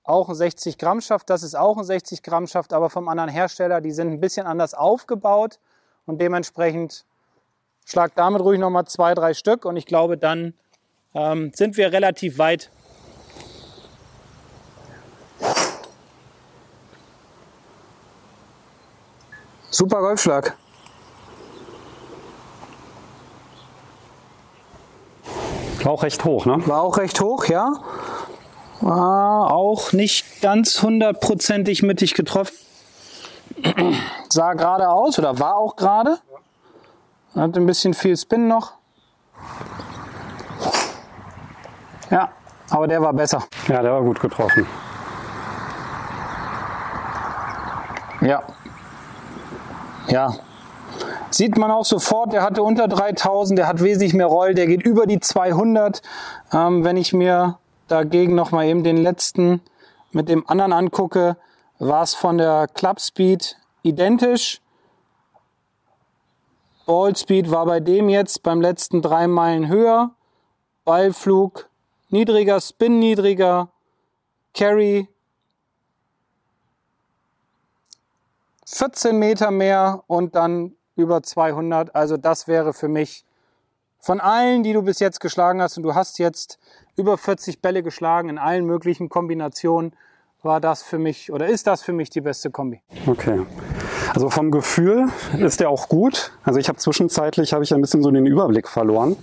auch 0.05 0.29
ein 0.29 0.37
60 0.37 0.79
Gramm 0.79 1.01
Schaft, 1.01 1.29
das 1.31 1.43
ist 1.43 1.57
auch 1.57 1.77
ein 1.77 1.85
60 1.85 2.23
Gramm 2.23 2.47
Schaft, 2.47 2.73
aber 2.73 2.91
vom 2.91 3.09
anderen 3.09 3.29
Hersteller, 3.29 3.81
die 3.81 3.91
sind 3.91 4.07
ein 4.09 4.21
bisschen 4.21 4.47
anders 4.47 4.73
aufgebaut 4.73 5.59
und 6.07 6.21
dementsprechend 6.21 7.05
schlag 7.85 8.15
damit 8.15 8.41
ruhig 8.41 8.61
nochmal 8.61 8.87
zwei, 8.87 9.15
drei 9.15 9.35
Stück 9.35 9.65
und 9.65 9.77
ich 9.77 9.87
glaube, 9.87 10.17
dann 10.17 10.55
ähm, 11.15 11.51
sind 11.55 11.77
wir 11.77 11.93
relativ 11.93 12.39
weit. 12.39 12.71
Super 19.71 20.01
Golfschlag. 20.01 20.57
War 25.85 25.93
auch 25.93 26.03
recht 26.03 26.25
hoch, 26.25 26.47
ne? 26.47 26.67
War 26.67 26.83
auch 26.83 26.99
recht 26.99 27.21
hoch, 27.21 27.47
ja. 27.47 27.73
War 28.81 29.53
auch 29.53 29.93
nicht 29.93 30.41
ganz 30.41 30.83
hundertprozentig 30.83 31.83
mittig 31.83 32.15
getroffen. 32.15 32.55
Sah 34.29 34.55
gerade 34.55 34.89
aus 34.89 35.19
oder 35.19 35.39
war 35.39 35.57
auch 35.57 35.77
gerade. 35.77 36.19
Hat 37.35 37.57
ein 37.57 37.67
bisschen 37.67 37.95
viel 37.95 38.17
Spin 38.17 38.49
noch. 38.49 38.73
Ja, 42.11 42.31
aber 42.71 42.89
der 42.89 43.01
war 43.01 43.13
besser. 43.13 43.45
Ja, 43.69 43.83
der 43.83 43.93
war 43.93 44.03
gut 44.03 44.21
getroffen. 44.21 44.67
Ja. 48.21 48.43
Ja. 50.09 50.35
Sieht 51.31 51.57
man 51.57 51.71
auch 51.71 51.85
sofort, 51.85 52.33
der 52.33 52.43
hatte 52.43 52.63
unter 52.63 52.89
3000, 52.89 53.59
der 53.59 53.69
hat 53.69 53.83
wesentlich 53.83 54.15
mehr 54.15 54.27
Roll, 54.27 54.55
der 54.55 54.67
geht 54.67 54.83
über 54.83 55.07
die 55.07 55.21
200. 55.21 56.03
Ähm, 56.53 56.85
wenn 56.85 56.97
ich 56.97 57.13
mir 57.13 57.59
dagegen 57.87 58.35
nochmal 58.35 58.67
eben 58.67 58.83
den 58.83 58.97
letzten 58.97 59.61
mit 60.11 60.29
dem 60.29 60.49
anderen 60.49 60.73
angucke, 60.73 61.37
war 61.79 62.03
es 62.03 62.15
von 62.15 62.39
der 62.39 62.67
Club 62.75 63.01
Speed 63.01 63.57
identisch. 63.83 64.61
Ball 66.85 67.15
Speed 67.15 67.53
war 67.53 67.65
bei 67.67 67.79
dem 67.79 68.09
jetzt 68.09 68.43
beim 68.43 68.61
letzten 68.61 69.01
drei 69.01 69.29
Meilen 69.29 69.69
höher. 69.69 70.11
Ballflug 70.85 71.69
niedriger, 72.09 72.61
Spin 72.61 72.99
niedriger, 72.99 73.69
Carry 74.53 75.09
14 78.67 79.17
Meter 79.17 79.53
mehr 79.53 80.03
und 80.09 80.35
dann 80.35 80.75
über 81.01 81.23
200. 81.23 81.95
Also 81.95 82.17
das 82.17 82.47
wäre 82.49 82.73
für 82.73 82.89
mich 82.89 83.25
von 83.99 84.21
allen, 84.21 84.63
die 84.63 84.73
du 84.73 84.83
bis 84.83 84.99
jetzt 84.99 85.21
geschlagen 85.21 85.61
hast, 85.61 85.77
und 85.77 85.83
du 85.83 85.95
hast 85.95 86.19
jetzt 86.19 86.59
über 86.97 87.19
40 87.19 87.61
Bälle 87.61 87.83
geschlagen 87.83 88.29
in 88.29 88.39
allen 88.39 88.65
möglichen 88.65 89.09
Kombinationen, 89.09 89.93
war 90.43 90.61
das 90.61 90.83
für 90.83 90.99
mich 90.99 91.31
oder 91.31 91.49
ist 91.49 91.67
das 91.67 91.83
für 91.83 91.93
mich 91.93 92.09
die 92.09 92.23
beste 92.23 92.51
Kombi. 92.51 92.81
Okay. 93.07 93.43
Also 94.15 94.31
vom 94.31 94.51
Gefühl 94.51 95.09
ist 95.39 95.61
der 95.61 95.69
auch 95.69 95.89
gut. 95.89 96.33
Also 96.45 96.59
ich 96.59 96.69
habe 96.69 96.79
zwischenzeitlich 96.79 97.53
habe 97.53 97.63
ich 97.63 97.75
ein 97.75 97.81
bisschen 97.81 98.03
so 98.03 98.11
den 98.11 98.27
Überblick 98.27 98.67
verloren. 98.67 99.17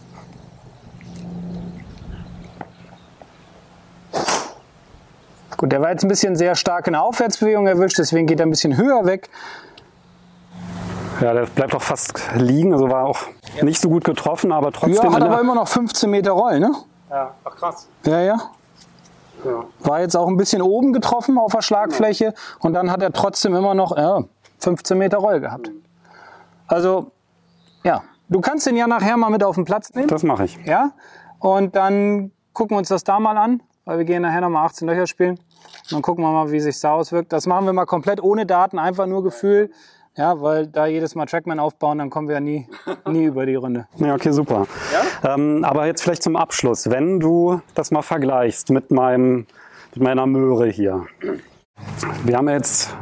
Gut, 5.58 5.72
der 5.72 5.82
war 5.82 5.90
jetzt 5.90 6.04
ein 6.04 6.08
bisschen 6.08 6.36
sehr 6.36 6.54
stark 6.54 6.86
in 6.86 6.94
der 6.94 7.02
Aufwärtsbewegung 7.02 7.66
erwischt, 7.66 7.98
deswegen 7.98 8.28
geht 8.28 8.40
er 8.40 8.46
ein 8.46 8.52
bisschen 8.52 8.78
höher 8.78 9.06
weg. 9.06 9.30
Ja, 11.22 11.34
der 11.34 11.46
bleibt 11.46 11.76
auch 11.76 11.82
fast 11.82 12.14
liegen. 12.36 12.74
Also 12.74 12.90
war 12.90 13.06
auch 13.06 13.20
nicht 13.62 13.82
so 13.82 13.90
gut 13.90 14.04
getroffen, 14.04 14.52
aber 14.52 14.72
trotzdem. 14.72 14.94
Ja, 14.94 15.14
hat 15.14 15.24
aber 15.24 15.40
immer 15.42 15.56
noch 15.56 15.68
15 15.68 16.10
Meter 16.10 16.32
Roll, 16.32 16.60
ne? 16.60 16.72
ja, 17.10 17.34
ach 17.44 17.56
krass. 17.56 17.88
Ja, 18.06 18.22
ja. 18.22 18.38
Ja. 19.46 19.64
War 19.80 20.02
jetzt 20.02 20.18
auch 20.18 20.28
ein 20.28 20.38
bisschen 20.38 20.62
oben 20.62 20.94
getroffen 20.94 21.38
auf 21.38 21.52
der 21.52 21.62
Schlagfläche 21.62 22.34
und 22.60 22.74
dann 22.74 22.92
hat 22.92 23.04
er 23.04 23.14
trotzdem 23.14 23.56
immer 23.56 23.76
noch 23.76 23.96
ja, 23.96 24.24
15 24.60 24.98
Meter 24.98 25.18
Roll 25.18 25.40
gehabt. 25.40 25.72
Also, 26.68 27.12
ja, 27.84 28.02
du 28.30 28.42
kannst 28.42 28.66
den 28.66 28.76
ja 28.76 28.88
nachher 28.88 29.16
mal 29.16 29.30
mit 29.30 29.44
auf 29.44 29.56
den 29.56 29.66
Platz 29.66 29.94
nehmen. 29.94 30.08
Das 30.08 30.24
mache 30.24 30.46
ich. 30.46 30.58
Ja, 30.66 30.92
und 31.40 31.76
dann 31.76 32.32
gucken 32.54 32.76
wir 32.76 32.80
uns 32.80 32.90
das 32.90 33.04
da 33.04 33.20
mal 33.20 33.38
an, 33.38 33.62
weil 33.86 34.00
wir 34.00 34.06
gehen 34.06 34.24
nachher 34.24 34.42
nochmal 34.42 34.66
18 34.66 34.88
Löcher 34.88 35.06
spielen. 35.06 35.36
Und 35.36 35.92
dann 35.92 36.02
gucken 36.02 36.24
wir 36.24 36.32
mal, 36.32 36.52
wie 36.52 36.60
sich 36.60 36.80
da 36.82 36.94
auswirkt. 36.94 37.32
Das 37.32 37.46
machen 37.46 37.66
wir 37.66 37.74
mal 37.74 37.86
komplett 37.86 38.22
ohne 38.22 38.46
Daten, 38.46 38.80
einfach 38.80 39.06
nur 39.06 39.24
Gefühl. 39.24 39.72
Ja, 40.18 40.42
weil 40.42 40.66
da 40.66 40.88
jedes 40.88 41.14
Mal 41.14 41.28
Trackman 41.28 41.60
aufbauen, 41.60 42.00
dann 42.00 42.10
kommen 42.10 42.28
wir 42.28 42.36
ja 42.36 42.42
nie, 42.42 42.68
nie 43.08 43.26
über 43.26 43.46
die 43.46 43.54
Runde. 43.54 43.88
Ja, 43.98 44.16
okay, 44.16 44.32
super. 44.32 44.66
Ähm, 45.24 45.64
aber 45.64 45.86
jetzt 45.86 46.02
vielleicht 46.02 46.24
zum 46.24 46.36
Abschluss, 46.36 46.90
wenn 46.90 47.20
du 47.20 47.62
das 47.76 47.92
mal 47.92 48.02
vergleichst 48.02 48.72
mit 48.72 48.90
meinem, 48.90 49.46
mit 49.94 50.04
meiner 50.04 50.26
Möhre 50.26 50.68
hier. 50.68 51.06
Wir 52.24 52.36
haben 52.36 52.50
jetzt 52.50 52.96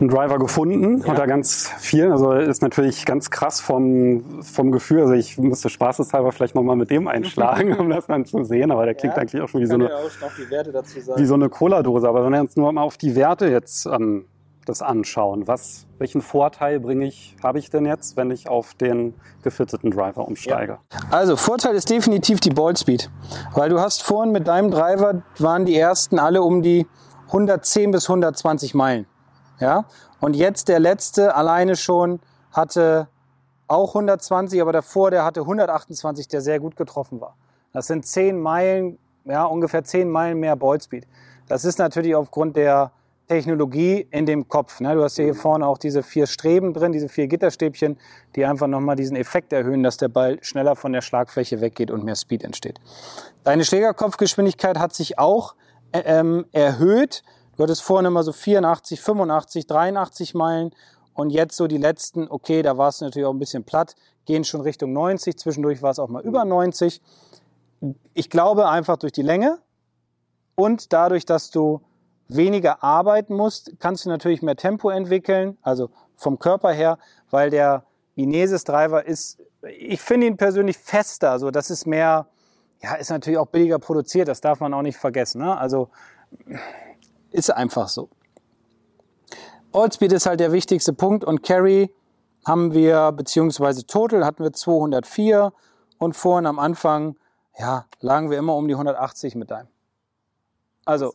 einen 0.00 0.08
Driver 0.08 0.38
gefunden 0.38 1.02
unter 1.02 1.26
ganz 1.26 1.70
vielen. 1.78 2.12
Also 2.12 2.32
ist 2.32 2.62
natürlich 2.62 3.04
ganz 3.04 3.30
krass 3.30 3.60
vom, 3.60 4.42
vom 4.42 4.72
Gefühl. 4.72 5.02
Also 5.02 5.14
ich 5.14 5.36
müsste 5.36 5.68
spaßeshalber 5.68 6.32
vielleicht 6.32 6.54
nochmal 6.54 6.76
mit 6.76 6.90
dem 6.90 7.08
einschlagen, 7.08 7.74
um 7.78 7.90
das 7.90 8.06
dann 8.06 8.24
zu 8.24 8.42
sehen. 8.44 8.70
Aber 8.70 8.86
der 8.86 8.94
klingt 8.94 9.16
eigentlich 9.16 9.42
auch 9.42 9.48
schon 9.48 9.60
wie 9.60 9.66
so 9.66 9.74
eine, 9.74 9.94
auch 9.94 10.20
noch 10.20 10.34
die 10.34 10.50
Werte 10.50 10.72
dazu 10.72 10.98
sagen. 11.00 11.20
wie 11.20 11.26
so 11.26 11.34
eine 11.34 11.50
Cola-Dose. 11.50 12.08
Aber 12.08 12.24
wenn 12.24 12.32
wir 12.32 12.40
uns 12.40 12.56
nur 12.56 12.72
mal 12.72 12.82
auf 12.82 12.96
die 12.96 13.14
Werte 13.14 13.48
jetzt 13.48 13.86
ähm, 13.86 14.26
das 14.68 14.82
anschauen, 14.82 15.46
was, 15.46 15.86
welchen 15.98 16.20
Vorteil 16.20 16.80
bringe 16.80 17.06
ich, 17.06 17.36
habe 17.42 17.58
ich 17.58 17.70
denn 17.70 17.86
jetzt, 17.86 18.16
wenn 18.16 18.30
ich 18.30 18.48
auf 18.48 18.74
den 18.74 19.14
gefitteten 19.42 19.90
Driver 19.90 20.26
umsteige? 20.26 20.78
Also 21.10 21.36
Vorteil 21.36 21.74
ist 21.74 21.88
definitiv 21.88 22.40
die 22.40 22.50
Ballspeed, 22.50 23.10
weil 23.54 23.70
du 23.70 23.80
hast 23.80 24.02
vorhin 24.02 24.32
mit 24.32 24.48
deinem 24.48 24.70
Driver 24.70 25.22
waren 25.38 25.64
die 25.64 25.78
ersten 25.78 26.18
alle 26.18 26.42
um 26.42 26.62
die 26.62 26.86
110 27.28 27.92
bis 27.92 28.08
120 28.08 28.74
Meilen, 28.74 29.06
ja. 29.58 29.86
Und 30.20 30.34
jetzt 30.34 30.68
der 30.68 30.80
letzte 30.80 31.34
alleine 31.34 31.76
schon 31.76 32.20
hatte 32.52 33.08
auch 33.68 33.90
120, 33.90 34.60
aber 34.62 34.72
davor, 34.72 35.10
der 35.10 35.24
hatte 35.24 35.40
128, 35.40 36.28
der 36.28 36.40
sehr 36.40 36.60
gut 36.60 36.76
getroffen 36.76 37.20
war. 37.20 37.36
Das 37.72 37.86
sind 37.86 38.06
10 38.06 38.40
Meilen, 38.40 38.98
ja, 39.24 39.44
ungefähr 39.44 39.84
10 39.84 40.10
Meilen 40.10 40.38
mehr 40.38 40.56
Ballspeed. 40.56 41.06
Das 41.48 41.64
ist 41.64 41.78
natürlich 41.78 42.14
aufgrund 42.14 42.56
der 42.56 42.92
Technologie 43.28 44.06
in 44.10 44.26
dem 44.26 44.48
Kopf. 44.48 44.80
Ne? 44.80 44.94
Du 44.94 45.02
hast 45.02 45.16
hier 45.16 45.34
vorne 45.34 45.66
auch 45.66 45.78
diese 45.78 46.02
vier 46.02 46.26
Streben 46.26 46.72
drin, 46.72 46.92
diese 46.92 47.08
vier 47.08 47.26
Gitterstäbchen, 47.26 47.98
die 48.34 48.44
einfach 48.44 48.66
nochmal 48.66 48.96
diesen 48.96 49.16
Effekt 49.16 49.52
erhöhen, 49.52 49.82
dass 49.82 49.96
der 49.96 50.08
Ball 50.08 50.38
schneller 50.42 50.76
von 50.76 50.92
der 50.92 51.02
Schlagfläche 51.02 51.60
weggeht 51.60 51.90
und 51.90 52.04
mehr 52.04 52.16
Speed 52.16 52.44
entsteht. 52.44 52.80
Deine 53.44 53.64
Schlägerkopfgeschwindigkeit 53.64 54.78
hat 54.78 54.94
sich 54.94 55.18
auch 55.18 55.54
äh, 55.92 56.02
ähm, 56.04 56.46
erhöht. 56.52 57.22
Du 57.56 57.62
hattest 57.62 57.82
vorne 57.82 58.08
immer 58.08 58.22
so 58.22 58.32
84, 58.32 59.00
85, 59.00 59.66
83 59.66 60.34
Meilen 60.34 60.70
und 61.14 61.30
jetzt 61.30 61.56
so 61.56 61.66
die 61.66 61.78
letzten, 61.78 62.28
okay, 62.28 62.62
da 62.62 62.76
war 62.76 62.88
es 62.88 63.00
natürlich 63.00 63.26
auch 63.26 63.32
ein 63.32 63.38
bisschen 63.38 63.64
platt, 63.64 63.96
gehen 64.26 64.44
schon 64.44 64.60
Richtung 64.60 64.92
90, 64.92 65.38
zwischendurch 65.38 65.82
war 65.82 65.90
es 65.90 65.98
auch 65.98 66.08
mal 66.08 66.22
über 66.22 66.44
90. 66.44 67.00
Ich 68.14 68.30
glaube 68.30 68.68
einfach 68.68 68.98
durch 68.98 69.12
die 69.12 69.22
Länge 69.22 69.58
und 70.54 70.92
dadurch, 70.92 71.24
dass 71.24 71.50
du 71.50 71.80
weniger 72.28 72.82
arbeiten 72.82 73.34
musst, 73.34 73.72
kannst 73.78 74.04
du 74.04 74.08
natürlich 74.08 74.42
mehr 74.42 74.56
Tempo 74.56 74.90
entwickeln, 74.90 75.56
also 75.62 75.90
vom 76.16 76.38
Körper 76.38 76.72
her, 76.72 76.98
weil 77.30 77.50
der 77.50 77.84
Inesis 78.14 78.64
Driver 78.64 79.04
ist, 79.04 79.38
ich 79.62 80.00
finde 80.00 80.26
ihn 80.26 80.36
persönlich 80.36 80.78
fester, 80.78 81.30
also 81.30 81.50
das 81.50 81.70
ist 81.70 81.86
mehr, 81.86 82.26
ja, 82.82 82.94
ist 82.94 83.10
natürlich 83.10 83.38
auch 83.38 83.46
billiger 83.46 83.78
produziert, 83.78 84.28
das 84.28 84.40
darf 84.40 84.60
man 84.60 84.74
auch 84.74 84.82
nicht 84.82 84.98
vergessen, 84.98 85.42
ne? 85.42 85.56
also 85.56 85.90
ist 87.30 87.50
einfach 87.50 87.88
so. 87.88 88.08
Allspeed 89.72 90.12
ist 90.12 90.26
halt 90.26 90.40
der 90.40 90.52
wichtigste 90.52 90.92
Punkt 90.92 91.24
und 91.24 91.42
Carry 91.42 91.92
haben 92.46 92.72
wir, 92.72 93.12
beziehungsweise 93.12 93.86
Total 93.86 94.24
hatten 94.24 94.42
wir 94.42 94.52
204 94.52 95.52
und 95.98 96.16
vorhin 96.16 96.46
am 96.46 96.58
Anfang, 96.58 97.16
ja, 97.58 97.86
lagen 98.00 98.30
wir 98.30 98.38
immer 98.38 98.54
um 98.54 98.68
die 98.68 98.74
180 98.74 99.34
mit 99.34 99.50
deinem. 99.50 99.68
Also 100.84 101.14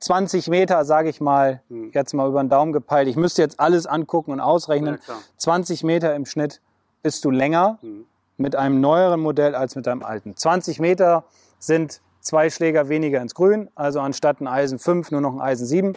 20 0.00 0.48
Meter, 0.48 0.84
sage 0.84 1.08
ich 1.10 1.20
mal, 1.20 1.60
Hm. 1.68 1.90
jetzt 1.92 2.14
mal 2.14 2.28
über 2.28 2.42
den 2.42 2.48
Daumen 2.48 2.72
gepeilt. 2.72 3.08
Ich 3.08 3.16
müsste 3.16 3.42
jetzt 3.42 3.60
alles 3.60 3.86
angucken 3.86 4.32
und 4.32 4.40
ausrechnen. 4.40 4.94
Ja, 4.94 5.00
klar. 5.00 5.18
20 5.36 5.84
Meter 5.84 6.14
im 6.14 6.26
Schnitt 6.26 6.60
bist 7.02 7.24
du 7.24 7.30
länger 7.30 7.78
Hm. 7.82 8.06
mit 8.36 8.56
einem 8.56 8.80
neueren 8.80 9.20
Modell 9.20 9.54
als 9.54 9.76
mit 9.76 9.86
einem 9.86 10.02
alten. 10.02 10.36
20 10.36 10.80
Meter 10.80 11.24
sind 11.58 12.00
zwei 12.20 12.50
Schläger 12.50 12.88
weniger 12.88 13.20
ins 13.20 13.34
Grün, 13.34 13.68
also 13.74 14.00
anstatt 14.00 14.40
ein 14.40 14.46
Eisen 14.48 14.78
5 14.78 15.10
nur 15.10 15.20
noch 15.20 15.34
ein 15.34 15.40
Eisen 15.40 15.66
7. 15.66 15.94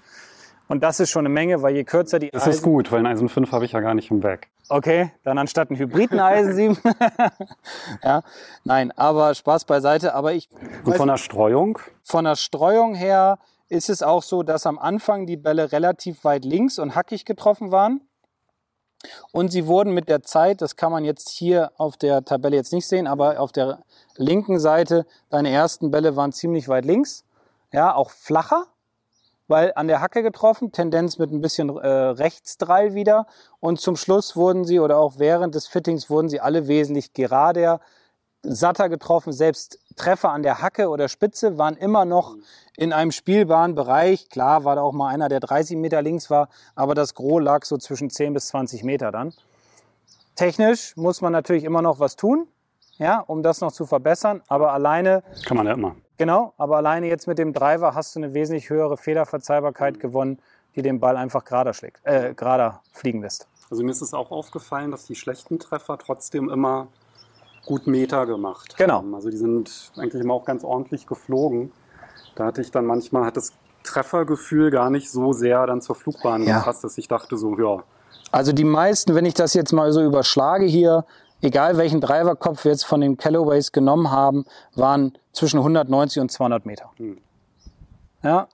Und 0.70 0.82
das 0.82 1.00
ist 1.02 1.10
schon 1.10 1.26
eine 1.26 1.34
Menge, 1.34 1.62
weil 1.62 1.76
je 1.76 1.84
kürzer 1.84 2.20
die 2.20 2.30
Das 2.32 2.48
ist 2.48 2.64
gut, 2.64 2.92
weil 2.92 3.00
ein 3.00 3.06
Eisen 3.06 3.28
5 3.30 3.52
habe 3.52 3.66
ich 3.66 3.74
ja 3.74 3.82
gar 3.82 3.94
nicht 3.94 4.10
im 4.12 4.22
Bag. 4.22 4.48
Okay, 4.70 5.12
dann 5.24 5.38
anstatt 5.38 5.70
ein 5.70 5.76
Hybriden 5.78 6.20
Eisen 6.20 6.54
7. 6.56 6.78
ja, 8.04 8.24
nein, 8.64 8.92
aber 8.98 9.34
Spaß 9.36 9.66
beiseite. 9.66 10.14
Aber 10.16 10.34
ich 10.34 10.50
Und 10.86 10.96
von 10.96 11.08
der 11.10 11.18
Streuung? 11.18 11.80
von 12.04 12.24
der 12.26 12.36
Streuung 12.38 12.96
her 12.96 13.38
ist 13.74 13.90
es 13.90 14.04
auch 14.04 14.22
so, 14.22 14.44
dass 14.44 14.66
am 14.66 14.78
Anfang 14.78 15.26
die 15.26 15.36
Bälle 15.36 15.72
relativ 15.72 16.24
weit 16.24 16.46
links 16.46 16.78
und 16.78 16.96
hackig 16.96 17.26
getroffen 17.26 17.72
waren. 17.72 18.02
Und 19.32 19.52
sie 19.52 19.68
wurden 19.68 19.94
mit 19.94 20.08
der 20.08 20.22
Zeit, 20.22 20.62
das 20.62 20.76
kann 20.76 20.92
man 20.92 21.04
jetzt 21.04 21.30
hier 21.30 21.72
auf 21.78 21.98
der 21.98 22.24
Tabelle 22.24 22.56
jetzt 22.56 22.72
nicht 22.72 22.88
sehen, 22.88 23.08
aber 23.08 23.40
auf 23.40 23.52
der 23.52 23.80
linken 24.16 24.60
Seite, 24.60 25.06
deine 25.30 25.50
ersten 25.50 25.92
Bälle 25.92 26.16
waren 26.16 26.32
ziemlich 26.32 26.70
weit 26.70 26.86
links. 26.86 27.26
Ja, 27.74 27.96
auch 27.96 28.12
flacher, 28.12 28.68
weil 29.48 29.74
an 29.76 29.88
der 29.88 30.00
Hacke 30.00 30.22
getroffen, 30.22 30.72
Tendenz 30.72 31.18
mit 31.18 31.32
ein 31.32 31.42
bisschen 31.42 31.76
äh, 31.76 31.88
Rechtsdrall 31.88 32.94
wieder. 32.94 33.26
Und 33.60 33.82
zum 33.82 33.96
Schluss 33.96 34.36
wurden 34.36 34.64
sie, 34.66 34.80
oder 34.80 35.00
auch 35.00 35.18
während 35.18 35.56
des 35.56 35.68
Fittings, 35.68 36.10
wurden 36.10 36.30
sie 36.30 36.40
alle 36.40 36.68
wesentlich 36.68 37.14
gerader, 37.14 37.82
satter 38.44 38.88
getroffen. 38.88 39.34
Selbst 39.34 39.80
Treffer 39.96 40.32
an 40.32 40.44
der 40.44 40.62
Hacke 40.62 40.90
oder 40.90 41.08
Spitze 41.08 41.58
waren 41.58 41.76
immer 41.76 42.06
noch 42.06 42.36
in 42.76 42.94
einem 42.94 43.12
spielbaren 43.12 43.76
Bereich. 43.76 44.30
Klar 44.30 44.64
war 44.64 44.76
da 44.76 44.82
auch 44.82 44.94
mal 44.94 45.10
einer, 45.10 45.30
der 45.30 45.40
30 45.40 45.78
Meter 45.78 46.02
links 46.02 46.30
war, 46.30 46.50
aber 46.76 46.96
das 46.96 47.14
Gros 47.14 47.42
lag 47.42 47.66
so 47.66 47.78
zwischen 47.78 48.10
10 48.10 48.34
bis 48.34 48.48
20 48.48 48.84
Meter 48.84 49.12
dann. 49.12 49.34
Technisch 50.36 50.98
muss 50.98 51.22
man 51.22 51.32
natürlich 51.32 51.64
immer 51.64 51.82
noch 51.82 52.00
was 52.00 52.16
tun, 52.16 52.48
ja, 52.98 53.20
um 53.20 53.44
das 53.44 53.62
noch 53.62 53.72
zu 53.72 53.86
verbessern. 53.86 54.42
Aber 54.48 54.74
alleine 54.74 55.24
Kann 55.46 55.58
man 55.58 55.68
ja 55.68 55.74
immer. 55.74 55.96
Genau, 56.18 56.54
aber 56.58 56.78
alleine 56.78 57.08
jetzt 57.08 57.28
mit 57.28 57.38
dem 57.38 57.54
Driver 57.54 57.96
hast 57.96 58.16
du 58.16 58.20
eine 58.20 58.34
wesentlich 58.34 58.70
höhere 58.70 58.98
Fehlerverzeihbarkeit 58.98 60.00
gewonnen, 60.00 60.40
die 60.76 60.82
den 60.82 61.00
Ball 61.00 61.18
einfach 61.18 61.44
gerader 61.44 61.74
schlägt, 61.74 62.00
äh, 62.04 62.34
gerader 62.34 62.82
fliegen 62.92 63.22
lässt. 63.22 63.48
Also 63.70 63.84
mir 63.84 63.92
ist 63.92 64.02
es 64.02 64.14
auch 64.14 64.32
aufgefallen, 64.32 64.92
dass 64.92 65.06
die 65.06 65.16
schlechten 65.16 65.60
Treffer 65.60 65.98
trotzdem 65.98 66.50
immer 66.50 66.88
gut 67.66 67.88
Meter 67.88 68.26
gemacht 68.26 68.76
Genau. 68.78 68.96
haben. 68.96 69.16
Also 69.16 69.30
die 69.30 69.38
sind 69.38 69.92
eigentlich 69.98 70.22
immer 70.22 70.34
auch 70.34 70.46
ganz 70.46 70.64
ordentlich 70.64 71.08
geflogen. 71.08 71.72
Da 72.36 72.46
hatte 72.46 72.62
ich 72.62 72.72
dann 72.72 72.86
manchmal, 72.86 73.26
hat 73.26 73.38
das 73.38 73.54
Treffergefühl 73.84 74.72
gar 74.72 74.90
nicht 74.90 75.10
so 75.12 75.34
sehr 75.34 75.66
dann 75.68 75.82
zur 75.82 75.96
Flugbahn 75.96 76.44
Ja. 76.44 76.60
gepasst, 76.60 76.84
dass 76.84 76.98
ich 76.98 77.08
dachte 77.08 77.38
so, 77.38 77.58
ja, 77.58 77.84
Also 78.32 78.52
die 78.52 78.64
meisten, 78.64 79.14
wenn 79.16 79.26
ich 79.26 79.34
das 79.36 79.54
jetzt 79.54 79.72
mal 79.74 79.92
so 79.92 80.02
überschlage 80.02 80.66
hier, 80.66 81.06
egal 81.42 81.78
welchen 81.78 82.02
Driverkopf 82.02 82.64
wir 82.66 82.72
jetzt 82.72 82.86
von 82.86 83.02
den 83.02 83.18
Callaways 83.18 83.72
genommen 83.72 84.10
haben, 84.10 84.46
waren 84.76 85.18
zwischen 85.34 85.60
190 85.60 86.22
und 86.22 86.32
200 86.32 86.66
Meter. 86.66 86.90
Hm. 86.98 87.18
Ja. 88.24 88.48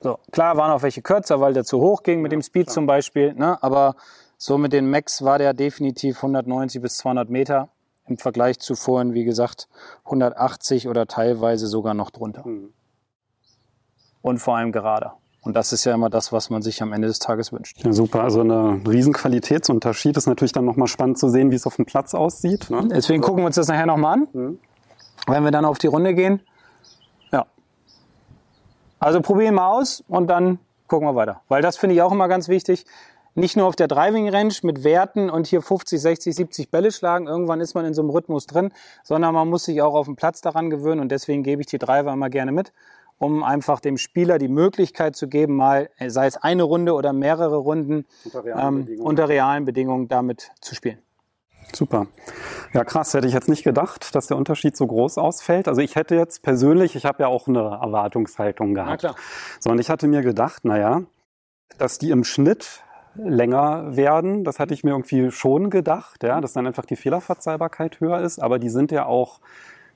So, 0.00 0.18
klar 0.32 0.56
waren 0.56 0.70
auch 0.70 0.82
welche 0.82 1.02
kürzer, 1.02 1.40
weil 1.40 1.52
der 1.52 1.64
zu 1.64 1.80
hoch 1.80 2.02
ging 2.02 2.22
mit 2.22 2.32
dem 2.32 2.40
Speed 2.40 2.70
zum 2.70 2.86
Beispiel, 2.86 3.34
ne? 3.34 3.62
aber 3.62 3.96
so 4.38 4.56
mit 4.56 4.72
den 4.72 4.88
Max 4.88 5.22
war 5.22 5.36
der 5.38 5.52
definitiv 5.52 6.16
190 6.16 6.80
bis 6.80 6.96
200 6.98 7.28
Meter 7.28 7.68
im 8.10 8.18
Vergleich 8.18 8.58
zu 8.58 8.74
vorhin, 8.74 9.14
wie 9.14 9.24
gesagt, 9.24 9.68
180 10.04 10.88
oder 10.88 11.06
teilweise 11.06 11.66
sogar 11.66 11.94
noch 11.94 12.10
drunter. 12.10 12.44
hm. 12.44 12.72
Und 14.22 14.38
vor 14.38 14.56
allem 14.56 14.70
gerader. 14.72 15.16
Und 15.42 15.56
das 15.56 15.72
ist 15.72 15.84
ja 15.86 15.94
immer 15.94 16.10
das, 16.10 16.30
was 16.32 16.50
man 16.50 16.60
sich 16.60 16.82
am 16.82 16.92
Ende 16.92 17.08
des 17.08 17.18
Tages 17.18 17.50
wünscht. 17.52 17.82
ja 17.82 17.90
super. 17.94 18.22
Also 18.22 18.42
ein 18.42 18.86
riesen 18.86 19.14
Qualitätsunterschied. 19.14 20.14
Ist 20.18 20.26
natürlich 20.26 20.52
dann 20.52 20.66
nochmal 20.66 20.88
spannend 20.88 21.18
zu 21.18 21.30
sehen, 21.30 21.50
wie 21.50 21.54
es 21.54 21.66
auf 21.66 21.76
dem 21.76 21.86
Platz 21.86 22.12
aussieht. 22.12 22.68
Ne? 22.68 22.86
Deswegen 22.90 23.22
gucken 23.22 23.38
wir 23.42 23.46
uns 23.46 23.56
das 23.56 23.68
nachher 23.68 23.86
nochmal 23.86 24.12
an, 24.18 24.28
Mhm. 24.34 24.58
wenn 25.26 25.44
wir 25.44 25.50
dann 25.50 25.64
auf 25.64 25.78
die 25.78 25.86
Runde 25.86 26.12
gehen. 26.12 26.42
Ja. 27.32 27.46
Also 28.98 29.22
probieren 29.22 29.54
wir 29.54 29.66
aus 29.66 30.04
und 30.08 30.26
dann 30.26 30.58
gucken 30.86 31.08
wir 31.08 31.14
weiter. 31.14 31.40
Weil 31.48 31.62
das 31.62 31.78
finde 31.78 31.94
ich 31.94 32.02
auch 32.02 32.12
immer 32.12 32.28
ganz 32.28 32.48
wichtig. 32.48 32.84
Nicht 33.40 33.56
nur 33.56 33.66
auf 33.66 33.74
der 33.74 33.88
Driving 33.88 34.28
Range 34.28 34.52
mit 34.64 34.84
Werten 34.84 35.30
und 35.30 35.46
hier 35.46 35.62
50, 35.62 35.98
60, 35.98 36.34
70 36.36 36.70
Bälle 36.70 36.92
schlagen. 36.92 37.26
Irgendwann 37.26 37.60
ist 37.60 37.72
man 37.74 37.86
in 37.86 37.94
so 37.94 38.02
einem 38.02 38.10
Rhythmus 38.10 38.46
drin, 38.46 38.70
sondern 39.02 39.32
man 39.32 39.48
muss 39.48 39.64
sich 39.64 39.80
auch 39.80 39.94
auf 39.94 40.04
dem 40.04 40.14
Platz 40.14 40.42
daran 40.42 40.68
gewöhnen 40.68 41.00
und 41.00 41.10
deswegen 41.10 41.42
gebe 41.42 41.62
ich 41.62 41.66
die 41.66 41.78
Driver 41.78 42.12
immer 42.12 42.28
gerne 42.28 42.52
mit, 42.52 42.74
um 43.16 43.42
einfach 43.42 43.80
dem 43.80 43.96
Spieler 43.96 44.36
die 44.36 44.48
Möglichkeit 44.48 45.16
zu 45.16 45.26
geben, 45.26 45.56
mal, 45.56 45.88
sei 46.06 46.26
es 46.26 46.36
eine 46.36 46.64
Runde 46.64 46.92
oder 46.92 47.14
mehrere 47.14 47.56
Runden, 47.56 48.04
Unter 48.26 48.44
realen 48.44 48.68
ähm, 48.68 48.84
Bedingungen. 48.84 49.08
unter 49.08 49.28
realen 49.30 49.64
Bedingungen 49.64 50.08
damit 50.08 50.50
zu 50.60 50.74
spielen. 50.74 50.98
Super. 51.74 52.08
Ja, 52.74 52.84
krass, 52.84 53.14
hätte 53.14 53.26
ich 53.26 53.32
jetzt 53.32 53.48
nicht 53.48 53.64
gedacht, 53.64 54.14
dass 54.14 54.26
der 54.26 54.36
Unterschied 54.36 54.76
so 54.76 54.86
groß 54.86 55.16
ausfällt. 55.16 55.66
Also 55.66 55.80
ich 55.80 55.96
hätte 55.96 56.14
jetzt 56.14 56.42
persönlich, 56.42 56.94
ich 56.94 57.06
habe 57.06 57.22
ja 57.22 57.28
auch 57.28 57.48
eine 57.48 57.60
Erwartungshaltung 57.60 58.74
gehabt. 58.74 59.00
klar. 59.00 59.14
So, 59.60 59.70
und 59.70 59.78
ich 59.78 59.88
hatte 59.88 60.08
mir 60.08 60.20
gedacht, 60.20 60.66
naja, 60.66 61.04
dass 61.78 61.98
die 61.98 62.10
im 62.10 62.24
Schnitt 62.24 62.82
länger 63.14 63.96
werden, 63.96 64.44
das 64.44 64.58
hatte 64.58 64.74
ich 64.74 64.84
mir 64.84 64.90
irgendwie 64.90 65.30
schon 65.30 65.70
gedacht, 65.70 66.22
ja, 66.22 66.40
dass 66.40 66.52
dann 66.52 66.66
einfach 66.66 66.84
die 66.84 66.96
Fehlerverzeihbarkeit 66.96 68.00
höher 68.00 68.20
ist, 68.20 68.40
aber 68.40 68.58
die 68.58 68.68
sind 68.68 68.92
ja 68.92 69.06
auch, 69.06 69.40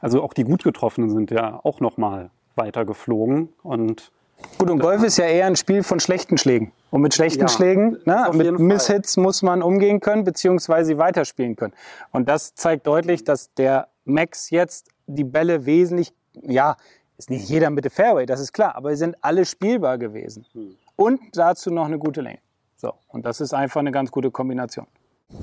also 0.00 0.22
auch 0.22 0.32
die 0.32 0.44
gut 0.44 0.64
getroffenen 0.64 1.10
sind 1.10 1.30
ja 1.30 1.60
auch 1.62 1.80
nochmal 1.80 2.30
weiter 2.56 2.84
geflogen 2.84 3.50
und 3.62 4.10
Gut, 4.58 4.68
und 4.68 4.78
Golf 4.78 5.02
ist 5.02 5.16
ja 5.16 5.26
eher 5.26 5.46
ein 5.46 5.56
Spiel 5.56 5.82
von 5.82 6.00
schlechten 6.00 6.36
Schlägen. 6.38 6.72
Und 6.90 7.00
mit 7.00 7.14
schlechten 7.14 7.42
Ja, 7.42 7.48
Schlägen, 7.48 7.98
ne, 8.04 8.28
auf 8.28 8.34
mit. 8.34 8.58
Misshits 8.58 9.16
muss 9.16 9.42
man 9.42 9.62
umgehen 9.62 10.00
können, 10.00 10.24
beziehungsweise 10.24 10.98
weiterspielen 10.98 11.56
können. 11.56 11.72
Und 12.10 12.28
das 12.28 12.54
zeigt 12.54 12.86
deutlich, 12.86 13.24
dass 13.24 13.54
der 13.54 13.88
Max 14.04 14.50
jetzt 14.50 14.88
die 15.06 15.24
Bälle 15.24 15.66
wesentlich, 15.66 16.12
ja, 16.42 16.76
ist 17.16 17.30
nicht 17.30 17.48
jeder 17.48 17.70
Mitte 17.70 17.90
Fairway, 17.90 18.26
das 18.26 18.40
ist 18.40 18.52
klar, 18.52 18.76
aber 18.76 18.90
sie 18.90 18.96
sind 18.96 19.16
alle 19.20 19.44
spielbar 19.44 19.98
gewesen. 19.98 20.46
Hm. 20.52 20.76
Und 20.96 21.20
dazu 21.32 21.70
noch 21.70 21.86
eine 21.86 21.98
gute 21.98 22.20
Länge. 22.20 22.38
So, 22.76 22.92
und 23.08 23.24
das 23.24 23.40
ist 23.40 23.54
einfach 23.54 23.80
eine 23.80 23.92
ganz 23.92 24.10
gute 24.10 24.30
Kombination. 24.30 24.86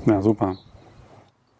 ja, 0.06 0.20
super. 0.20 0.56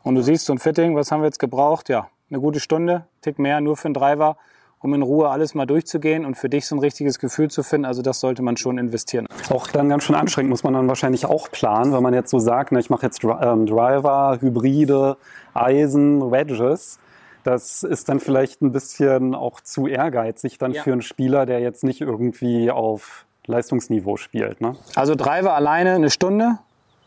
Und 0.02 0.14
du 0.16 0.22
siehst 0.22 0.46
so 0.46 0.52
ein 0.52 0.58
Fitting, 0.58 0.96
was 0.96 1.12
haben 1.12 1.20
wir 1.20 1.26
jetzt 1.26 1.38
gebraucht? 1.38 1.88
Ja, 1.88 2.08
eine 2.30 2.40
gute 2.40 2.60
Stunde, 2.60 3.06
Tick 3.20 3.38
mehr, 3.38 3.60
nur 3.60 3.76
für 3.76 3.86
einen 3.86 3.94
Driver, 3.94 4.36
um 4.80 4.92
in 4.94 5.02
Ruhe 5.02 5.28
alles 5.28 5.54
mal 5.54 5.64
durchzugehen 5.66 6.24
und 6.24 6.34
für 6.36 6.48
dich 6.48 6.66
so 6.66 6.74
ein 6.74 6.80
richtiges 6.80 7.20
Gefühl 7.20 7.50
zu 7.50 7.62
finden. 7.62 7.84
Also 7.84 8.02
das 8.02 8.18
sollte 8.18 8.42
man 8.42 8.56
schon 8.56 8.78
investieren. 8.78 9.26
Auch 9.50 9.68
dann 9.68 9.88
ganz 9.88 10.02
schön 10.02 10.16
anstrengend, 10.16 10.50
muss 10.50 10.64
man 10.64 10.72
dann 10.74 10.88
wahrscheinlich 10.88 11.26
auch 11.26 11.50
planen, 11.52 11.92
wenn 11.92 12.02
man 12.02 12.14
jetzt 12.14 12.30
so 12.30 12.40
sagt, 12.40 12.72
ne, 12.72 12.80
ich 12.80 12.90
mache 12.90 13.06
jetzt 13.06 13.22
ähm, 13.22 13.66
Driver, 13.66 14.38
Hybride, 14.40 15.16
Eisen, 15.54 16.30
Wedges. 16.32 16.98
Das 17.44 17.82
ist 17.84 18.08
dann 18.08 18.18
vielleicht 18.20 18.60
ein 18.62 18.72
bisschen 18.72 19.34
auch 19.36 19.60
zu 19.60 19.86
ehrgeizig 19.86 20.58
dann 20.58 20.72
Ja. 20.72 20.82
für 20.82 20.92
einen 20.92 21.02
Spieler, 21.02 21.46
der 21.46 21.60
jetzt 21.60 21.84
nicht 21.84 22.00
irgendwie 22.00 22.70
auf 22.72 23.24
Leistungsniveau 23.46 24.16
spielt. 24.16 24.60
Ne? 24.60 24.76
Also 24.94 25.14
Driver 25.14 25.54
alleine 25.54 25.92
eine 25.94 26.10
Stunde, 26.10 26.58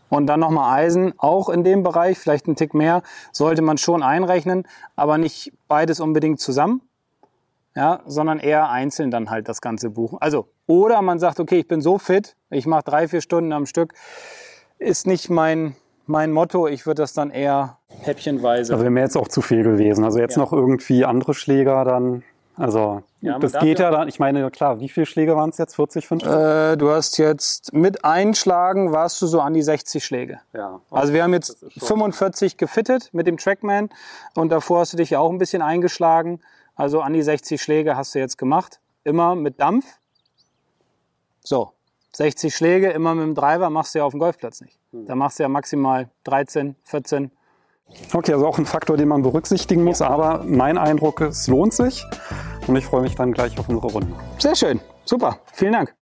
und 0.10 0.28
dann 0.28 0.40
nochmal 0.40 0.80
Eisen, 0.84 1.14
auch 1.18 1.50
in 1.50 1.64
dem 1.64 1.84
Bereich, 1.84 2.18
vielleicht 2.18 2.48
ein 2.48 2.56
Tick 2.56 2.74
mehr, 2.74 3.02
sollte 3.32 3.62
man 3.62 3.78
schon 3.78 4.04
einrechnen, 4.04 4.68
aber 4.96 5.18
nicht 5.18 5.52
beides 5.68 6.00
unbedingt 6.00 6.40
zusammen, 6.40 6.82
ja, 7.76 8.02
sondern 8.06 8.40
eher 8.40 8.70
einzeln 8.70 9.12
dann 9.12 9.30
halt 9.30 9.50
das 9.50 9.62
Ganze 9.62 9.90
buchen. 9.90 10.18
Also, 10.22 10.48
oder 10.68 11.02
man 11.02 11.20
sagt, 11.20 11.40
okay, 11.40 11.60
ich 11.60 11.68
bin 11.68 11.82
so 11.82 11.98
fit, 11.98 12.36
ich 12.50 12.66
mache 12.68 12.84
drei, 12.84 13.08
vier 13.08 13.22
Stunden 13.22 13.52
am 13.52 13.66
Stück, 13.66 13.94
ist 14.78 15.08
nicht 15.08 15.30
mein, 15.30 15.76
mein 16.06 16.32
Motto, 16.32 16.68
ich 16.68 16.86
würde 16.86 17.02
das 17.02 17.14
dann 17.14 17.32
eher 17.32 17.80
häppchenweise. 17.88 18.74
Also 18.74 18.84
wäre 18.84 18.92
mir 18.92 19.02
jetzt 19.02 19.18
auch 19.18 19.28
zu 19.28 19.42
viel 19.42 19.64
gewesen. 19.64 20.04
Also 20.04 20.20
jetzt 20.20 20.36
Ja. 20.36 20.44
noch 20.44 20.54
irgendwie 20.54 21.04
andere 21.04 21.34
Schläger 21.34 21.84
dann. 21.84 22.24
Also 22.58 23.04
Ja, 23.22 23.38
das 23.40 23.54
geht 23.60 23.80
ja- 23.80 23.92
dann. 23.92 24.08
Ich 24.08 24.20
meine, 24.20 24.50
klar, 24.52 24.80
wie 24.80 24.88
viele 24.90 25.06
Schläge 25.06 25.36
waren 25.36 25.50
es 25.50 25.58
jetzt? 25.58 25.76
40, 25.76 26.08
50? 26.08 26.32
Äh, 26.32 26.78
du 26.78 26.90
hast 26.90 27.18
jetzt 27.18 27.74
mit 27.74 28.06
Einschlagen 28.06 28.92
warst 28.94 29.22
du 29.22 29.28
so 29.28 29.42
an 29.42 29.54
die 29.54 29.62
60 29.62 30.04
Schläge. 30.06 30.40
ja. 30.54 30.80
Also 30.90 31.12
wir 31.14 31.24
haben 31.24 31.34
jetzt 31.34 31.50
Das 31.62 31.64
ist 31.64 31.80
schon- 31.80 31.88
45 31.88 32.58
gefittet 32.58 33.10
mit 33.14 33.28
dem 33.28 33.38
Trackman 33.38 33.90
und 34.36 34.50
davor 34.50 34.80
hast 34.80 34.94
du 34.94 34.98
dich 34.98 35.10
ja 35.10 35.20
auch 35.20 35.32
ein 35.32 35.38
bisschen 35.38 35.62
eingeschlagen. 35.62 36.40
Also 36.76 37.02
an 37.02 37.14
die 37.14 37.22
60 37.22 37.62
Schläge 37.62 37.96
hast 37.98 38.16
du 38.16 38.20
jetzt 38.20 38.38
gemacht. 38.38 38.80
Immer 39.04 39.36
mit 39.36 39.60
Dampf. 39.60 39.86
So, 41.42 41.72
60 42.14 42.56
Schläge, 42.56 42.90
immer 42.92 43.14
mit 43.16 43.24
dem 43.26 43.36
Driver 43.36 43.70
machst 43.70 43.94
du 43.94 44.00
ja 44.00 44.06
auf 44.06 44.12
dem 44.14 44.20
Golfplatz 44.20 44.62
nicht. 44.62 44.78
Hm. 44.92 45.06
Da 45.06 45.16
machst 45.16 45.40
du 45.40 45.44
ja 45.44 45.50
maximal 45.50 46.10
13, 46.24 46.76
14. 46.84 47.32
Okay, 48.14 48.34
also 48.34 48.48
auch 48.48 48.58
ein 48.58 48.66
Faktor, 48.66 48.98
den 48.98 49.08
man 49.08 49.22
berücksichtigen 49.22 49.84
muss. 49.84 50.02
Aber 50.02 50.44
mein 50.46 50.78
Eindruck, 50.78 51.22
es 51.22 51.48
lohnt 51.48 51.74
sich. 51.74 52.04
Und 52.68 52.76
ich 52.76 52.86
freue 52.86 53.02
mich 53.02 53.16
dann 53.16 53.32
gleich 53.32 53.58
auf 53.60 53.70
unsere 53.70 53.88
Runde. 53.88 54.14
Sehr 54.40 54.56
schön, 54.56 54.80
super, 55.06 55.38
vielen 55.54 55.74
Dank. 55.74 55.94